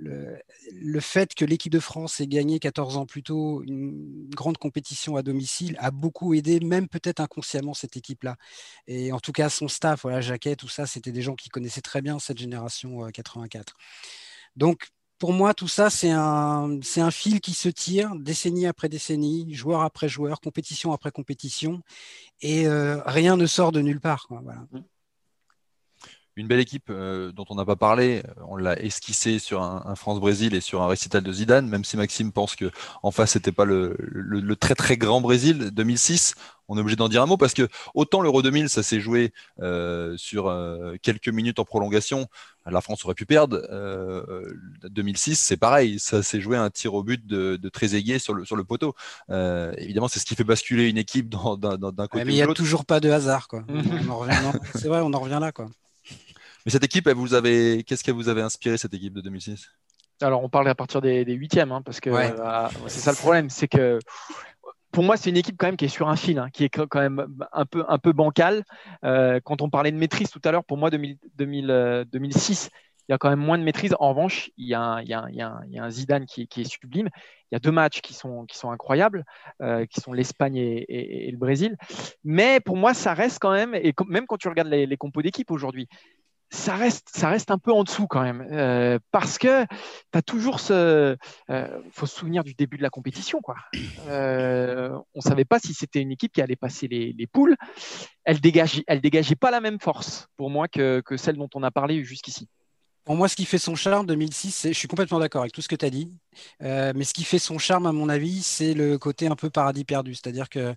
le, 0.00 1.00
fait 1.00 1.34
que 1.34 1.44
l'équipe 1.44 1.72
de 1.72 1.80
France 1.80 2.20
ait 2.20 2.26
gagné 2.26 2.58
14 2.58 2.96
ans 2.96 3.06
plus 3.06 3.22
tôt 3.22 3.62
une 3.62 4.28
grande 4.34 4.58
compétition 4.58 5.16
à 5.16 5.22
domicile 5.22 5.76
a 5.78 5.90
beaucoup 5.90 6.34
aidé, 6.34 6.60
même 6.60 6.88
peut-être 6.88 7.20
inconsciemment, 7.20 7.74
cette 7.74 7.96
équipe-là. 7.96 8.36
Et 8.86 9.12
en 9.12 9.20
tout 9.20 9.32
cas, 9.32 9.48
son 9.48 9.68
staff, 9.68 10.02
voilà, 10.02 10.20
Jacquet, 10.20 10.56
tout 10.56 10.68
ça, 10.68 10.86
c'était 10.86 11.12
des 11.12 11.22
gens 11.22 11.34
qui 11.34 11.48
connaissaient 11.48 11.80
très 11.80 12.02
bien 12.02 12.18
cette 12.18 12.38
génération 12.38 13.06
84. 13.10 13.72
Euh, 13.72 13.82
Donc, 14.56 14.88
pour 15.18 15.32
moi, 15.34 15.52
tout 15.52 15.68
ça, 15.68 15.90
c'est 15.90 16.10
un, 16.10 16.80
fil 17.10 17.40
qui 17.40 17.52
se 17.52 17.68
tire 17.68 18.14
décennie 18.16 18.66
après 18.66 18.88
décennie, 18.88 19.52
joueur 19.54 19.82
après 19.82 20.08
joueur, 20.08 20.40
compétition 20.40 20.92
après 20.92 21.10
compétition, 21.10 21.82
et 22.40 22.66
euh, 22.66 23.02
rien 23.04 23.36
ne 23.36 23.46
sort 23.46 23.72
de 23.72 23.80
nulle 23.82 24.00
part. 24.00 24.26
voilà. 24.30 24.66
Une 26.36 26.46
belle 26.46 26.60
équipe 26.60 26.90
euh, 26.90 27.32
dont 27.32 27.44
on 27.50 27.56
n'a 27.56 27.64
pas 27.64 27.76
parlé. 27.76 28.22
On 28.48 28.56
l'a 28.56 28.80
esquissé 28.80 29.38
sur 29.38 29.62
un, 29.62 29.94
France-Brésil 29.96 30.54
et 30.54 30.60
sur 30.60 30.80
un 30.80 30.86
récital 30.86 31.22
de 31.22 31.32
Zidane, 31.32 31.68
même 31.68 31.84
si 31.84 31.96
Maxime 31.96 32.32
pense 32.32 32.54
que 32.54 32.70
en 33.02 33.10
face 33.10 33.32
c'était 33.32 33.52
pas 33.52 33.64
le, 33.64 33.96
très 34.58 34.74
très 34.74 34.96
grand 34.96 35.20
Brésil 35.20 35.70
2006. 35.72 36.34
On 36.68 36.76
est 36.76 36.80
obligé 36.80 36.94
d'en 36.94 37.08
dire 37.08 37.22
un 37.22 37.26
mot 37.26 37.36
parce 37.36 37.52
que 37.52 37.68
autant 37.94 38.20
l'Euro 38.20 38.42
2000 38.42 38.68
ça 38.68 38.84
s'est 38.84 39.00
joué 39.00 39.32
euh, 39.60 40.16
sur 40.16 40.46
euh, 40.46 40.94
quelques 41.02 41.28
minutes 41.28 41.58
en 41.58 41.64
prolongation, 41.64 42.28
la 42.64 42.80
France 42.80 43.04
aurait 43.04 43.14
pu 43.14 43.26
perdre. 43.26 43.60
2006 44.84 45.34
c'est 45.34 45.56
pareil, 45.56 45.98
ça 45.98 46.22
s'est 46.22 46.40
joué 46.40 46.56
un 46.56 46.70
tir 46.70 46.94
au 46.94 47.02
but 47.02 47.26
de, 47.26 47.56
de 47.56 47.68
Trezeguet 47.68 48.20
sur 48.20 48.34
le 48.34 48.44
sur 48.44 48.54
le 48.54 48.62
poteau. 48.62 48.94
évidemment 49.28 50.06
c'est 50.06 50.20
ce 50.20 50.24
qui 50.24 50.36
fait 50.36 50.44
basculer 50.44 50.88
une 50.88 50.98
équipe 50.98 51.28
d'un 51.28 51.48
côté. 52.06 52.24
mais 52.24 52.32
il 52.32 52.36
n'y 52.36 52.42
a 52.42 52.54
toujours 52.54 52.84
pas 52.84 53.00
de 53.00 53.10
hasard 53.10 53.48
quoi. 53.48 53.64
c'est 54.76 54.86
vrai, 54.86 55.00
on 55.00 55.12
en 55.12 55.18
revient 55.18 55.38
là 55.40 55.50
quoi. 55.50 55.68
Mais 56.64 56.72
cette 56.72 56.84
équipe, 56.84 57.08
vous 57.08 57.28
qu'est-ce 57.28 58.04
qu'elle 58.04 58.14
vous 58.14 58.28
avait 58.28 58.42
inspiré 58.42 58.76
cette 58.76 58.94
équipe 58.94 59.14
de 59.14 59.20
2006 59.20 59.68
Alors, 60.20 60.42
on 60.42 60.48
parle 60.48 60.68
à 60.68 60.74
partir 60.74 61.00
des, 61.00 61.24
huitièmes, 61.24 61.72
hein, 61.72 61.82
parce 61.82 62.00
que 62.00 62.10
euh, 62.10 62.68
c'est 62.86 63.00
ça 63.00 63.12
le 63.12 63.16
problème, 63.16 63.50
c'est 63.50 63.68
que 63.68 63.98
pour 64.92 65.04
moi, 65.04 65.16
c'est 65.16 65.30
une 65.30 65.36
équipe 65.36 65.56
quand 65.56 65.66
même 65.66 65.76
qui 65.76 65.84
est 65.84 65.88
sur 65.88 66.08
un 66.08 66.16
fil, 66.16 66.38
hein, 66.38 66.48
qui 66.52 66.64
est 66.64 66.68
quand 66.68 67.00
même 67.00 67.26
un 67.52 67.64
peu, 67.64 67.84
un 67.88 67.98
peu 67.98 68.12
bancale. 68.12 68.64
Euh, 69.04 69.40
quand 69.42 69.62
on 69.62 69.70
parlait 69.70 69.92
de 69.92 69.96
maîtrise 69.96 70.30
tout 70.30 70.40
à 70.44 70.50
l'heure, 70.50 70.64
pour 70.64 70.78
moi, 70.78 70.90
2000, 70.90 71.18
2006, 72.10 72.70
il 73.08 73.12
y 73.12 73.14
a 73.14 73.18
quand 73.18 73.30
même 73.30 73.40
moins 73.40 73.58
de 73.58 73.64
maîtrise. 73.64 73.94
En 73.98 74.10
revanche, 74.10 74.50
il 74.56 74.68
y 74.68 74.74
a 74.74 74.80
un, 74.80 75.02
il 75.02 75.08
y 75.08 75.14
a 75.14 75.26
il 75.30 75.36
y 75.36 75.78
a 75.78 75.84
un 75.84 75.90
Zidane 75.90 76.26
qui, 76.26 76.46
qui, 76.46 76.60
est 76.60 76.64
sublime. 76.64 77.08
Il 77.50 77.54
y 77.54 77.56
a 77.56 77.58
deux 77.58 77.72
matchs 77.72 78.00
qui 78.02 78.14
sont, 78.14 78.46
qui 78.46 78.56
sont 78.56 78.70
incroyables, 78.70 79.24
euh, 79.62 79.84
qui 79.86 80.00
sont 80.00 80.12
l'Espagne 80.12 80.56
et, 80.56 81.26
et, 81.26 81.30
le 81.30 81.36
Brésil. 81.36 81.76
Mais 82.22 82.60
pour 82.60 82.76
moi, 82.76 82.94
ça 82.94 83.12
reste 83.12 83.38
quand 83.40 83.52
même, 83.52 83.74
et 83.74 83.92
même 84.06 84.26
quand 84.26 84.36
tu 84.36 84.48
regardes 84.48 84.68
les, 84.68 84.86
les 84.86 84.96
compos 84.96 85.22
d'équipe 85.22 85.50
aujourd'hui, 85.50 85.88
ça 86.50 86.74
reste, 86.74 87.08
ça 87.14 87.28
reste 87.28 87.50
un 87.52 87.58
peu 87.58 87.72
en 87.72 87.84
dessous 87.84 88.08
quand 88.08 88.22
même. 88.22 88.46
Euh, 88.50 88.98
parce 89.12 89.38
que 89.38 89.64
tu 89.64 90.18
as 90.18 90.22
toujours 90.22 90.58
ce. 90.58 91.16
Euh, 91.50 91.82
faut 91.92 92.06
se 92.06 92.16
souvenir 92.16 92.42
du 92.42 92.54
début 92.54 92.76
de 92.76 92.82
la 92.82 92.90
compétition. 92.90 93.40
Quoi. 93.40 93.54
Euh, 94.08 94.90
on 95.14 95.18
ne 95.18 95.22
savait 95.22 95.44
pas 95.44 95.60
si 95.60 95.74
c'était 95.74 96.00
une 96.00 96.10
équipe 96.10 96.32
qui 96.32 96.42
allait 96.42 96.56
passer 96.56 96.88
les, 96.88 97.12
les 97.12 97.26
poules. 97.28 97.56
Elle 98.24 98.40
dégageait, 98.40 98.82
elle 98.88 99.00
dégageait 99.00 99.36
pas 99.36 99.52
la 99.52 99.60
même 99.60 99.78
force 99.80 100.28
pour 100.36 100.50
moi 100.50 100.66
que, 100.66 101.00
que 101.04 101.16
celle 101.16 101.36
dont 101.36 101.48
on 101.54 101.62
a 101.62 101.70
parlé 101.70 102.02
jusqu'ici. 102.02 102.48
Pour 103.04 103.14
moi, 103.14 103.28
ce 103.28 103.36
qui 103.36 103.44
fait 103.44 103.58
son 103.58 103.76
charme 103.76 104.06
2006, 104.06 104.68
je 104.68 104.72
suis 104.72 104.86
complètement 104.86 105.18
d'accord 105.18 105.40
avec 105.40 105.52
tout 105.52 105.62
ce 105.62 105.68
que 105.68 105.74
tu 105.74 105.84
as 105.86 105.90
dit, 105.90 106.12
mais 106.60 107.02
ce 107.02 107.14
qui 107.14 107.24
fait 107.24 107.38
son 107.38 107.58
charme, 107.58 107.86
à 107.86 107.92
mon 107.92 108.08
avis, 108.08 108.42
c'est 108.42 108.74
le 108.74 108.98
côté 108.98 109.26
un 109.26 109.36
peu 109.36 109.50
paradis 109.50 109.84
perdu. 109.84 110.14
C'est-à-dire 110.14 110.48
que 110.48 110.74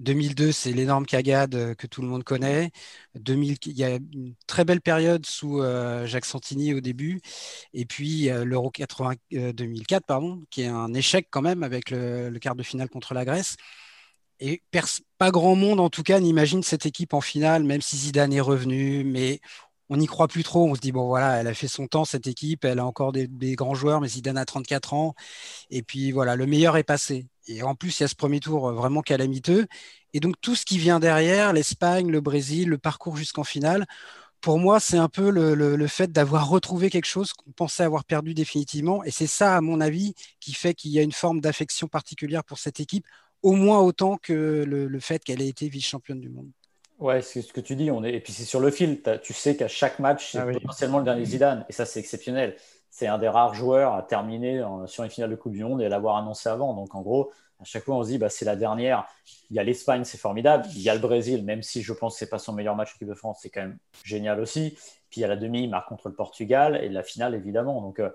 2002, 0.00 0.52
c'est 0.52 0.72
l'énorme 0.72 1.06
cagade 1.06 1.54
euh, 1.54 1.74
que 1.74 1.86
tout 1.86 2.02
le 2.02 2.08
monde 2.08 2.24
connaît. 2.24 2.70
2000, 3.16 3.56
il 3.66 3.78
y 3.78 3.84
a 3.84 3.96
une 3.96 4.34
très 4.46 4.64
belle 4.64 4.80
période 4.80 5.26
sous 5.26 5.60
euh, 5.60 6.06
Jacques 6.06 6.24
Santini 6.24 6.74
au 6.74 6.80
début. 6.80 7.20
Et 7.74 7.84
puis 7.86 8.30
euh, 8.30 8.44
l'Euro 8.44 8.72
2004, 9.30 10.06
pardon, 10.06 10.44
qui 10.50 10.62
est 10.62 10.66
un 10.66 10.94
échec 10.94 11.28
quand 11.30 11.42
même 11.42 11.62
avec 11.62 11.90
le, 11.90 12.30
quart 12.40 12.56
de 12.56 12.62
finale 12.62 12.88
contre 12.88 13.14
la 13.14 13.24
Grèce. 13.24 13.56
Et 14.40 14.62
pas 15.18 15.30
grand 15.30 15.54
monde, 15.54 15.80
en 15.80 15.90
tout 15.90 16.02
cas, 16.02 16.18
n'imagine 16.18 16.62
cette 16.62 16.86
équipe 16.86 17.12
en 17.12 17.20
finale, 17.20 17.62
même 17.64 17.82
si 17.82 17.96
Zidane 17.96 18.32
est 18.32 18.40
revenu. 18.40 19.04
Mais 19.04 19.40
on 19.90 19.96
n'y 19.98 20.06
croit 20.06 20.28
plus 20.28 20.44
trop. 20.44 20.66
On 20.70 20.74
se 20.74 20.80
dit, 20.80 20.92
bon, 20.92 21.06
voilà, 21.06 21.40
elle 21.40 21.48
a 21.48 21.54
fait 21.54 21.68
son 21.68 21.86
temps, 21.86 22.04
cette 22.04 22.26
équipe. 22.26 22.64
Elle 22.64 22.78
a 22.78 22.86
encore 22.86 23.12
des, 23.12 23.28
grands 23.56 23.74
joueurs, 23.74 24.00
mais 24.00 24.08
Zidane 24.08 24.38
a 24.38 24.46
34 24.46 24.94
ans. 24.94 25.14
Et 25.70 25.82
puis 25.82 26.12
voilà, 26.12 26.36
le 26.36 26.46
meilleur 26.46 26.76
est 26.76 26.84
passé. 26.84 27.26
Et 27.48 27.62
en 27.62 27.74
plus, 27.74 28.00
il 28.00 28.04
y 28.04 28.06
a 28.06 28.08
ce 28.08 28.14
premier 28.14 28.40
tour 28.40 28.68
euh, 28.68 28.72
vraiment 28.72 29.02
calamiteux. 29.02 29.66
Et 30.14 30.20
donc, 30.20 30.36
tout 30.40 30.54
ce 30.54 30.64
qui 30.64 30.78
vient 30.78 31.00
derrière, 31.00 31.52
l'Espagne, 31.52 32.10
le 32.10 32.20
Brésil, 32.20 32.68
le 32.68 32.78
parcours 32.78 33.16
jusqu'en 33.16 33.44
finale, 33.44 33.86
pour 34.40 34.58
moi, 34.58 34.80
c'est 34.80 34.96
un 34.96 35.08
peu 35.08 35.30
le, 35.30 35.86
fait 35.86 36.12
d'avoir 36.12 36.48
retrouvé 36.48 36.90
quelque 36.90 37.06
chose 37.06 37.32
qu'on 37.32 37.52
pensait 37.52 37.82
avoir 37.82 38.04
perdu 38.04 38.34
définitivement. 38.34 39.04
Et 39.04 39.10
c'est 39.10 39.26
ça, 39.26 39.56
à 39.56 39.60
mon 39.60 39.80
avis, 39.80 40.14
qui 40.40 40.54
fait 40.54 40.74
qu'il 40.74 40.92
y 40.92 40.98
a 40.98 41.02
une 41.02 41.12
forme 41.12 41.40
d'affection 41.40 41.88
particulière 41.88 42.44
pour 42.44 42.58
cette 42.58 42.80
équipe, 42.80 43.06
au 43.42 43.52
moins 43.52 43.80
autant 43.80 44.16
que 44.16 44.64
le, 44.66 45.00
fait 45.00 45.22
qu'elle 45.24 45.42
ait 45.42 45.48
été 45.48 45.68
vice-championne 45.68 46.20
du 46.20 46.30
monde. 46.30 46.50
Ouais, 47.00 47.22
c'est 47.22 47.42
ce 47.42 47.52
que 47.52 47.60
tu 47.60 47.74
dis. 47.74 47.90
On 47.90 48.04
est... 48.04 48.12
Et 48.12 48.20
puis 48.20 48.32
c'est 48.32 48.44
sur 48.44 48.60
le 48.60 48.70
fil. 48.70 49.02
Tu 49.22 49.32
sais 49.32 49.56
qu'à 49.56 49.68
chaque 49.68 49.98
match, 49.98 50.32
c'est 50.32 50.38
ah 50.38 50.46
potentiellement 50.46 50.98
le 50.98 51.04
dernier 51.04 51.24
Zidane. 51.24 51.64
Et 51.68 51.72
ça, 51.72 51.84
c'est 51.84 51.98
exceptionnel 51.98 52.56
c'est 52.90 53.06
un 53.06 53.18
des 53.18 53.28
rares 53.28 53.54
joueurs 53.54 53.94
à 53.94 54.02
terminer 54.02 54.62
sur 54.86 55.04
une 55.04 55.10
finale 55.10 55.30
de 55.30 55.36
Coupe 55.36 55.52
du 55.52 55.64
Monde 55.64 55.80
et 55.80 55.86
à 55.86 55.88
l'avoir 55.88 56.16
annoncé 56.16 56.48
avant. 56.48 56.74
Donc 56.74 56.94
en 56.94 57.02
gros, 57.02 57.30
à 57.60 57.64
chaque 57.64 57.84
fois, 57.84 57.96
on 57.96 58.02
se 58.02 58.08
dit, 58.08 58.18
bah, 58.18 58.28
c'est 58.28 58.44
la 58.44 58.56
dernière. 58.56 59.06
Il 59.50 59.56
y 59.56 59.58
a 59.58 59.64
l'Espagne, 59.64 60.04
c'est 60.04 60.18
formidable. 60.18 60.66
Il 60.74 60.82
y 60.82 60.90
a 60.90 60.94
le 60.94 61.00
Brésil, 61.00 61.44
même 61.44 61.62
si 61.62 61.82
je 61.82 61.92
pense 61.92 62.14
que 62.14 62.18
ce 62.18 62.24
n'est 62.24 62.28
pas 62.28 62.38
son 62.38 62.52
meilleur 62.52 62.74
match 62.74 62.94
équipe 62.96 63.08
de 63.08 63.14
France, 63.14 63.38
c'est 63.42 63.50
quand 63.50 63.60
même 63.60 63.78
génial 64.04 64.40
aussi. 64.40 64.76
Puis 65.08 65.20
il 65.20 65.22
y 65.22 65.24
a 65.24 65.28
la 65.28 65.36
demi, 65.36 65.64
il 65.64 65.70
marque 65.70 65.88
contre 65.88 66.08
le 66.08 66.14
Portugal 66.14 66.78
et 66.82 66.88
la 66.88 67.02
finale, 67.02 67.34
évidemment. 67.34 67.80
Donc 67.80 68.00
euh, 68.00 68.10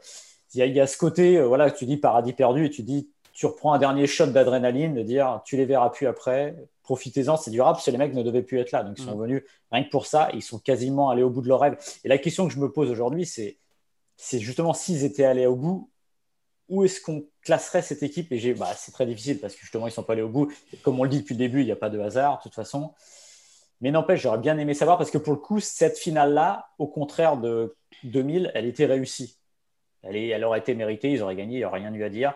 il, 0.54 0.66
y 0.66 0.80
a, 0.80 0.88
ce 0.88 0.98
côté, 0.98 1.38
euh, 1.38 1.46
voilà, 1.46 1.72
tu 1.72 1.86
dis 1.86 1.98
paradis 1.98 2.34
perdu 2.34 2.66
et 2.66 2.70
tu 2.70 2.84
dis, 2.84 3.10
tu 3.36 3.46
reprends 3.46 3.74
un 3.74 3.80
dernier 3.80 4.08
shot 4.08 4.28
d'adrénaline, 4.28 4.96
de 4.96 5.04
dire 5.04 5.42
tu 5.44 5.58
les 5.58 5.66
verras 5.66 5.90
plus 5.90 6.08
après, 6.08 6.56
profitez-en, 6.84 7.36
c'est 7.36 7.52
durable, 7.52 7.76
parce 7.76 7.86
que 7.86 7.92
les 7.92 7.98
mecs 7.98 8.14
ne 8.14 8.24
devaient 8.24 8.42
plus 8.42 8.60
être 8.60 8.72
là. 8.72 8.82
Donc, 8.82 8.98
ils 8.98 9.04
sont 9.04 9.18
mm. 9.18 9.22
venus 9.22 9.44
rien 9.72 9.84
que 9.84 9.90
pour 9.90 10.06
ça, 10.06 10.30
ils 10.34 10.42
sont 10.42 10.58
quasiment 10.58 11.10
allés 11.10 11.22
au 11.22 11.30
bout 11.30 11.42
de 11.42 11.50
leur 11.50 11.60
rêve. 11.60 11.78
Et 12.06 12.08
la 12.08 12.18
question 12.18 12.48
que 12.48 12.54
je 12.54 12.60
me 12.60 12.72
pose 12.72 12.90
aujourd'hui, 12.90 13.26
c'est, 13.26 13.58
c'est 14.16 14.40
justement 14.40 14.74
s'ils 14.74 15.04
étaient 15.04 15.26
allés 15.26 15.48
au 15.48 15.58
bout, 15.58 15.92
où 16.70 16.86
est-ce 16.86 17.02
qu'on 17.02 17.26
classerait 17.42 17.82
cette 17.82 18.04
équipe? 18.04 18.32
Et 18.32 18.54
bah, 18.54 18.72
c'est 18.74 18.94
très 18.94 19.06
difficile 19.06 19.40
parce 19.40 19.54
que 19.54 19.62
justement, 19.62 19.86
ils 19.86 19.90
ne 19.90 19.96
sont 19.96 20.04
pas 20.04 20.14
allés 20.14 20.22
au 20.22 20.30
bout. 20.30 20.52
comme 20.82 20.98
on 20.98 21.04
le 21.04 21.10
dit 21.10 21.20
depuis 21.20 21.36
le 21.36 21.40
début, 21.40 21.60
il 21.60 21.66
n'y 21.66 21.74
a 21.74 21.76
pas 21.76 21.90
de 21.90 22.00
hasard, 22.00 22.38
de 22.38 22.44
toute 22.44 22.56
façon. 22.56 22.94
Mais 23.82 23.92
n'empêche, 23.92 24.22
j'aurais 24.22 24.38
bien 24.38 24.58
aimé 24.58 24.74
savoir 24.74 24.98
parce 24.98 25.12
que 25.12 25.18
pour 25.18 25.34
le 25.34 25.40
coup, 25.40 25.60
cette 25.60 25.98
finale-là, 25.98 26.70
au 26.80 26.88
contraire 26.88 27.36
de 27.36 27.76
2000, 28.06 28.52
elle 28.56 28.66
était 28.66 28.86
réussie. 28.86 29.38
Elle, 30.04 30.16
elle 30.16 30.44
aurait 30.46 30.60
été 30.60 30.74
méritée, 30.74 31.12
ils 31.12 31.22
auraient 31.22 31.36
gagné, 31.36 31.56
il 31.56 31.60
n'y 31.60 31.66
aurait 31.66 31.80
rien 31.80 31.94
eu 31.94 32.04
à 32.06 32.10
dire. 32.10 32.34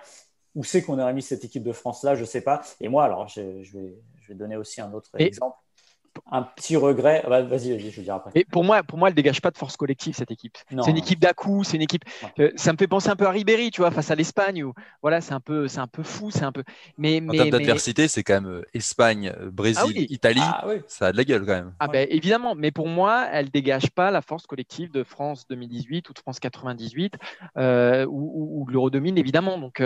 Où 0.55 0.63
c'est 0.63 0.83
qu'on 0.83 0.99
aurait 0.99 1.13
mis 1.13 1.21
cette 1.21 1.43
équipe 1.45 1.63
de 1.63 1.71
France-là 1.71 2.15
Je 2.15 2.21
ne 2.21 2.25
sais 2.25 2.41
pas. 2.41 2.62
Et 2.79 2.89
moi, 2.89 3.05
alors, 3.05 3.27
je, 3.27 3.41
vais, 3.41 3.63
je 3.63 4.27
vais 4.27 4.35
donner 4.35 4.57
aussi 4.57 4.81
un 4.81 4.91
autre 4.93 5.12
exemple 5.19 5.57
un 6.32 6.43
petit 6.43 6.76
regret. 6.76 7.22
Ah 7.26 7.30
bah, 7.30 7.41
vas-y, 7.41 7.80
je 7.80 7.95
vais 7.95 8.02
dire 8.04 8.15
après. 8.15 8.32
Et 8.36 8.45
pour 8.45 8.63
moi, 8.63 8.84
pour 8.84 8.98
moi, 8.98 9.10
elle 9.10 9.15
dégage 9.15 9.41
pas 9.41 9.52
de 9.52 9.58
force 9.58 9.78
collective 9.78 10.15
cette 10.15 10.32
équipe. 10.32 10.58
C'est 10.69 10.91
une 10.91 10.98
équipe 10.98 11.19
d'à 11.19 11.34
c'est 11.63 11.78
une 11.78 11.82
équipe. 11.82 12.04
Euh, 12.39 12.52
ça 12.56 12.74
me 12.74 12.78
fait 12.78 12.88
penser 12.88 13.10
un 13.10 13.15
peu 13.15 13.26
à 13.26 13.32
Ribéry, 13.32 13.72
tu 13.72 13.82
vois, 13.82 13.91
face 13.91 14.12
à 14.12 14.15
l'Espagne. 14.15 14.63
Où, 14.63 14.74
voilà, 15.02 15.22
c'est 15.22 15.34
un 15.34 15.39
peu, 15.39 15.67
c'est 15.67 15.80
un 15.80 15.88
peu 15.88 16.04
fou, 16.04 16.32
c'est 16.32 16.43
un 16.43 16.52
peu. 16.52 16.63
Mais, 16.98 17.22
en 17.28 17.32
termes 17.32 17.50
d'adversité, 17.50 18.08
c'est 18.08 18.24
quand 18.24 18.41
même 18.41 18.48
euh, 18.48 18.65
Espagne, 18.74 19.34
euh, 19.39 19.50
Brésil, 19.52 19.93
ah 19.95 20.06
Italie. 20.10 20.41
Ah 20.43 20.65
ça 20.88 21.08
a 21.08 21.12
de 21.12 21.17
la 21.17 21.24
gueule 21.24 21.45
quand 21.45 21.54
même. 21.54 21.74
Ah 21.80 21.88
ben, 21.88 22.08
évidemment, 22.10 22.56
mais 22.56 22.72
pour 22.72 22.88
moi, 22.88 23.28
elle 23.32 23.50
dégage 23.50 23.89
pas 23.91 24.12
la 24.12 24.22
force 24.22 24.45
collective 24.48 24.91
de 24.91 25.04
France 25.04 25.45
2018 25.50 26.10
ou 26.10 26.13
de 26.13 26.19
France 26.19 26.39
98 26.39 27.15
ou, 27.56 28.65
de 28.67 28.74
l'Euro 28.74 28.89
2000, 28.89 29.17
évidemment. 29.17 29.58
Donc, 29.58 29.82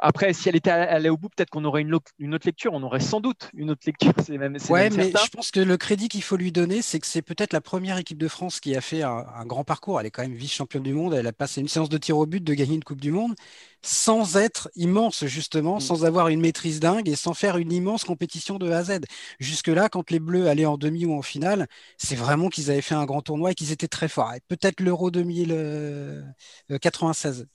après, 0.00 0.32
si 0.32 0.48
elle 0.48 0.56
était 0.56 0.70
allée 0.70 1.08
au 1.08 1.16
bout, 1.16 1.28
peut-être 1.28 1.50
qu'on 1.50 1.64
aurait 1.64 1.82
une, 1.82 1.96
une, 2.18 2.34
autre 2.34 2.46
lecture. 2.46 2.72
On 2.72 2.82
aurait 2.82 3.00
sans 3.00 3.20
doute 3.20 3.50
une 3.54 3.70
autre 3.70 3.82
lecture. 3.86 4.12
C'est 4.24 4.38
même. 4.38 4.58
Ouais, 4.78 4.90
mais 4.90 5.10
je 5.10 5.28
pense 5.30 5.50
que 5.50 5.60
le 5.60 5.76
crédit 5.76 6.08
qu'il 6.08 6.22
faut 6.22 6.36
lui 6.36 6.52
donner, 6.52 6.82
c'est 6.82 6.98
que 6.98 7.06
c'est 7.06 7.22
peut-être 7.22 7.52
la 7.52 7.60
première 7.60 7.98
équipe 7.98 8.18
de 8.18 8.28
France 8.28 8.60
qui 8.60 8.76
a 8.76 8.80
fait 8.80 9.02
un, 9.02 9.44
grand 9.44 9.64
parcours. 9.64 10.00
Elle 10.00 10.06
est 10.06 10.10
quand 10.10 10.22
même 10.22 10.34
vice-championne 10.34 10.82
du 10.82 10.94
monde. 10.94 11.14
Elle 11.14 11.26
a 11.26 11.32
passé 11.32 11.60
une 11.60 11.68
séance 11.68 11.88
de 11.88 11.98
tir 11.98 12.18
au 12.18 12.26
but 12.26 12.42
de 12.42 12.54
gagner 12.54 12.74
une 12.74 12.84
Coupe 12.84 13.00
du 13.00 13.12
Monde 13.12 13.34
sans 13.82 14.36
être 14.36 14.68
immense, 14.76 15.24
justement, 15.26 15.76
mm. 15.76 15.80
sans 15.80 16.04
avoir 16.04 16.28
une 16.28 16.40
maîtrise 16.40 16.80
dingue 16.80 17.08
et 17.08 17.16
sans 17.16 17.34
faire 17.34 17.56
une 17.58 17.72
immense 17.72 18.04
compétition 18.04 18.58
de 18.58 18.70
A 18.70 18.78
à 18.78 18.84
Z. 18.84 19.00
Jusque-là, 19.40 19.88
quand 19.88 20.10
les 20.10 20.20
Bleus 20.20 20.48
allaient 20.48 20.66
en 20.66 20.78
demi 20.78 21.06
ou 21.06 21.14
en 21.14 21.22
finale, 21.22 21.66
c'est 21.96 22.16
vraiment 22.16 22.48
qu'ils 22.48 22.70
avaient 22.70 22.82
fait 22.82 22.94
un 22.94 23.06
grand 23.06 23.22
tournoi 23.22 23.52
et 23.52 23.54
qu'ils 23.54 23.72
étaient 23.72 23.88
très 23.88 24.08
forts. 24.08 24.32
peut-être 24.48 24.80
l'Euro 24.80 25.10
2096 25.10 27.46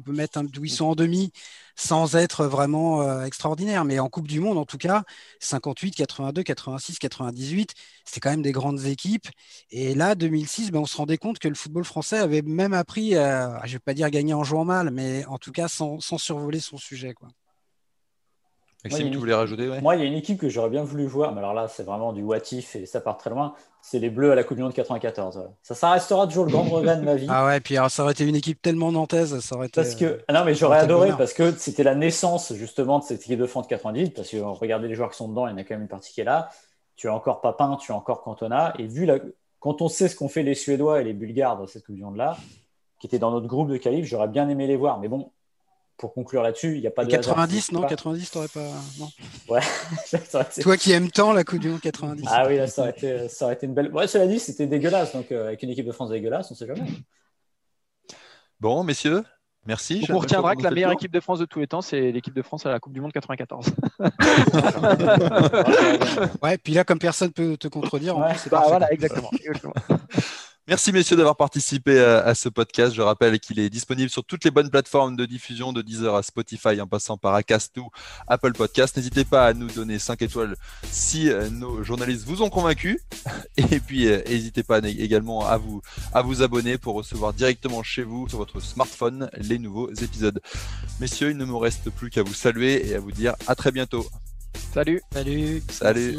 on 0.00 0.02
peut 0.02 0.12
mettre 0.12 0.38
un, 0.38 0.46
où 0.46 0.64
ils 0.64 0.70
sont 0.70 0.86
en 0.86 0.94
demi 0.94 1.32
sans 1.76 2.16
être 2.16 2.46
vraiment 2.46 3.02
euh, 3.02 3.24
extraordinaire. 3.24 3.84
Mais 3.84 3.98
en 3.98 4.08
Coupe 4.08 4.28
du 4.28 4.40
Monde, 4.40 4.58
en 4.58 4.64
tout 4.64 4.78
cas, 4.78 5.04
58, 5.40 5.92
82, 5.92 6.42
86, 6.42 6.98
98, 6.98 7.74
c'était 8.04 8.20
quand 8.20 8.30
même 8.30 8.42
des 8.42 8.52
grandes 8.52 8.84
équipes. 8.86 9.28
Et 9.70 9.94
là, 9.94 10.14
2006, 10.14 10.70
ben, 10.70 10.80
on 10.80 10.86
se 10.86 10.96
rendait 10.96 11.18
compte 11.18 11.38
que 11.38 11.48
le 11.48 11.54
football 11.54 11.84
français 11.84 12.18
avait 12.18 12.42
même 12.42 12.72
appris, 12.74 13.12
je 13.12 13.16
ne 13.16 13.72
vais 13.72 13.78
pas 13.78 13.94
dire 13.94 14.10
gagner 14.10 14.34
en 14.34 14.44
jouant 14.44 14.64
mal, 14.64 14.90
mais 14.90 15.24
en 15.26 15.38
tout 15.38 15.52
cas 15.52 15.68
sans, 15.68 16.00
survoler 16.00 16.60
son 16.60 16.76
sujet. 16.76 17.14
Maxime, 18.84 19.10
tu 19.10 19.18
voulais 19.18 19.34
rajouter 19.34 19.68
Moi, 19.82 19.96
il 19.96 20.02
y 20.02 20.04
a 20.04 20.06
une 20.06 20.14
équipe 20.14 20.40
que 20.40 20.48
j'aurais 20.48 20.70
bien 20.70 20.82
voulu 20.82 21.06
voir, 21.06 21.32
mais 21.32 21.40
alors 21.40 21.52
là, 21.52 21.68
c'est 21.68 21.82
vraiment 21.82 22.12
du 22.12 22.22
what 22.22 22.38
if 22.52 22.76
et 22.76 22.86
ça 22.86 23.00
part 23.00 23.18
très 23.18 23.28
loin. 23.28 23.54
C'est 23.82 23.98
les 23.98 24.08
Bleus 24.10 24.32
à 24.32 24.34
la 24.34 24.44
Coupe 24.44 24.56
du 24.56 24.62
Monde 24.62 24.72
94. 24.72 25.48
Ça, 25.62 25.74
ça 25.74 25.90
restera 25.90 26.26
toujours 26.26 26.46
le 26.46 26.50
grand 26.50 26.62
regret 26.62 26.96
de 26.96 27.02
ma 27.02 27.14
vie. 27.14 27.26
Ah 27.30 27.46
ouais, 27.46 27.60
puis 27.60 27.76
alors, 27.76 27.90
ça 27.90 28.02
aurait 28.02 28.12
été 28.12 28.26
une 28.26 28.36
équipe 28.36 28.60
tellement 28.60 28.90
nantaise, 28.92 29.38
ça 29.40 29.56
aurait 29.56 29.66
été. 29.66 29.80
Parce 29.80 29.94
que, 29.94 30.20
ah 30.28 30.32
non, 30.32 30.44
mais 30.44 30.54
j'aurais 30.54 30.78
adoré 30.78 31.10
parce 31.16 31.32
que 31.32 31.52
c'était 31.52 31.82
la 31.82 31.94
naissance 31.94 32.54
justement 32.54 32.98
de 32.98 33.04
cette 33.04 33.20
équipe 33.20 33.38
de 33.38 33.46
France 33.46 33.66
98. 33.66 34.14
Parce 34.14 34.30
que 34.30 34.36
regardez 34.38 34.88
les 34.88 34.94
joueurs 34.94 35.10
qui 35.10 35.16
sont 35.16 35.28
dedans, 35.28 35.46
il 35.46 35.50
y 35.50 35.54
en 35.54 35.58
a 35.58 35.64
quand 35.64 35.74
même 35.74 35.82
une 35.82 35.88
partie 35.88 36.12
qui 36.12 36.20
est 36.20 36.24
là. 36.24 36.48
Tu 36.96 37.08
as 37.08 37.14
encore 37.14 37.40
Papin, 37.40 37.76
tu 37.80 37.92
as 37.92 37.96
encore 37.96 38.22
Cantona. 38.22 38.74
Et 38.78 38.86
vu 38.86 39.06
la... 39.06 39.18
quand 39.58 39.82
on 39.82 39.88
sait 39.88 40.08
ce 40.08 40.16
qu'ont 40.16 40.28
fait 40.28 40.42
les 40.42 40.54
Suédois 40.54 41.00
et 41.00 41.04
les 41.04 41.12
Bulgares 41.12 41.56
dans 41.56 41.66
cette 41.66 41.84
Coupe 41.84 41.96
du 41.96 42.02
Monde-là, 42.02 42.36
qui 42.98 43.06
étaient 43.06 43.18
dans 43.18 43.30
notre 43.30 43.46
groupe 43.46 43.68
de 43.68 43.76
qualif, 43.76 44.04
j'aurais 44.06 44.28
bien 44.28 44.48
aimé 44.48 44.66
les 44.66 44.76
voir. 44.76 44.98
Mais 45.00 45.08
bon, 45.08 45.30
pour 46.00 46.14
conclure 46.14 46.42
là-dessus, 46.42 46.76
il 46.76 46.80
n'y 46.80 46.86
a 46.86 46.90
pas 46.90 47.04
de. 47.04 47.10
90, 47.10 47.72
non 47.72 47.82
90, 47.82 48.30
t'aurais 48.30 48.48
pas. 48.48 48.66
Non. 48.98 49.08
Ouais. 49.48 49.60
Toi 50.62 50.76
qui 50.76 50.92
aimes 50.92 51.10
tant 51.10 51.32
la 51.32 51.44
Coupe 51.44 51.58
du 51.58 51.68
Monde 51.68 51.80
90. 51.80 52.24
Ah 52.28 52.46
oui, 52.46 52.56
là, 52.56 52.68
ça, 52.68 52.82
aurait 52.82 52.92
été, 52.92 53.28
ça 53.28 53.44
aurait 53.44 53.54
été 53.54 53.66
une 53.66 53.74
belle. 53.74 53.92
Ouais, 53.92 54.06
cela 54.06 54.26
dit, 54.26 54.38
c'était 54.38 54.66
dégueulasse. 54.66 55.12
Donc, 55.12 55.32
euh, 55.32 55.48
avec 55.48 55.62
une 55.62 55.70
équipe 55.70 55.86
de 55.86 55.92
France 55.92 56.10
dégueulasse, 56.10 56.50
on 56.50 56.54
ne 56.54 56.56
sait 56.56 56.66
jamais. 56.66 56.88
Bon, 58.60 58.84
messieurs, 58.84 59.24
merci. 59.66 60.06
on 60.08 60.18
retiendra 60.18 60.54
que 60.54 60.62
la 60.62 60.70
meilleure 60.70 60.92
équipe 60.92 61.12
de 61.12 61.20
France 61.20 61.40
de 61.40 61.46
tous 61.46 61.58
les 61.58 61.66
temps, 61.66 61.82
c'est 61.82 62.12
l'équipe 62.12 62.34
de 62.34 62.42
France 62.42 62.64
à 62.64 62.70
la 62.70 62.78
Coupe 62.78 62.92
du 62.92 63.00
Monde 63.00 63.12
94. 63.12 63.66
ouais, 66.42 66.58
puis 66.58 66.74
là, 66.74 66.84
comme 66.84 67.00
personne 67.00 67.32
peut 67.32 67.56
te 67.56 67.68
contredire, 67.68 68.16
c'est 68.36 68.50
bah, 68.50 68.64
voilà, 68.68 68.92
exactement. 68.92 69.30
Merci 70.68 70.92
messieurs 70.92 71.16
d'avoir 71.16 71.36
participé 71.36 71.98
à, 71.98 72.34
ce 72.34 72.48
podcast. 72.48 72.94
Je 72.94 73.02
rappelle 73.02 73.40
qu'il 73.40 73.58
est 73.58 73.70
disponible 73.70 74.08
sur 74.08 74.24
toutes 74.24 74.44
les 74.44 74.50
bonnes 74.50 74.70
plateformes 74.70 75.16
de 75.16 75.26
diffusion 75.26 75.72
de 75.72 75.82
Deezer 75.82 76.14
à 76.14 76.22
Spotify 76.22 76.80
en 76.80 76.86
passant 76.86 77.16
par 77.16 77.34
Acast 77.34 77.76
ou 77.78 77.90
Apple 78.28 78.52
Podcast. 78.52 78.96
N'hésitez 78.96 79.24
pas 79.24 79.46
à 79.46 79.52
nous 79.52 79.66
donner 79.66 79.98
5 79.98 80.22
étoiles 80.22 80.54
si 80.90 81.28
euh, 81.28 81.50
nos 81.50 81.82
journalistes 81.82 82.24
vous 82.24 82.42
ont 82.42 82.50
convaincus. 82.50 83.00
Et 83.56 83.80
puis 83.80 84.06
euh, 84.06 84.22
n'hésitez 84.28 84.62
pas 84.62 84.78
également 84.78 85.44
à 85.46 85.56
vous, 85.56 85.82
à 86.12 86.22
vous 86.22 86.42
abonner 86.42 86.78
pour 86.78 86.94
recevoir 86.94 87.32
directement 87.32 87.82
chez 87.82 88.04
vous 88.04 88.28
sur 88.28 88.38
votre 88.38 88.60
smartphone 88.60 89.28
les 89.38 89.58
nouveaux 89.58 89.92
épisodes. 89.92 90.40
Messieurs, 91.00 91.30
il 91.30 91.36
ne 91.36 91.46
me 91.46 91.56
reste 91.56 91.90
plus 91.90 92.10
qu'à 92.10 92.22
vous 92.22 92.34
saluer 92.34 92.88
et 92.88 92.94
à 92.94 93.00
vous 93.00 93.12
dire 93.12 93.34
à 93.48 93.54
très 93.54 93.72
bientôt. 93.72 94.06
Salut. 94.72 95.00
Salut. 95.12 95.62
Salut. 95.68 96.18